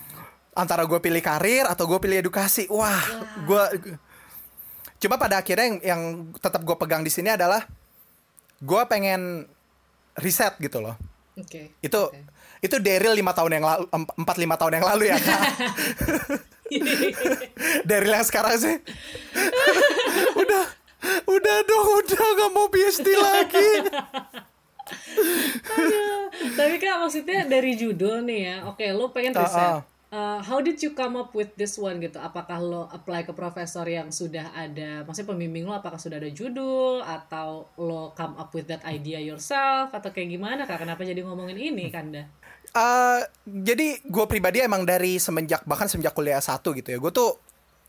antara 0.58 0.90
gue 0.90 0.98
pilih 0.98 1.22
karir 1.22 1.70
atau 1.70 1.86
gue 1.86 2.00
pilih 2.02 2.18
edukasi. 2.18 2.66
Wah, 2.74 3.04
gue 3.46 3.64
cuma 4.98 5.14
pada 5.14 5.38
akhirnya 5.38 5.70
yang, 5.70 5.78
yang 5.86 6.02
tetap 6.42 6.66
gue 6.66 6.74
pegang 6.74 7.06
di 7.06 7.14
sini 7.14 7.30
adalah 7.30 7.62
gue 8.58 8.82
pengen 8.90 9.46
riset 10.18 10.58
gitu 10.58 10.82
loh. 10.82 10.98
Oke. 11.38 11.78
Itu 11.78 12.10
Oke. 12.10 12.26
itu 12.66 12.76
Daryl 12.82 13.14
lima 13.14 13.38
tahun 13.38 13.62
yang 13.62 13.66
lalu 13.70 13.86
empat 13.94 14.38
lima 14.42 14.56
tahun 14.58 14.82
yang 14.82 14.86
lalu 14.90 15.04
ya 15.14 15.18
kak. 15.22 15.42
Daryl 17.90 18.14
yang 18.14 18.28
sekarang 18.28 18.56
sih. 18.58 18.76
udah 20.36 20.64
udah 21.26 21.56
dong 21.64 21.88
udah 22.04 22.26
gak 22.38 22.52
mau 22.52 22.68
PhD 22.68 23.08
lagi. 23.14 23.70
Tapi 26.58 26.76
kak 26.80 26.98
maksudnya 27.02 27.46
dari 27.46 27.76
judul 27.76 28.24
nih 28.24 28.40
ya. 28.44 28.56
Oke, 28.70 28.88
lo 28.94 29.12
pengen 29.12 29.36
Ah, 29.36 29.44
riset. 29.44 29.60
ah. 29.60 29.82
Uh, 30.08 30.40
how 30.40 30.64
did 30.64 30.80
you 30.80 30.96
come 30.96 31.20
up 31.20 31.36
with 31.36 31.52
this 31.60 31.76
one 31.76 32.00
gitu? 32.00 32.16
Apakah 32.16 32.64
lo 32.64 32.88
apply 32.96 33.28
ke 33.28 33.36
profesor 33.36 33.84
yang 33.84 34.08
sudah 34.08 34.56
ada, 34.56 35.04
maksudnya 35.04 35.36
pembimbing 35.36 35.68
lo 35.68 35.76
apakah 35.76 36.00
sudah 36.00 36.16
ada 36.16 36.32
judul 36.32 37.04
atau 37.04 37.68
lo 37.76 38.16
come 38.16 38.40
up 38.40 38.48
with 38.56 38.72
that 38.72 38.80
idea 38.88 39.20
yourself 39.20 39.92
atau 39.92 40.08
kayak 40.16 40.32
gimana 40.32 40.64
kak? 40.64 40.80
Kenapa 40.80 41.04
jadi 41.04 41.20
ngomongin 41.28 41.60
ini 41.60 41.92
Kanda? 41.92 42.24
Eh, 42.72 43.22
jadi 43.46 43.88
gue 44.04 44.26
pribadi 44.28 44.60
emang 44.60 44.84
dari 44.84 45.18
semenjak 45.18 45.64
bahkan 45.64 45.88
semenjak 45.88 46.12
kuliah 46.12 46.42
satu 46.42 46.76
gitu 46.76 46.92
ya. 46.92 47.00
Gue 47.00 47.10
tuh 47.10 47.38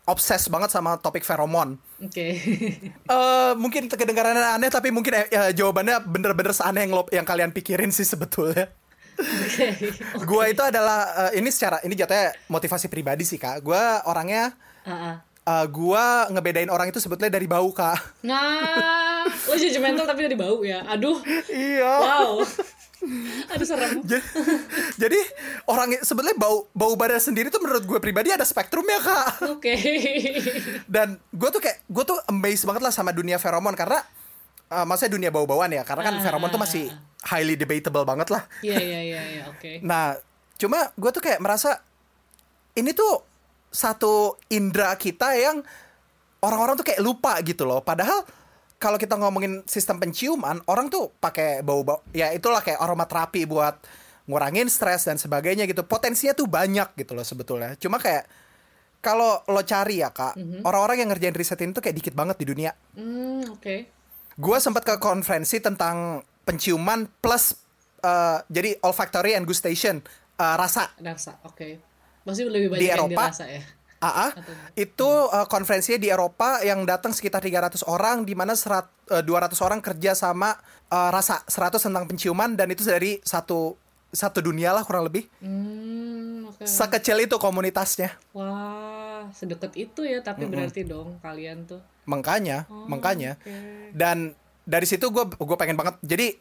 obses 0.05 0.49
banget 0.49 0.73
sama 0.73 0.97
topik 0.97 1.21
feromon. 1.21 1.77
Oke. 2.01 2.27
Eh 3.09 3.53
mungkin 3.57 3.89
kedengarannya 3.89 4.57
aneh 4.57 4.69
tapi 4.69 4.89
mungkin 4.89 5.17
ya, 5.29 5.53
jawabannya 5.53 6.05
bener-bener 6.05 6.53
seaneh 6.53 6.85
yang 6.85 6.93
lo, 6.93 7.03
yang 7.09 7.25
kalian 7.25 7.53
pikirin 7.53 7.93
sih 7.93 8.05
sebetulnya. 8.05 8.69
Oke. 9.19 9.67
Gua 10.29 10.49
itu 10.49 10.61
adalah 10.65 11.29
eh, 11.29 11.41
ini 11.41 11.49
secara 11.53 11.81
ini 11.83 11.93
jatuhnya 11.93 12.33
motivasi 12.49 12.89
pribadi 12.89 13.25
sih 13.25 13.37
kak. 13.37 13.61
Gua 13.61 14.01
orangnya 14.05 14.53
Ah, 14.89 14.93
ah. 14.93 15.15
eh, 15.45 15.67
gua 15.69 16.29
ngebedain 16.33 16.73
orang 16.73 16.89
itu 16.89 16.97
sebetulnya 16.97 17.29
dari 17.29 17.45
bau 17.45 17.69
kak. 17.73 18.25
Nah, 18.25 19.25
lo 19.29 19.55
judgmental 19.57 20.09
tapi 20.09 20.25
dari 20.25 20.37
bau 20.37 20.61
ya. 20.65 20.85
Aduh. 20.89 21.21
iya. 21.53 21.93
Wow. 22.01 22.45
Aduh 23.53 23.65
serem. 23.65 24.03
Ja- 24.11 24.25
Jadi 24.99 25.19
orang 25.65 25.99
sebetulnya 25.99 26.35
bau 26.35 26.67
bau 26.71 26.95
badan 26.95 27.19
sendiri 27.19 27.49
tuh 27.49 27.59
menurut 27.59 27.83
gue 27.83 27.99
pribadi 27.99 28.29
ada 28.29 28.43
spektrumnya 28.43 28.99
kak. 28.99 29.29
Oke. 29.51 29.75
Dan 30.95 31.21
gue 31.29 31.49
tuh 31.49 31.59
kayak 31.59 31.85
gue 31.85 32.05
tuh 32.05 32.19
amazed 32.27 32.65
banget 32.65 32.83
lah 32.83 32.91
sama 32.91 33.11
dunia 33.11 33.37
feromon 33.37 33.73
karena 33.73 34.03
eh, 34.69 34.85
maksudnya 34.85 35.15
dunia 35.15 35.31
bau-bauan 35.31 35.69
ya 35.69 35.83
karena 35.83 36.03
kan 36.03 36.15
Ah, 36.15 36.23
feromon 36.23 36.49
tuh 36.49 36.59
masih 36.59 36.91
highly 37.25 37.55
debatable 37.55 38.03
banget 38.03 38.29
lah. 38.29 38.43
Iya 38.61 38.79
iya 38.79 39.01
iya 39.05 39.23
iya 39.29 39.43
oke. 39.47 39.83
Nah, 39.83 40.19
cuma 40.55 40.91
gue 40.93 41.11
tuh 41.11 41.21
kayak 41.21 41.39
merasa 41.39 41.83
ini 42.73 42.91
tuh 42.91 43.23
satu 43.69 44.33
indera 44.49 44.95
kita 44.95 45.35
yang 45.35 45.61
orang-orang 46.39 46.75
tuh 46.75 46.87
kayak 46.87 46.99
lupa 46.99 47.37
gitu 47.43 47.67
loh. 47.67 47.83
Padahal 47.83 48.23
kalau 48.79 48.95
kita 48.95 49.19
ngomongin 49.19 49.67
sistem 49.67 49.99
penciuman, 49.99 50.63
orang 50.71 50.87
tuh 50.87 51.11
pakai 51.19 51.67
bau-bau 51.67 51.99
ya 52.15 52.31
itulah 52.31 52.63
kayak 52.63 52.79
aromaterapi 52.79 53.43
buat 53.45 53.75
ngurangin 54.31 54.71
stres 54.71 55.11
dan 55.11 55.19
sebagainya 55.19 55.67
gitu. 55.67 55.83
Potensinya 55.83 56.33
tuh 56.33 56.47
banyak 56.47 56.95
gitu 56.95 57.13
loh 57.19 57.27
sebetulnya. 57.27 57.75
Cuma 57.75 57.99
kayak 57.99 58.31
kalau 58.99 59.43
lo 59.47 59.63
cari 59.63 60.03
ya 60.03 60.11
kak, 60.11 60.39
orang-orang 60.67 61.07
yang 61.07 61.09
ngerjain 61.11 61.35
riset 61.35 61.59
ini 61.63 61.71
tuh 61.75 61.83
kayak 61.83 61.97
dikit 61.99 62.15
banget 62.15 62.39
di 62.39 62.47
dunia. 62.47 62.71
Hmm 62.95 63.47
oke. 63.51 63.77
Gue 64.39 64.57
sempat 64.63 64.87
ke 64.87 64.95
konferensi 65.03 65.59
tentang 65.59 66.23
penciuman 66.47 67.11
plus 67.19 67.59
eh, 68.03 68.39
jadi 68.47 68.79
olfactory 68.87 69.35
and 69.35 69.47
gustation 69.47 69.99
eh, 70.39 70.55
rasa. 70.55 70.95
Rasa 71.03 71.39
oke. 71.43 71.83
Masih 72.23 72.47
lebih 72.47 72.75
banyak 72.75 72.83
Di 72.83 72.87
yang 72.93 73.11
Eropa? 73.11 73.33
dirasa 73.33 73.45
ya. 73.49 73.63
AA 73.99 74.29
itu 74.77 75.11
eh, 75.29 75.47
konferensinya 75.47 75.97
di 75.97 76.09
Eropa 76.09 76.61
yang 76.61 76.83
datang 76.83 77.11
sekitar 77.11 77.39
300 77.39 77.83
orang 77.85 78.23
di 78.23 78.33
mana 78.33 78.55
serat- 78.55 78.91
eh, 79.09 79.21
200 79.21 79.59
orang 79.61 79.81
kerja 79.81 80.13
sama 80.13 80.55
eh, 80.87 81.11
rasa 81.11 81.43
100 81.43 81.79
tentang 81.81 82.05
penciuman 82.05 82.53
dan 82.53 82.69
itu 82.69 82.83
dari 82.83 83.19
satu 83.21 83.75
satu 84.09 84.41
dunia 84.41 84.73
lah 84.73 84.83
kurang 84.83 85.05
lebih. 85.05 85.29
Hmm 85.39 86.49
oke. 86.49 86.65
Sekecil 86.65 87.21
itu 87.21 87.37
komunitasnya. 87.37 88.17
Wah 88.33 89.29
sedekat 89.31 89.75
itu 89.75 90.01
ya 90.01 90.23
tapi 90.23 90.47
berarti 90.47 90.81
dong 90.83 91.19
kalian 91.19 91.67
tuh. 91.67 91.83
Makanya, 92.05 92.65
Oh, 92.67 92.89
makanya. 92.89 93.37
oke. 93.37 93.53
Dan 93.93 94.33
dari 94.63 94.87
situ 94.87 95.11
gue 95.11 95.29
gue 95.29 95.57
pengen 95.57 95.77
banget. 95.77 96.01
Jadi 96.01 96.41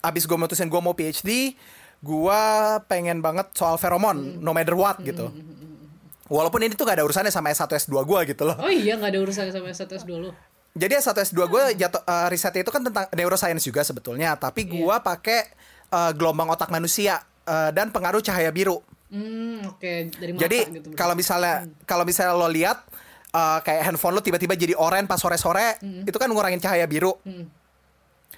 abis 0.00 0.22
gue 0.22 0.38
mutusin 0.38 0.70
gue 0.70 0.78
mau 0.78 0.94
PhD, 0.94 1.58
gue 2.00 2.40
pengen 2.86 3.18
banget 3.18 3.50
soal 3.52 3.74
feromon, 3.74 4.14
no 4.38 4.54
matter 4.54 4.72
what 4.72 5.02
gitu. 5.02 5.34
Walaupun 6.30 6.62
ini 6.62 6.72
tuh 6.72 6.86
gak 6.86 6.96
ada 6.96 7.04
urusannya 7.04 7.28
sama 7.28 7.50
S1 7.50 7.66
S2 7.66 7.92
gue 8.00 8.20
gitu 8.30 8.42
loh. 8.46 8.54
Oh 8.56 8.70
iya 8.70 8.94
nggak 8.94 9.10
ada 9.10 9.20
urusan 9.20 9.50
sama 9.50 9.68
S1 9.68 9.90
S2 9.98 10.10
lo. 10.16 10.30
Jadi 10.72 10.92
S1 10.94 11.10
S2 11.26 11.38
gue 11.44 11.62
jatuh 11.76 12.00
eh, 12.00 12.26
risetnya 12.30 12.62
itu 12.62 12.70
kan 12.70 12.80
tentang 12.80 13.10
neuroscience 13.10 13.66
juga 13.66 13.82
sebetulnya, 13.82 14.38
tapi 14.38 14.64
gue 14.64 14.96
pakai 14.96 15.40
eh, 15.90 16.12
gelombang 16.14 16.46
otak 16.48 16.70
manusia 16.70 17.18
eh, 17.42 17.70
dan 17.70 17.90
pengaruh 17.90 18.22
cahaya 18.22 18.48
biru. 18.48 18.78
Hmm 19.10 19.66
oke 19.66 19.90
dari 20.14 20.30
mata 20.30 20.42
Jadi 20.46 20.58
gitu. 20.70 20.88
kalau 20.94 21.18
misalnya 21.18 21.66
kalau 21.82 22.06
misalnya 22.06 22.30
lo 22.30 22.46
lihat 22.46 22.78
uh, 23.34 23.58
kayak 23.58 23.82
handphone 23.82 24.14
lu 24.14 24.22
tiba-tiba 24.22 24.54
jadi 24.54 24.78
oranye 24.78 25.02
pas 25.04 25.18
sore-sore 25.18 25.82
itu 26.06 26.14
kan 26.14 26.30
ngurangin 26.30 26.62
cahaya 26.62 26.86
biru 26.86 27.18
Hmm. 27.26 27.50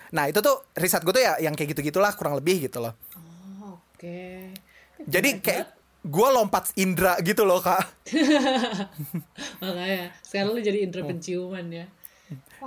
nah 0.08 0.32
itu 0.32 0.40
tuh 0.40 0.64
riset 0.72 1.04
gue 1.04 1.12
tuh 1.12 1.20
ya 1.20 1.36
yang 1.40 1.52
kayak 1.52 1.76
gitu 1.76 1.84
gitulah 1.84 2.16
kurang 2.16 2.40
lebih 2.40 2.72
gitu 2.72 2.80
loh 2.80 2.96
Oh, 3.60 3.76
oke. 3.84 4.16
jadi 5.04 5.28
kayak 5.44 5.66
gue 6.02 6.28
lompat 6.34 6.74
indra 6.74 7.14
gitu 7.22 7.46
loh 7.46 7.62
kak. 7.62 7.86
Makanya 9.62 10.10
sekarang 10.26 10.50
lu 10.54 10.60
jadi 10.60 10.78
indra 10.82 11.06
penciuman 11.06 11.66
ya. 11.70 11.86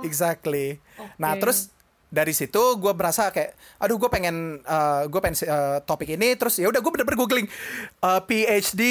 exactly. 0.00 0.80
Nah 1.20 1.36
Oke. 1.36 1.40
terus 1.44 1.58
dari 2.06 2.32
situ 2.32 2.80
gue 2.80 2.92
berasa 2.96 3.28
kayak 3.34 3.52
aduh 3.82 3.98
gue 4.00 4.08
pengen 4.08 4.62
gue 5.08 5.20
pengen 5.20 5.36
uh, 5.46 5.78
topik 5.84 6.16
ini. 6.16 6.32
Terus 6.40 6.56
ya 6.56 6.72
udah 6.72 6.80
gue 6.80 6.92
bener-bener 6.92 7.18
googling 7.20 7.48
uh, 8.00 8.24
PhD 8.24 8.82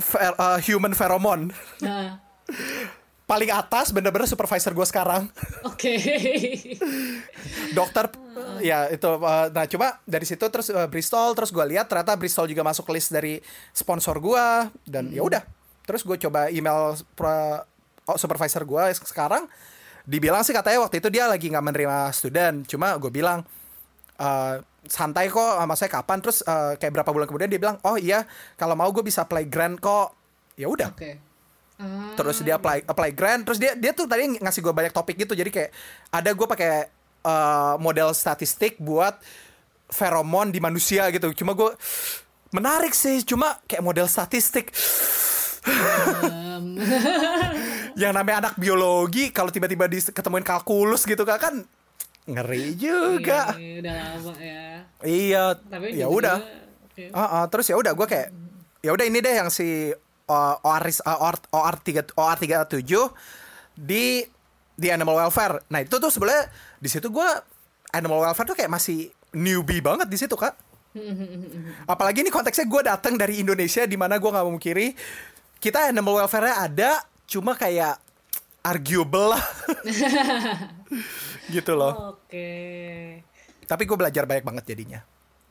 fer- 0.00 0.36
uh, 0.40 0.58
human 0.64 0.96
pheromone. 0.96 1.52
Nah, 1.84 2.18
paling 3.24 3.48
atas 3.48 3.88
bener-bener 3.88 4.28
supervisor 4.28 4.76
gue 4.76 4.86
sekarang. 4.86 5.28
Oke. 5.64 5.96
dokter 7.78 8.12
ya 8.60 8.92
itu 8.92 9.08
uh, 9.08 9.48
nah 9.48 9.64
coba 9.64 9.98
dari 10.04 10.28
situ 10.28 10.44
terus 10.52 10.68
uh, 10.68 10.86
Bristol 10.86 11.32
terus 11.32 11.48
gue 11.48 11.64
lihat 11.64 11.88
ternyata 11.88 12.14
Bristol 12.20 12.46
juga 12.46 12.60
masuk 12.60 12.92
list 12.92 13.10
dari 13.10 13.40
sponsor 13.72 14.20
gue 14.20 14.46
dan 14.84 15.08
ya 15.08 15.24
udah. 15.24 15.40
Terus 15.84 16.04
gue 16.04 16.16
coba 16.20 16.48
email 16.52 16.96
pro- 17.16 17.64
oh, 18.08 18.18
supervisor 18.20 18.64
gue 18.64 18.84
sekarang. 18.92 19.48
Dibilang 20.04 20.44
sih 20.44 20.52
katanya 20.52 20.84
waktu 20.84 21.00
itu 21.00 21.08
dia 21.08 21.24
lagi 21.24 21.48
nggak 21.48 21.64
menerima 21.64 22.12
student 22.12 22.68
cuma 22.68 22.92
gue 23.00 23.08
bilang 23.08 23.40
uh, 24.20 24.60
santai 24.84 25.32
kok 25.32 25.64
sama 25.64 25.74
saya 25.80 25.88
kapan? 25.88 26.20
Terus 26.20 26.44
uh, 26.44 26.76
kayak 26.76 27.00
berapa 27.00 27.08
bulan 27.08 27.24
kemudian 27.24 27.48
dia 27.48 27.60
bilang 27.60 27.80
oh 27.88 27.96
iya 27.96 28.28
kalau 28.60 28.76
mau 28.76 28.92
gue 28.92 29.00
bisa 29.00 29.24
apply 29.24 29.48
grant 29.48 29.80
kok. 29.80 30.12
Ya 30.60 30.68
udah. 30.68 30.92
Oke. 30.92 31.33
Ah, 31.74 32.14
terus 32.14 32.38
dia 32.46 32.54
apply 32.54 32.86
apply 32.86 33.10
grant 33.10 33.42
terus 33.42 33.58
dia 33.58 33.74
dia 33.74 33.90
tuh 33.90 34.06
tadi 34.06 34.38
ngasih 34.38 34.62
gue 34.62 34.70
banyak 34.70 34.94
topik 34.94 35.18
gitu 35.18 35.34
jadi 35.34 35.50
kayak 35.50 35.70
ada 36.14 36.30
gue 36.30 36.46
pakai 36.46 36.86
uh, 37.26 37.74
model 37.82 38.14
statistik 38.14 38.78
buat 38.78 39.18
feromon 39.88 40.52
di 40.52 40.60
manusia 40.60 41.08
gitu. 41.10 41.32
Cuma 41.34 41.56
gue 41.56 41.72
menarik 42.54 42.94
sih 42.94 43.24
cuma 43.26 43.58
kayak 43.66 43.82
model 43.82 44.08
statistik. 44.08 44.70
Yang 48.00 48.12
namanya 48.12 48.36
anak 48.48 48.54
biologi 48.60 49.32
kalau 49.32 49.48
tiba-tiba 49.48 49.88
ketemuin 49.88 50.44
kalkulus 50.44 51.08
gitu 51.08 51.24
kan 51.24 51.38
kan 51.40 51.54
ngeri 52.24 52.76
juga. 52.76 53.56
Iya, 53.56 53.80
udah 53.80 53.94
lama 53.94 54.32
ya. 54.40 54.64
iya 55.04 55.44
Tapi 55.56 55.86
ya 55.96 56.06
udah. 56.08 56.38
Oke. 56.90 57.10
Ah, 57.12 57.42
ah, 57.42 57.44
terus 57.48 57.68
ya 57.68 57.76
udah 57.78 57.92
gue 57.96 58.06
kayak 58.06 58.28
ya 58.84 58.92
udah 58.92 59.04
ini 59.08 59.18
deh 59.24 59.34
yang 59.40 59.48
si 59.48 59.92
uh, 60.28 60.56
OR 60.60 60.84
uh, 60.84 61.18
OR 61.24 61.36
OR 61.52 61.74
tiga 61.80 62.02
OR 62.16 62.38
tiga 62.38 62.64
tujuh 62.64 63.10
di 63.74 64.24
di 64.74 64.88
animal 64.90 65.26
welfare. 65.26 65.62
Nah 65.70 65.82
itu 65.82 65.96
tuh 65.96 66.10
sebenarnya 66.10 66.50
di 66.78 66.88
situ 66.90 67.06
gue 67.10 67.28
animal 67.94 68.26
welfare 68.26 68.48
tuh 68.50 68.56
kayak 68.58 68.70
masih 68.70 69.10
newbie 69.34 69.82
banget 69.82 70.10
di 70.10 70.18
situ 70.18 70.34
kak. 70.34 70.54
Apalagi 71.92 72.22
ini 72.22 72.30
konteksnya 72.30 72.66
gue 72.66 72.82
datang 72.86 73.14
dari 73.18 73.42
Indonesia 73.42 73.82
di 73.86 73.98
mana 73.98 74.18
gue 74.18 74.30
nggak 74.30 74.46
memungkiri 74.46 74.86
kita 75.58 75.90
animal 75.90 76.22
welfare 76.22 76.54
ada 76.54 77.00
cuma 77.24 77.56
kayak 77.56 77.96
arguable 78.64 79.36
lah 79.36 79.44
gitu 81.54 81.72
loh. 81.76 82.16
Oke. 82.16 82.48
Tapi 83.64 83.82
gue 83.84 83.96
belajar 83.96 84.24
banyak 84.24 84.44
banget 84.44 84.64
jadinya. 84.72 85.00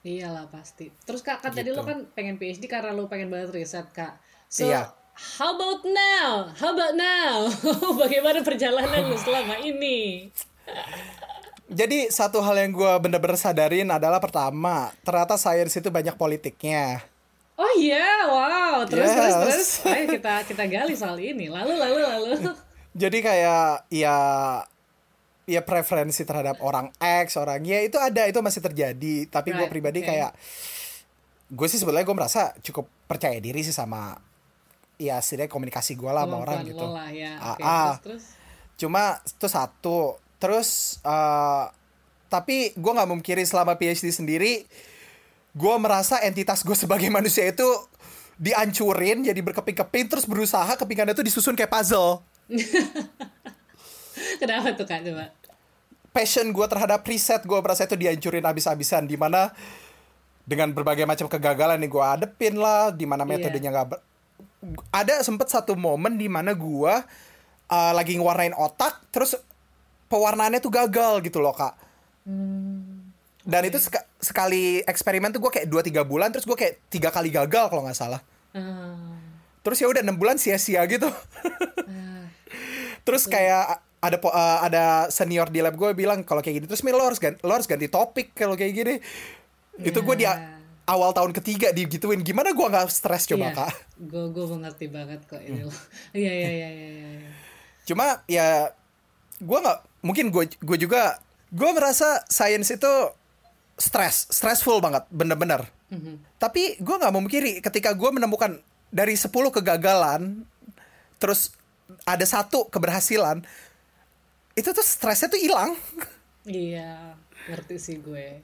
Iyalah 0.03 0.51
pasti. 0.51 0.91
Terus 1.07 1.23
kak, 1.23 1.39
kan 1.39 1.55
tadi 1.55 1.71
lo 1.71 1.87
kan 1.87 2.09
pengen 2.11 2.35
PhD 2.35 2.67
karena 2.67 2.91
lo 2.91 3.07
pengen 3.07 3.31
banget 3.31 3.55
riset 3.55 3.87
kak. 3.95 4.19
So, 4.53 4.69
Iya. 4.69 4.93
how 5.33 5.57
about 5.57 5.81
now? 5.81 6.53
How 6.53 6.77
about 6.77 6.93
now? 6.93 7.49
Bagaimana 8.05 8.45
perjalanan 8.45 9.09
lo 9.09 9.17
selama 9.17 9.57
ini? 9.57 10.29
Jadi 11.65 12.13
satu 12.13 12.37
hal 12.37 12.61
yang 12.61 12.69
gue 12.69 12.93
bener-bener 13.01 13.33
sadarin 13.33 13.89
adalah 13.89 14.21
pertama, 14.21 14.93
ternyata 15.01 15.41
sains 15.41 15.73
itu 15.73 15.89
banyak 15.89 16.13
politiknya. 16.13 17.01
Oh 17.57 17.73
iya, 17.73 18.29
wow. 18.29 18.85
Terus 18.85 19.09
terus 19.09 19.25
Yes. 19.25 19.41
terus. 19.41 19.69
Ayo 19.89 20.05
kita 20.11 20.33
kita 20.45 20.63
gali 20.69 20.93
soal 20.93 21.17
ini. 21.17 21.49
Lalu 21.49 21.73
lalu 21.73 21.97
lalu. 22.03 22.31
Jadi 23.01 23.25
kayak 23.25 23.89
ya 23.89 24.17
ya 25.49 25.61
preferensi 25.65 26.21
terhadap 26.21 26.61
orang 26.61 26.93
X, 27.01 27.41
orang 27.41 27.65
Y 27.65 27.89
itu 27.89 27.97
ada, 27.97 28.29
itu 28.29 28.37
masih 28.37 28.61
terjadi. 28.61 29.25
Tapi 29.33 29.49
gue 29.49 29.65
Right, 29.65 29.73
pribadi 29.73 30.05
oke. 30.05 30.09
kayak 30.13 30.31
gue 31.49 31.67
sih 31.67 31.81
sebenarnya 31.81 32.05
gue 32.05 32.17
merasa 32.17 32.41
cukup 32.61 32.85
percaya 33.09 33.37
diri 33.37 33.61
sih 33.61 33.73
sama 33.73 34.13
ya 35.03 35.19
setidaknya 35.19 35.51
komunikasi 35.51 35.93
gue 35.93 36.07
lah 36.07 36.23
sama 36.23 36.37
orang 36.39 36.63
gitu. 36.63 36.79
lo 36.79 36.93
lah 36.93 37.09
ya. 37.09 37.31
Ah, 37.37 37.53
Oke, 37.53 37.61
ah. 37.61 37.93
terus 37.99 38.01
terus. 38.01 38.23
Cuma 38.75 39.03
itu 39.19 39.47
satu. 39.47 39.99
Terus 40.37 40.69
eh 41.01 41.65
tapi 42.27 42.73
gue 42.73 42.91
nggak 42.91 43.05
memungkiri 43.05 43.43
selama 43.43 43.75
PhD 43.75 44.09
sendiri, 44.09 44.65
gue 45.51 45.75
merasa 45.77 46.17
entitas 46.19 46.63
gue 46.63 46.73
sebagai 46.73 47.11
manusia 47.17 47.45
itu 47.45 47.67
dihancurin 48.33 49.21
jadi 49.21 49.37
berkeping-keping 49.39 50.09
terus 50.09 50.25
berusaha 50.25 50.73
kepingannya 50.73 51.13
itu 51.13 51.21
disusun 51.21 51.53
kayak 51.53 51.69
puzzle. 51.69 52.25
Kenapa 54.41 54.73
tuh 54.73 54.85
kak 54.85 55.01
coba? 55.03 55.29
Passion 56.13 56.49
gue 56.49 56.65
terhadap 56.69 57.01
riset 57.03 57.41
gue 57.41 57.57
merasa 57.57 57.85
itu 57.85 57.97
dihancurin 57.97 58.45
habis-habisan 58.45 59.05
di 59.05 59.17
mana 59.17 59.49
dengan 60.43 60.69
berbagai 60.69 61.07
macam 61.07 61.25
kegagalan 61.25 61.79
nih 61.79 61.89
gue 61.89 62.03
adepin 62.03 62.55
lah 62.57 62.91
di 62.91 63.07
mana 63.07 63.23
Iya. 63.23 63.29
metodenya 63.31 63.69
nggak 63.71 63.87
ber- 63.89 64.03
ada 64.89 65.19
sempet 65.19 65.47
satu 65.47 65.75
momen 65.75 66.15
di 66.15 66.25
mana 66.25 66.51
gue 66.51 66.93
uh, 67.65 67.91
lagi 67.91 68.15
ngewarnain 68.15 68.53
otak 68.53 69.03
terus 69.09 69.35
pewarnaannya 70.07 70.57
tuh 70.57 70.69
gagal 70.69 71.19
gitu 71.21 71.39
loh 71.39 71.51
kak. 71.51 71.75
Dan 73.43 73.61
itu 73.67 73.75
seka- 73.75 74.07
sekali 74.17 74.79
eksperimen 74.81 75.29
tuh 75.29 75.43
gue 75.43 75.51
kayak 75.51 75.67
2-3 75.67 76.03
bulan 76.03 76.31
terus 76.31 76.43
gue 76.43 76.55
kayak 76.55 76.79
tiga 76.87 77.11
kali 77.11 77.27
gagal 77.27 77.67
kalau 77.67 77.83
nggak 77.83 77.97
salah. 77.97 78.23
Ah, 78.55 79.19
terus 79.59 79.77
ya 79.77 79.87
udah 79.87 79.99
enam 79.99 80.15
bulan 80.15 80.39
sia-sia 80.39 80.79
gitu. 80.87 81.11
Ah. 81.11 82.23
terus 83.05 83.27
kayak 83.27 83.83
ada 83.99 84.17
uh, 84.21 84.31
ada 84.61 84.83
senior 85.09 85.47
di 85.47 85.59
lab 85.59 85.75
gue 85.75 85.91
bilang 85.91 86.23
kalau 86.23 86.39
kayak 86.39 86.55
gini 86.57 86.67
terus 86.67 86.83
Mil 86.83 86.95
lo 86.95 87.03
harus 87.03 87.19
ganti, 87.19 87.39
lo 87.39 87.51
harus 87.51 87.67
ganti 87.67 87.87
topik 87.87 88.31
kalau 88.31 88.55
kayak 88.55 88.73
gini. 88.73 88.95
Itu 89.77 89.99
gue 90.01 90.15
di 90.15 90.23
a- 90.23 90.39
Ya. 90.39 90.62
Awal 90.85 91.11
tahun 91.11 91.31
ketiga 91.31 91.69
digituin 91.69 92.19
gimana 92.19 92.51
gue 92.51 92.63
nggak 92.63 92.87
stres 92.87 93.23
coba 93.23 93.45
Iya. 93.45 93.55
kak 93.57 93.73
Gue 94.03 94.25
gue 94.29 94.45
mengerti 94.45 94.85
banget 94.87 95.23
kok 95.23 95.39
ini 95.39 95.61
lo. 95.61 95.71
Iya 96.13 96.31
iya 96.33 96.49
iya 96.49 96.69
iya. 96.69 96.69
iya, 96.69 97.09
iya. 97.17 97.31
cuma 97.83 98.05
ya 98.25 98.71
gue 99.37 99.59
nggak 99.59 99.79
mungkin 100.01 100.25
gue 100.29 100.43
gue 100.53 100.77
juga 100.77 101.19
gue 101.49 101.69
merasa 101.71 102.23
sains 102.27 102.67
itu 102.67 102.93
stres 103.73 104.27
stressful 104.29 104.79
banget 104.79 105.03
bener-bener 105.09 105.67
Mhm. 105.87 106.37
tapi 106.37 106.75
gue 106.75 106.95
nggak 106.95 107.11
memungkiri 107.11 107.53
ketika 107.59 107.91
gue 107.91 108.09
menemukan 108.09 108.57
dari 108.89 109.13
10 109.13 109.29
kegagalan 109.51 110.41
terus 111.15 111.53
ada 112.03 112.23
satu 112.23 112.65
keberhasilan 112.65 113.45
itu 114.53 114.69
tuh 114.69 114.81
stresnya 114.81 115.27
tuh 115.27 115.37
hilang 115.37 115.77
Iya, 116.43 117.15
ngerti 117.47 117.75
sih 117.77 117.97
gue. 117.97 118.41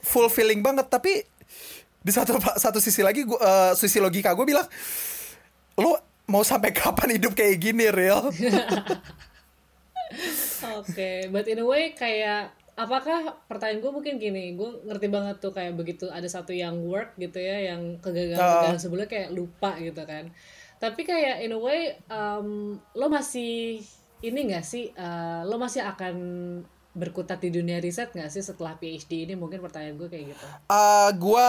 fulfilling 0.00 0.60
banget 0.60 0.86
tapi 0.86 1.24
di 2.00 2.10
satu 2.10 2.40
satu 2.56 2.78
sisi 2.80 3.04
lagi 3.04 3.24
gue 3.24 3.36
eh, 3.36 3.72
sisi 3.76 4.00
logika 4.00 4.32
gue 4.32 4.46
bilang 4.48 4.64
lo 5.76 5.96
mau 6.26 6.40
sampai 6.40 6.72
kapan 6.72 7.20
hidup 7.20 7.34
kayak 7.34 7.58
gini 7.58 7.90
real 7.90 8.30
Oke, 10.80 11.30
but 11.30 11.46
in 11.46 11.62
a 11.62 11.66
way 11.66 11.94
kayak 11.94 12.50
apakah 12.74 13.38
pertanyaan 13.46 13.78
gue 13.78 13.92
mungkin 13.92 14.14
gini, 14.18 14.58
gue 14.58 14.82
ngerti 14.82 15.06
banget 15.06 15.38
tuh 15.38 15.54
kayak 15.54 15.78
begitu 15.78 16.10
ada 16.10 16.26
satu 16.26 16.50
yang 16.50 16.82
work 16.82 17.14
gitu 17.14 17.38
ya, 17.38 17.72
yang 17.72 18.00
kegagalan-kegagalan 18.02 18.74
Ah. 18.76 18.80
sebelumnya 18.80 19.08
kayak 19.08 19.30
lupa 19.30 19.78
gitu 19.78 20.02
kan. 20.02 20.32
Tapi 20.80 21.00
kayak 21.04 21.44
in 21.44 21.52
a 21.54 21.60
way 21.60 21.94
um, 22.08 22.74
lo 22.96 23.06
masih 23.06 23.78
ini 24.20 24.50
gak 24.50 24.64
sih, 24.64 24.90
uh, 24.96 25.44
lo 25.46 25.56
masih 25.56 25.84
akan 25.84 26.16
berkutat 26.92 27.38
di 27.38 27.50
dunia 27.50 27.78
riset 27.78 28.10
gak 28.10 28.28
sih 28.28 28.40
setelah 28.40 28.74
PhD 28.74 29.24
ini? 29.24 29.34
Mungkin 29.34 29.58
pertanyaan 29.58 29.94
gue 29.96 30.08
kayak 30.08 30.24
gitu. 30.28 30.46
Eh, 30.66 31.10
gue 31.14 31.48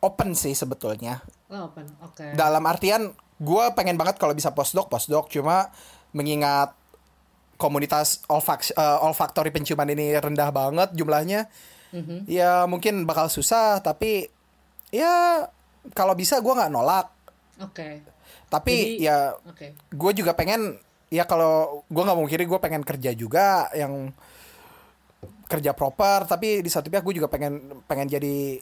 open 0.00 0.30
sih 0.32 0.52
sebetulnya 0.52 1.24
Oh, 1.46 1.66
open, 1.66 1.88
oke. 1.98 2.34
dalam 2.34 2.60
artian 2.62 3.08
gue 3.34 3.64
pengen 3.72 3.94
banget 3.94 4.14
kalau 4.14 4.30
bisa 4.30 4.50
postdoc 4.50 4.86
postdoc 4.86 5.26
cuma 5.28 5.72
mengingat 6.10 6.76
komunitas 7.56 8.20
eh, 8.26 8.98
olfaktori 9.00 9.48
penciuman 9.48 9.88
ini 9.88 10.12
rendah 10.14 10.50
banget 10.50 10.92
jumlahnya 10.92 11.46
Mhm. 11.90 12.26
ya 12.26 12.66
mungkin 12.66 13.04
bakal 13.04 13.26
susah 13.28 13.78
tapi 13.78 14.26
ya 14.90 15.46
kalau 15.92 16.12
bisa 16.12 16.36
gue 16.38 16.52
nggak 16.52 16.68
nolak 16.68 17.06
Oke, 17.56 18.02
tapi 18.50 18.98
Jadi- 18.98 19.06
ya 19.06 19.30
oke. 19.40 19.66
gue 19.88 20.10
juga 20.12 20.34
pengen 20.34 20.74
ya 21.06 21.22
kalau 21.22 21.86
gue 21.86 22.02
nggak 22.02 22.18
mau 22.18 22.26
kiri 22.26 22.44
gue 22.44 22.58
pengen 22.58 22.82
kerja 22.82 23.14
juga 23.14 23.70
yang 23.72 24.10
kerja 25.54 25.70
proper 25.72 26.26
tapi 26.26 26.60
di 26.60 26.70
satu 26.70 26.90
pihak 26.90 27.06
gue 27.06 27.22
juga 27.22 27.30
pengen 27.30 27.82
pengen 27.86 28.10
jadi 28.10 28.58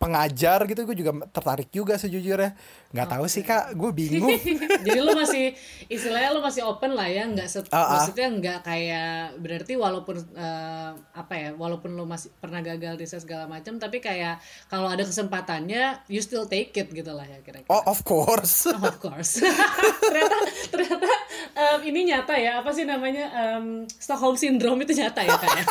pengajar 0.00 0.64
gitu 0.64 0.82
gue 0.82 0.96
juga 0.96 1.12
tertarik 1.28 1.68
juga 1.68 1.94
sejujurnya 1.94 2.56
nggak 2.90 3.06
tahu 3.06 3.24
sih 3.26 3.44
kak 3.44 3.76
gue 3.76 3.90
bingung 3.92 4.32
Jadi 4.80 4.96
lu 4.98 5.12
masih 5.12 5.52
istilahnya 5.86 6.32
lu 6.32 6.40
masih 6.40 6.64
open 6.64 6.90
lah 6.90 7.04
ya, 7.04 7.28
nggak 7.28 7.46
se- 7.46 7.68
Ah, 7.68 7.76
ah. 7.76 7.88
maksudnya 7.94 8.32
nggak 8.32 8.58
kayak 8.62 9.12
berarti 9.36 9.76
walaupun 9.76 10.16
eh, 10.32 10.90
apa 10.96 11.34
ya, 11.36 11.48
walaupun 11.52 11.92
lu 11.92 12.02
masih 12.02 12.32
pernah 12.34 12.58
gagal 12.58 12.96
riset 12.96 13.20
segala 13.20 13.44
macam, 13.44 13.76
tapi 13.76 14.00
kayak 14.00 14.40
kalau 14.66 14.88
ada 14.88 15.04
kesempatannya, 15.04 16.00
you 16.06 16.18
still 16.18 16.44
take 16.44 16.72
it 16.72 16.88
gitu 16.88 17.12
lah 17.12 17.22
ya 17.22 17.38
kira-kira. 17.38 17.68
oh 17.68 17.84
of 17.84 18.00
course 18.02 18.64
Oh, 18.72 18.80
of 18.80 18.96
course. 18.98 19.44
ternyata 20.02 20.36
ternyata 20.66 21.06
em, 21.52 21.78
ini 21.84 22.00
nyata 22.08 22.34
ya 22.34 22.58
apa 22.58 22.72
sih 22.72 22.82
namanya 22.82 23.28
em, 23.30 23.64
Stockholm 23.86 24.34
syndrome 24.34 24.80
itu 24.80 24.96
nyata 24.96 25.20
ya 25.20 25.36
kayak. 25.36 25.66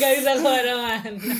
Gak 0.00 0.10
bisa 0.18 0.30
ke 0.36 0.42
mana-mana. 0.42 1.34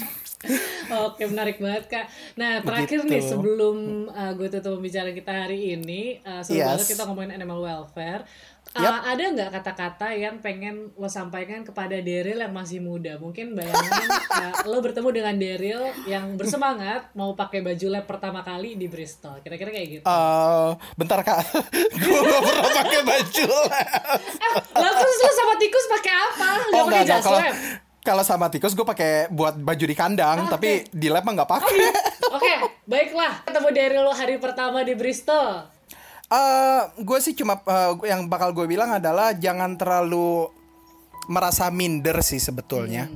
Oke 1.04 1.28
menarik 1.28 1.60
banget 1.60 1.84
kak. 1.84 2.06
Nah 2.40 2.64
terakhir 2.64 3.04
nih 3.04 3.20
Begitu. 3.20 3.28
sebelum 3.36 4.08
uh, 4.08 4.32
gue 4.32 4.48
tutup 4.48 4.80
pembicaraan 4.80 5.12
kita 5.12 5.32
hari 5.44 5.76
ini, 5.76 6.16
uh, 6.24 6.40
seru 6.40 6.64
Yes. 6.64 6.66
banget 6.72 6.86
kita 6.96 7.02
ngomongin 7.04 7.36
animal 7.36 7.60
welfare. 7.60 8.24
Uh, 8.70 8.86
Yap. 8.86 9.02
Ada 9.02 9.24
nggak 9.34 9.50
kata-kata 9.50 10.14
yang 10.14 10.38
pengen 10.38 10.94
lo 10.94 11.10
sampaikan 11.10 11.66
kepada 11.66 11.98
Daryl 11.98 12.38
yang 12.38 12.54
masih 12.54 12.78
muda? 12.78 13.18
Mungkin 13.18 13.58
bayangin 13.58 14.08
uh, 14.30 14.62
lo 14.64 14.78
bertemu 14.78 15.10
dengan 15.10 15.34
Daryl 15.36 15.82
yang 16.06 16.38
bersemangat 16.38 17.10
mau 17.18 17.34
pakai 17.34 17.66
baju 17.66 17.86
lab 17.90 18.06
pertama 18.06 18.46
kali 18.46 18.78
di 18.78 18.86
Bristol. 18.86 19.42
Kira-kira 19.42 19.74
kayak 19.74 19.88
gitu. 20.00 20.04
Eh, 20.06 20.70
bentar 20.96 21.18
kak 21.20 21.42
gue 22.00 22.20
gak 22.24 22.42
pernah 22.46 22.70
pakai 22.70 23.00
baju 23.02 23.44
lab 23.50 23.88
Lah 24.72 24.92
terus 24.96 25.16
lo 25.18 25.30
sama 25.34 25.54
tikus 25.58 25.86
pakai 25.90 26.14
apa? 26.14 26.48
Gak 26.62 26.78
oh 26.78 26.84
pakai 26.86 27.04
jas 27.04 27.26
lab? 27.26 27.52
Kalau 28.00 28.24
sama 28.24 28.48
tikus 28.48 28.72
gue 28.72 28.84
pakai 28.84 29.28
buat 29.28 29.60
baju 29.60 29.84
di 29.84 29.96
kandang 29.96 30.48
tapi 30.48 30.88
di 30.88 31.12
lab 31.12 31.24
mah 31.24 31.42
nggak 31.42 31.50
pakai 31.50 31.78
Oke, 32.30 32.54
baiklah. 32.86 33.42
Ketemu 33.42 33.68
Daryl 33.74 34.02
lo 34.06 34.14
hari 34.14 34.38
pertama 34.38 34.86
di 34.86 34.94
Bristol. 34.94 35.66
Eh, 36.30 36.82
gue 37.02 37.18
sih 37.18 37.34
cuma 37.34 37.58
eh, 37.58 37.92
yang 38.06 38.30
bakal 38.30 38.54
gue 38.54 38.70
bilang 38.70 38.94
adalah 38.94 39.34
jangan 39.34 39.74
terlalu 39.74 40.46
merasa 41.26 41.66
minder 41.74 42.22
sih 42.22 42.38
sebetulnya. 42.38 43.10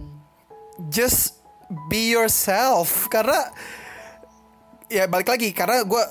Just 0.91 1.39
be 1.87 2.11
yourself 2.11 3.07
karena 3.07 3.39
ya 4.91 5.07
balik 5.07 5.31
lagi 5.31 5.55
karena 5.55 5.87
gue 5.87 6.03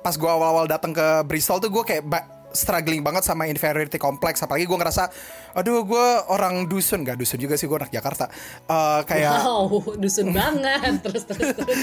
pas 0.00 0.16
gue 0.16 0.28
awal-awal 0.28 0.64
datang 0.64 0.96
ke 0.96 1.28
Bristol 1.28 1.60
tuh 1.60 1.68
gue 1.68 1.84
kayak 1.84 2.08
struggling 2.56 3.04
banget 3.04 3.22
sama 3.22 3.44
inferiority 3.46 4.00
complex 4.00 4.40
apalagi 4.40 4.64
gue 4.64 4.78
ngerasa 4.80 5.12
aduh 5.52 5.84
gue 5.84 6.06
orang 6.32 6.64
dusun 6.64 7.04
gak 7.04 7.20
dusun 7.20 7.36
juga 7.36 7.54
sih 7.54 7.68
gue 7.68 7.76
anak 7.76 7.92
Jakarta 7.92 8.26
Eh, 8.66 9.00
kayak 9.06 9.34
Wow, 9.46 9.68
dusun 10.02 10.34
banget. 10.34 10.98
Terus 11.04 11.22
terus 11.28 11.48
terus. 11.54 11.78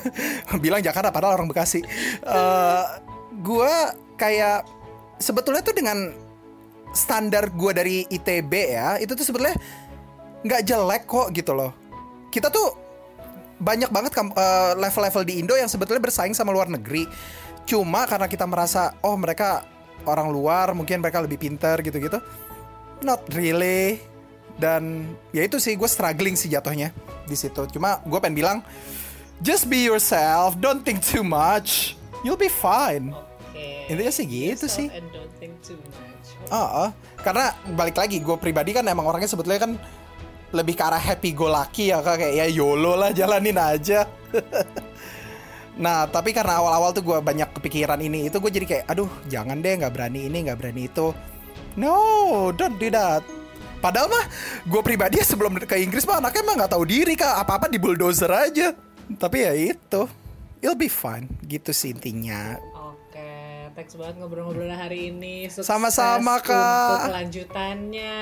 bilang 0.64 0.82
Jakarta 0.82 1.14
padahal 1.14 1.38
orang 1.38 1.48
Bekasi. 1.50 1.84
Eh 2.24 2.84
gue 3.44 3.74
kayak 4.16 4.66
sebetulnya 5.18 5.62
tuh 5.62 5.74
dengan 5.74 6.14
standar 6.94 7.50
gue 7.50 7.72
dari 7.74 7.96
ITB 8.06 8.52
ya 8.54 8.96
itu 9.02 9.18
tuh 9.18 9.26
sebetulnya 9.26 9.58
nggak 10.46 10.62
jelek 10.64 11.02
kok 11.06 11.28
gitu 11.34 11.52
loh. 11.54 11.70
Kita 12.30 12.50
tuh 12.50 12.74
banyak 13.58 13.90
banget 13.94 14.12
eh, 14.18 14.72
level-level 14.78 15.22
di 15.22 15.34
Indo 15.38 15.54
yang 15.54 15.70
sebetulnya 15.70 16.02
bersaing 16.02 16.34
sama 16.34 16.50
luar 16.50 16.70
negeri. 16.70 17.06
Cuma 17.64 18.04
karena 18.04 18.28
kita 18.28 18.44
merasa 18.44 18.92
oh 19.00 19.16
mereka 19.16 19.64
orang 20.04 20.28
luar 20.30 20.72
mungkin 20.76 21.00
mereka 21.00 21.20
lebih 21.20 21.40
pinter 21.40 21.80
gitu-gitu. 21.80 22.18
Not 23.04 23.26
really. 23.32 24.00
Dan 24.54 25.12
ya 25.34 25.42
itu 25.42 25.58
sih 25.58 25.74
gue 25.74 25.90
struggling 25.90 26.38
sih 26.38 26.46
jatuhnya 26.46 26.94
di 27.26 27.34
situ. 27.34 27.66
Cuma 27.74 27.98
gue 28.06 28.18
pengen 28.22 28.36
bilang 28.38 28.58
just 29.42 29.66
be 29.66 29.82
yourself, 29.82 30.54
don't 30.62 30.86
think 30.86 31.02
too 31.02 31.26
much, 31.26 31.98
you'll 32.22 32.38
be 32.38 32.52
fine. 32.52 33.10
Oke. 33.10 33.90
Intinya 33.90 34.12
sih 34.14 34.26
gitu 34.26 34.66
sih. 34.70 34.88
And 34.94 35.10
don't 35.10 35.32
think 35.42 35.58
too 35.60 35.78
much. 35.90 36.26
Ah, 36.52 36.88
ah. 36.88 36.90
karena 37.24 37.56
balik 37.72 37.96
lagi 37.96 38.20
gue 38.20 38.36
pribadi 38.36 38.76
kan 38.76 38.84
emang 38.84 39.08
orangnya 39.08 39.32
sebetulnya 39.32 39.64
kan 39.64 39.72
lebih 40.54 40.76
ke 40.76 40.84
arah 40.86 41.00
happy 41.00 41.32
go 41.34 41.48
lucky 41.50 41.90
ya 41.90 41.98
kayak 42.04 42.30
ya 42.36 42.46
YOLO 42.46 42.94
lah 42.94 43.10
jalanin 43.10 43.58
aja. 43.58 44.06
nah 45.74 46.06
tapi 46.06 46.30
karena 46.30 46.62
awal-awal 46.62 46.94
tuh 46.94 47.02
gue 47.02 47.18
banyak 47.18 47.50
kepikiran 47.58 47.98
ini 47.98 48.30
itu 48.30 48.38
gue 48.38 48.52
jadi 48.52 48.66
kayak 48.66 48.84
aduh 48.86 49.10
jangan 49.26 49.58
deh 49.58 49.74
nggak 49.74 49.90
berani 49.90 50.30
ini 50.30 50.38
nggak 50.46 50.58
berani 50.58 50.86
itu. 50.86 51.10
No, 51.74 52.54
don't 52.54 52.78
do 52.78 52.86
that. 52.94 53.26
Padahal 53.82 54.08
mah 54.08 54.24
gue 54.64 54.80
pribadi 54.80 55.20
ya 55.20 55.26
sebelum 55.26 55.58
ke 55.60 55.76
Inggris 55.76 56.06
mah 56.08 56.22
anaknya 56.22 56.42
mah 56.46 56.54
nggak 56.62 56.72
tahu 56.72 56.84
diri 56.86 57.14
kak 57.18 57.34
apa 57.36 57.60
apa 57.60 57.66
di 57.68 57.76
bulldozer 57.76 58.30
aja. 58.30 58.72
Tapi 59.04 59.36
ya 59.44 59.52
itu, 59.52 60.08
it'll 60.64 60.78
be 60.78 60.88
fine 60.88 61.28
gitu 61.44 61.74
sih 61.74 61.92
intinya. 61.92 62.56
Thanks 63.74 63.98
banget 63.98 64.22
ngobrol-ngobrol 64.22 64.70
hari 64.70 65.10
ini. 65.10 65.50
Sukses 65.50 65.66
Sama-sama, 65.66 66.38
Kak. 66.38 66.94
Untuk 66.94 67.10
kelanjutannya. 67.10 68.14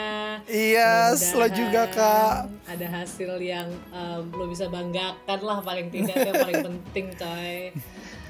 Yes, 0.49 1.37
lo 1.37 1.45
juga 1.53 1.93
kak. 1.93 2.49
Ada 2.73 2.87
hasil 2.89 3.37
yang 3.37 3.69
um, 3.93 4.33
lo 4.33 4.49
bisa 4.49 4.73
banggakan 4.73 5.41
lah 5.45 5.61
paling 5.61 5.93
tidak 5.93 6.17
yang 6.25 6.37
paling 6.41 6.65
penting 6.73 7.07
coy. 7.21 7.69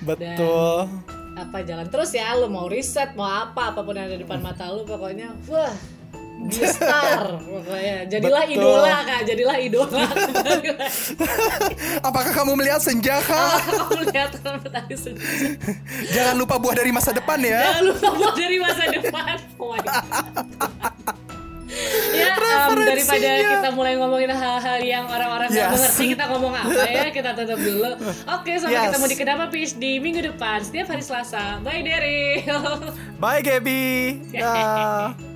Betul. 0.03 0.91
Apa 1.39 1.63
jalan 1.63 1.87
terus 1.95 2.11
ya 2.11 2.35
lo 2.35 2.51
mau 2.51 2.67
riset 2.67 3.15
mau 3.15 3.31
apa 3.31 3.71
apa 3.71 3.87
pun 3.87 3.95
yang 3.95 4.11
ada 4.11 4.19
di 4.19 4.27
depan 4.27 4.43
mata 4.43 4.67
lo 4.67 4.83
pokoknya 4.83 5.31
wah 5.47 5.71
star 6.51 7.39
pokoknya 7.47 7.97
jadilah 8.07 8.43
Betul. 8.43 8.57
idola 8.59 8.97
kak 9.03 9.21
jadilah 9.25 9.57
idola. 9.59 10.05
Apakah 12.09 12.33
kamu 12.33 12.53
melihat 12.57 12.81
senja 12.83 13.19
kak? 13.19 13.57
kamu 13.79 14.01
lihat 14.11 14.33
kan 14.43 14.59
tadi 14.59 14.95
sudah 14.95 15.23
Jangan 16.11 16.35
lupa 16.35 16.59
buah 16.59 16.75
dari 16.75 16.91
masa 16.91 17.11
depan 17.11 17.39
ya. 17.39 17.63
Jangan 17.63 17.85
lupa 17.87 18.09
buat 18.13 18.35
dari 18.35 18.57
masa 18.59 18.83
depan. 18.89 19.35
Oh 19.57 19.71
my 19.71 19.79
God. 19.81 20.03
ya, 22.13 22.37
em, 22.37 22.77
daripada 22.85 23.29
kita 23.33 23.69
mulai 23.73 23.97
ngomongin 23.97 24.29
hal-hal 24.29 24.79
yang 24.79 25.09
orang-orang 25.09 25.49
nggak 25.49 25.65
Yes. 25.65 25.73
mengerti, 25.73 26.05
kita 26.13 26.25
ngomong 26.29 26.53
apa 26.53 26.83
ya? 26.85 27.09
Kita 27.09 27.31
tutup 27.33 27.57
dulu. 27.57 27.91
Oke, 28.29 28.53
sampai 28.61 28.77
Yes. 28.77 28.85
ketemu 28.93 29.07
di 29.09 29.17
Kenapa 29.17 29.45
PhD 29.49 29.85
minggu 29.97 30.21
depan, 30.21 30.61
setiap 30.61 30.93
hari 30.93 31.01
Selasa. 31.01 31.65
Bye, 31.65 31.81
Daryl. 31.81 32.93
Bye 33.17 33.41
Gaby. 33.41 34.21
Dah. 34.37 35.32